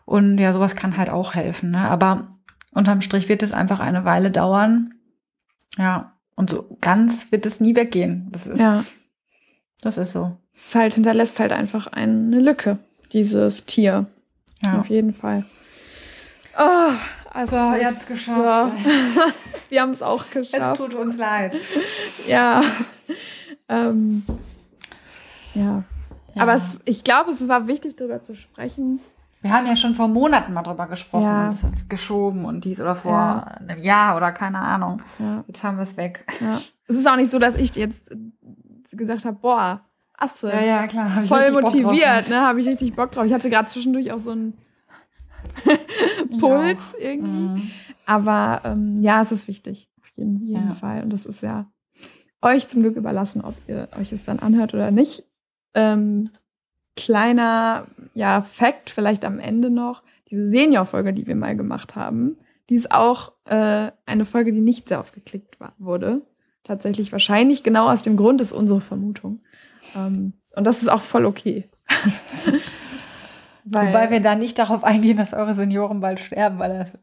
Und 0.09 0.39
ja, 0.39 0.53
sowas 0.53 0.75
kann 0.75 0.97
halt 0.97 1.11
auch 1.11 1.35
helfen. 1.35 1.69
Ne? 1.69 1.87
Aber 1.87 2.29
unterm 2.71 3.01
Strich 3.01 3.29
wird 3.29 3.43
es 3.43 3.53
einfach 3.53 3.79
eine 3.79 4.05
Weile 4.05 4.31
dauern. 4.31 4.95
Ja, 5.77 6.13
und 6.33 6.49
so 6.49 6.77
ganz 6.81 7.31
wird 7.31 7.45
es 7.45 7.59
nie 7.59 7.75
weggehen. 7.75 8.27
Das 8.31 8.47
ist, 8.47 8.59
ja. 8.59 8.83
das 9.81 9.99
ist 9.99 10.13
so. 10.13 10.35
Es 10.51 10.73
halt 10.73 10.95
hinterlässt 10.95 11.39
halt 11.39 11.51
einfach 11.51 11.85
eine 11.85 12.39
Lücke, 12.39 12.79
dieses 13.13 13.67
Tier. 13.67 14.07
Ja. 14.65 14.79
Auf 14.79 14.89
jeden 14.89 15.13
Fall. 15.13 15.45
Oh, 16.57 16.91
also 17.31 17.55
so, 17.55 17.75
jetzt 17.75 18.07
geschafft. 18.07 18.39
Ja. 18.39 18.71
Wir 19.69 19.81
haben 19.81 19.91
es 19.91 20.01
auch 20.01 20.31
geschafft. 20.31 20.71
Es 20.71 20.73
tut 20.73 20.95
uns 20.95 21.17
leid. 21.17 21.55
Ja. 22.27 22.63
ähm, 23.69 24.23
ja. 25.53 25.83
ja. 26.33 26.41
Aber 26.41 26.55
es, 26.55 26.79
ich 26.85 27.03
glaube, 27.03 27.29
es 27.29 27.47
war 27.47 27.67
wichtig, 27.67 27.95
darüber 27.95 28.23
zu 28.23 28.35
sprechen. 28.35 29.01
Wir 29.41 29.53
haben 29.53 29.67
ja 29.67 29.75
schon 29.75 29.93
vor 29.93 30.07
Monaten 30.09 30.53
mal 30.53 30.63
drüber 30.63 30.87
gesprochen, 30.87 31.23
ja. 31.23 31.53
geschoben 31.87 32.43
und 32.43 32.65
dies 32.65 32.81
oder 32.81 32.95
vor 32.95 33.11
ja. 33.11 33.43
einem 33.43 33.81
Jahr 33.81 34.17
oder 34.17 34.31
keine 34.33 34.59
Ahnung. 34.59 35.01
Ja. 35.17 35.43
Jetzt 35.47 35.63
haben 35.63 35.77
wir 35.77 35.83
es 35.83 35.95
weg. 35.95 36.25
Es 36.87 36.95
ist 36.95 37.07
auch 37.07 37.15
nicht 37.15 37.31
so, 37.31 37.39
dass 37.39 37.55
ich 37.55 37.75
jetzt 37.75 38.11
gesagt 38.91 39.23
habe, 39.23 39.37
boah, 39.39 39.81
Asse. 40.17 40.49
Ja, 40.49 40.61
ja, 40.61 40.87
klar. 40.87 41.09
Voll 41.23 41.51
motiviert, 41.51 42.29
ne? 42.29 42.41
Habe 42.41 42.59
ich 42.59 42.67
richtig 42.67 42.95
Bock 42.95 43.11
drauf. 43.11 43.25
Ich 43.25 43.33
hatte 43.33 43.49
gerade 43.49 43.67
zwischendurch 43.67 44.11
auch 44.11 44.19
so 44.19 44.31
ein 44.31 44.53
Puls 46.39 46.93
irgendwie. 46.99 47.61
Mhm. 47.61 47.71
Aber 48.05 48.61
ähm, 48.65 48.97
ja, 49.01 49.21
es 49.21 49.31
ist 49.31 49.47
wichtig, 49.47 49.89
auf 50.01 50.09
jeden, 50.15 50.41
jeden. 50.41 50.71
Fall. 50.71 51.03
Und 51.03 51.13
das 51.13 51.25
ist 51.25 51.41
ja 51.41 51.71
euch 52.41 52.67
zum 52.67 52.81
Glück 52.81 52.95
überlassen, 52.95 53.41
ob 53.41 53.55
ihr 53.67 53.87
euch 53.99 54.11
es 54.11 54.25
dann 54.25 54.39
anhört 54.39 54.73
oder 54.73 54.91
nicht. 54.91 55.23
Ähm, 55.73 56.29
kleiner 56.99 57.87
ja, 58.13 58.41
Fact 58.41 58.89
vielleicht 58.89 59.23
am 59.23 59.39
Ende 59.39 59.69
noch. 59.69 60.03
Diese 60.29 60.49
Senior-Folge, 60.49 61.13
die 61.13 61.25
wir 61.25 61.35
mal 61.35 61.55
gemacht 61.55 61.95
haben, 61.95 62.37
die 62.69 62.75
ist 62.75 62.91
auch 62.91 63.31
äh, 63.45 63.91
eine 64.05 64.25
Folge, 64.25 64.51
die 64.51 64.59
nicht 64.59 64.89
sehr 64.89 64.99
oft 64.99 65.13
geklickt 65.13 65.59
war, 65.59 65.73
wurde. 65.79 66.21
Tatsächlich 66.63 67.11
wahrscheinlich 67.11 67.63
genau 67.63 67.89
aus 67.89 68.03
dem 68.03 68.17
Grund 68.17 68.41
ist 68.41 68.51
unsere 68.51 68.81
Vermutung. 68.81 69.39
Ähm, 69.95 70.33
und 70.55 70.67
das 70.67 70.81
ist 70.81 70.89
auch 70.89 71.01
voll 71.01 71.25
okay. 71.25 71.69
Weil 73.63 73.87
Wobei 73.87 74.11
wir 74.11 74.19
da 74.19 74.35
nicht 74.35 74.59
darauf 74.59 74.83
eingehen, 74.83 75.17
dass 75.17 75.33
eure 75.33 75.53
Senioren 75.53 75.99
bald 75.99 76.19
sterben, 76.19 76.59
weil 76.59 76.77
das 76.77 76.93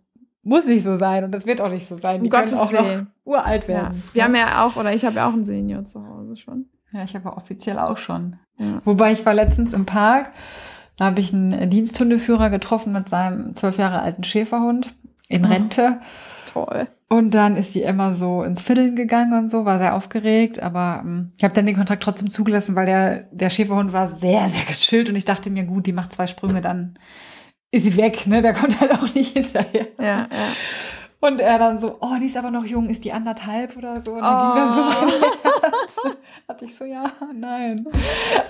muss 0.43 0.67
nicht 0.67 0.85
so 0.85 0.97
sein 0.97 1.23
und 1.25 1.33
das 1.33 1.47
wird 1.47 1.61
auch 1.61 1.69
nicht 1.69 1.87
so 1.87 1.97
sein. 1.97 2.23
Die 2.23 2.31
um 2.31 2.31
können 2.31 2.55
auch 2.55 2.73
Willen. 2.73 3.11
noch 3.25 3.33
uralt 3.33 3.69
werden. 3.69 4.03
Ja. 4.09 4.15
Wir 4.15 4.19
ja. 4.19 4.25
haben 4.25 4.35
ja 4.35 4.65
auch, 4.65 4.77
oder 4.77 4.93
ich 4.93 5.05
habe 5.05 5.17
ja 5.17 5.29
auch 5.29 5.33
einen 5.33 5.45
Senior 5.45 5.85
zu 5.85 6.05
Hause 6.07 6.37
schon. 6.37 6.67
Ja, 6.93 7.05
ich 7.05 7.15
habe 7.15 7.33
offiziell 7.33 7.79
auch 7.79 7.99
schon. 7.99 8.39
Ja. 8.59 8.81
Wobei 8.85 9.13
ich 9.13 9.25
war 9.27 9.35
letztens 9.35 9.73
im 9.73 9.87
Park, 9.87 10.31
da 10.97 11.07
habe 11.07 11.21
ich 11.21 11.33
einen 11.33 11.69
Diensthundeführer 11.71 12.51
getroffen 12.51 12.93
mit 12.93 13.09
seinem 13.09 13.55
zwölf 13.55 13.79
Jahre 13.79 14.01
alten 14.01 14.25
Schäferhund 14.25 14.95
in 15.29 15.45
oh, 15.45 15.49
Rente. 15.49 16.01
Toll. 16.53 16.89
Und 17.09 17.35
dann 17.35 17.57
ist 17.57 17.75
die 17.75 17.83
Emma 17.83 18.15
so 18.15 18.43
ins 18.43 18.63
Fiddeln 18.63 18.97
gegangen 18.97 19.39
und 19.39 19.49
so, 19.49 19.65
war 19.65 19.79
sehr 19.79 19.95
aufgeregt, 19.95 20.61
aber 20.61 21.03
ähm, 21.05 21.33
ich 21.37 21.45
habe 21.45 21.55
dann 21.55 21.67
den 21.67 21.77
Kontakt 21.77 22.03
trotzdem 22.03 22.31
zugelassen, 22.31 22.75
weil 22.75 22.87
der, 22.87 23.17
der 23.31 23.51
Schäferhund 23.51 23.93
war 23.93 24.09
sehr, 24.09 24.49
sehr 24.49 24.65
gechillt 24.67 25.09
und 25.09 25.17
ich 25.17 25.25
dachte 25.25 25.51
mir, 25.51 25.65
gut, 25.65 25.87
die 25.87 25.93
macht 25.93 26.13
zwei 26.13 26.27
Sprünge, 26.27 26.61
dann 26.61 26.99
ist 27.71 27.85
sie 27.85 27.97
weg, 27.97 28.27
ne? 28.27 28.41
Da 28.41 28.53
kommt 28.53 28.81
halt 28.81 28.93
auch 28.93 29.15
nicht 29.15 29.35
hinterher. 29.35 29.87
Ja, 29.99 30.05
ja. 30.05 30.27
Und 31.27 31.41
er 31.41 31.59
dann 31.59 31.79
so, 31.79 31.97
oh, 32.01 32.15
die 32.21 32.27
ist 32.27 32.37
aber 32.37 32.51
noch 32.51 32.65
jung, 32.65 32.89
ist 32.89 33.05
die 33.05 33.13
anderthalb 33.13 33.77
oder 33.77 34.01
so? 34.03 34.13
Und 34.13 34.21
dann 34.21 34.51
oh. 34.51 34.55
ging 34.55 34.63
dann 34.63 34.73
so 34.73 34.81
oh. 34.81 34.85
mein 34.85 35.09
Herz. 35.09 36.17
Hatte 36.49 36.65
ich 36.67 36.77
so, 36.77 36.85
ja, 36.85 37.11
nein. 37.35 37.85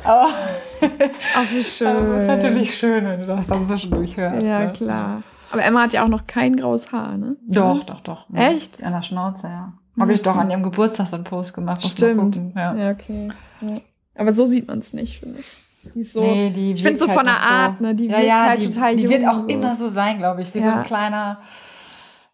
Aber, 0.05 0.29
Ach, 0.29 1.51
wie 1.51 1.65
schön. 1.65 1.97
Es 1.97 2.23
ist 2.23 2.27
natürlich 2.27 2.77
schön, 2.77 3.05
wenn 3.05 3.21
du 3.21 3.27
das 3.27 3.47
dann 3.47 3.67
zwischendurch 3.67 4.17
hörst. 4.17 4.47
Ja, 4.47 4.61
ne? 4.61 4.73
klar. 4.73 5.23
Aber 5.53 5.65
Emma 5.65 5.83
hat 5.83 5.93
ja 5.93 6.05
auch 6.05 6.09
noch 6.09 6.27
kein 6.27 6.57
graues 6.57 6.93
Haar, 6.93 7.17
ne? 7.17 7.37
Doch, 7.49 7.85
doch, 7.85 8.01
doch. 8.01 8.27
Echt? 8.35 8.83
An 8.83 8.93
der 8.93 9.03
Schnauze, 9.03 9.47
ja. 9.47 9.73
Habe 9.99 10.13
ich 10.13 10.21
doch 10.21 10.37
an 10.37 10.51
ihrem 10.51 10.63
Geburtstag 10.63 11.09
so 11.09 11.17
einen 11.17 11.25
Post 11.25 11.55
gemacht. 11.55 11.83
Stimmt. 11.83 12.39
Ja. 12.55 12.75
ja, 12.75 12.91
okay. 12.91 13.29
Ja. 13.63 13.81
Aber 14.17 14.33
so 14.33 14.45
sieht 14.45 14.69
man 14.69 14.81
es 14.81 14.93
nicht, 14.93 15.21
finde 15.21 15.39
ich. 15.41 15.47
Die 15.95 16.01
ist 16.01 16.13
so, 16.13 16.21
nee, 16.21 16.51
die 16.51 16.73
ich 16.73 16.83
finde 16.83 16.99
so 16.99 17.09
von 17.09 17.25
der 17.25 17.41
Art, 17.41 17.81
ne? 17.81 17.95
Die 17.95 18.07
ja, 18.07 18.19
wird 18.19 18.31
halt 18.33 18.63
die, 18.63 18.69
total 18.69 18.97
Die 18.97 19.03
jung, 19.05 19.13
wird 19.13 19.27
auch 19.27 19.43
so. 19.43 19.47
immer 19.47 19.77
so 19.77 19.89
sein, 19.89 20.19
glaube 20.19 20.43
ich, 20.43 20.53
wie 20.53 20.63
so 20.63 20.69
ein 20.69 20.83
kleiner, 20.85 21.39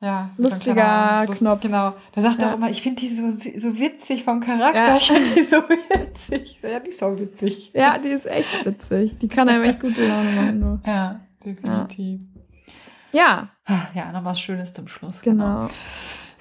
ja, 0.02 0.30
lustiger 0.36 1.24
so 1.28 1.34
Knopf. 1.34 1.60
Genau. 1.60 1.94
Da 2.12 2.22
sagt 2.22 2.42
er 2.42 2.50
auch 2.50 2.56
immer, 2.56 2.70
ich 2.70 2.82
finde 2.82 3.00
die 3.00 3.08
so, 3.08 3.30
so 3.30 3.78
witzig 3.78 4.24
vom 4.24 4.40
Charakter. 4.40 4.96
Ja. 4.96 4.96
Ich 5.00 5.06
finde 5.06 5.30
die 5.34 5.44
so 5.44 5.56
witzig. 5.68 6.58
Ja, 6.60 6.80
die 6.80 6.90
ist 6.90 6.98
so 6.98 7.18
witzig. 7.18 7.70
Ja, 7.72 7.98
die 7.98 8.08
ist 8.08 8.26
echt 8.26 8.66
witzig. 8.66 9.16
Die 9.18 9.28
kann 9.28 9.48
einem 9.48 9.62
echt 9.62 9.80
gute 9.80 10.06
Laune 10.06 10.30
machen. 10.32 10.58
Nur. 10.58 10.80
Ja, 10.84 11.20
definitiv. 11.44 12.20
Ja. 13.12 13.50
Ja, 13.94 14.10
noch 14.12 14.24
was 14.24 14.40
Schönes 14.40 14.72
zum 14.72 14.88
Schluss. 14.88 15.20
Genau. 15.22 15.68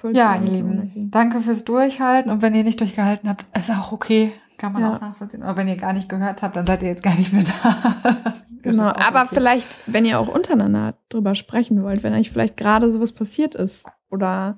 genau. 0.02 0.18
Ja, 0.18 0.34
ihr 0.34 0.50
Lieben, 0.50 1.10
danke 1.12 1.40
fürs 1.40 1.64
Durchhalten. 1.64 2.32
Und 2.32 2.42
wenn 2.42 2.56
ihr 2.56 2.64
nicht 2.64 2.80
durchgehalten 2.80 3.28
habt, 3.28 3.46
ist 3.56 3.70
auch 3.70 3.92
okay. 3.92 4.32
Kann 4.58 4.72
man 4.72 4.82
ja. 4.82 4.96
auch 4.96 5.00
nachvollziehen. 5.00 5.44
Aber 5.44 5.56
wenn 5.56 5.68
ihr 5.68 5.76
gar 5.76 5.92
nicht 5.92 6.08
gehört 6.08 6.42
habt, 6.42 6.56
dann 6.56 6.66
seid 6.66 6.82
ihr 6.82 6.88
jetzt 6.88 7.02
gar 7.02 7.14
nicht 7.14 7.32
mehr 7.32 7.44
da. 7.62 8.34
genau, 8.62 8.84
aber 8.84 9.22
okay. 9.22 9.34
vielleicht, 9.34 9.78
wenn 9.86 10.04
ihr 10.04 10.18
auch 10.18 10.28
untereinander 10.28 10.94
drüber 11.08 11.34
sprechen 11.34 11.82
wollt, 11.82 12.02
wenn 12.02 12.14
euch 12.14 12.30
vielleicht 12.30 12.56
gerade 12.56 12.90
sowas 12.90 13.12
passiert 13.12 13.54
ist 13.54 13.86
oder 14.10 14.56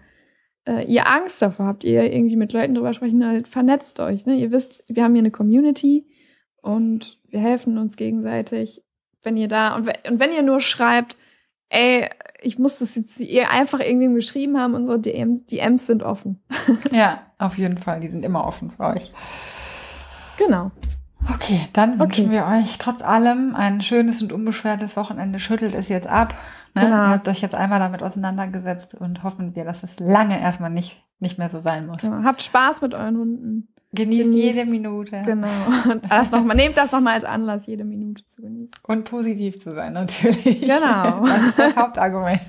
äh, 0.66 0.84
ihr 0.86 1.08
Angst 1.08 1.42
davor 1.42 1.66
habt, 1.66 1.84
ihr 1.84 2.12
irgendwie 2.12 2.36
mit 2.36 2.52
Leuten 2.52 2.74
drüber 2.74 2.92
sprechen, 2.92 3.26
halt 3.26 3.48
vernetzt 3.48 4.00
euch. 4.00 4.26
Ne? 4.26 4.34
Ihr 4.34 4.50
wisst, 4.50 4.84
wir 4.88 5.04
haben 5.04 5.14
hier 5.14 5.22
eine 5.22 5.30
Community 5.30 6.06
und 6.62 7.18
wir 7.28 7.40
helfen 7.40 7.78
uns 7.78 7.96
gegenseitig. 7.96 8.82
Wenn 9.22 9.36
ihr 9.36 9.48
da, 9.48 9.74
und, 9.74 9.88
und 10.08 10.20
wenn 10.20 10.32
ihr 10.32 10.42
nur 10.42 10.60
schreibt, 10.60 11.18
ey, 11.68 12.08
ich 12.40 12.58
muss 12.58 12.78
das 12.78 12.94
jetzt 12.94 13.20
ihr 13.20 13.50
einfach 13.50 13.80
irgendwie 13.80 14.12
geschrieben 14.12 14.58
haben, 14.58 14.74
unsere 14.74 14.98
DM, 14.98 15.46
DMs 15.46 15.86
sind 15.86 16.02
offen. 16.02 16.42
ja, 16.92 17.22
auf 17.38 17.58
jeden 17.58 17.78
Fall, 17.78 18.00
die 18.00 18.08
sind 18.08 18.24
immer 18.24 18.46
offen 18.46 18.70
für 18.70 18.84
euch. 18.84 19.12
Genau. 20.38 20.70
Okay, 21.32 21.60
dann 21.72 21.98
wünschen 21.98 22.30
wir 22.30 22.46
euch 22.46 22.78
trotz 22.78 23.02
allem 23.02 23.54
ein 23.54 23.80
schönes 23.80 24.20
und 24.22 24.32
unbeschwertes 24.32 24.96
Wochenende. 24.96 25.40
Schüttelt 25.40 25.74
es 25.74 25.88
jetzt 25.88 26.06
ab. 26.06 26.34
Ne? 26.74 26.82
Genau. 26.82 26.96
Ihr 26.96 27.08
habt 27.10 27.28
euch 27.28 27.40
jetzt 27.40 27.54
einmal 27.54 27.78
damit 27.78 28.02
auseinandergesetzt 28.02 28.94
und 28.94 29.22
hoffen 29.22 29.54
wir, 29.54 29.64
dass 29.64 29.82
es 29.82 30.00
lange 30.00 30.40
erstmal 30.40 30.70
nicht, 30.70 31.02
nicht 31.20 31.38
mehr 31.38 31.50
so 31.50 31.60
sein 31.60 31.86
muss. 31.86 32.02
Genau. 32.02 32.24
Habt 32.24 32.42
Spaß 32.42 32.82
mit 32.82 32.94
euren 32.94 33.16
Hunden. 33.16 33.68
Genießt, 33.92 34.30
genießt, 34.32 34.58
jede 34.58 34.70
Minute. 34.70 35.22
Genau. 35.24 35.46
Und 35.88 36.10
das 36.10 36.32
noch 36.32 36.44
mal, 36.44 36.54
nehmt 36.54 36.76
das 36.76 36.90
nochmal 36.90 37.14
als 37.14 37.24
Anlass, 37.24 37.66
jede 37.66 37.84
Minute 37.84 38.26
zu 38.26 38.42
genießen. 38.42 38.70
Und 38.82 39.04
positiv 39.04 39.60
zu 39.60 39.70
sein, 39.70 39.92
natürlich. 39.92 40.62
Genau. 40.62 41.24
Das 41.24 41.42
ist 41.42 41.58
das 41.58 41.76
Hauptargument. 41.76 42.40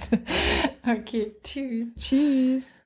Okay, 0.88 1.36
tschüss. 1.44 1.88
Tschüss. 1.96 2.80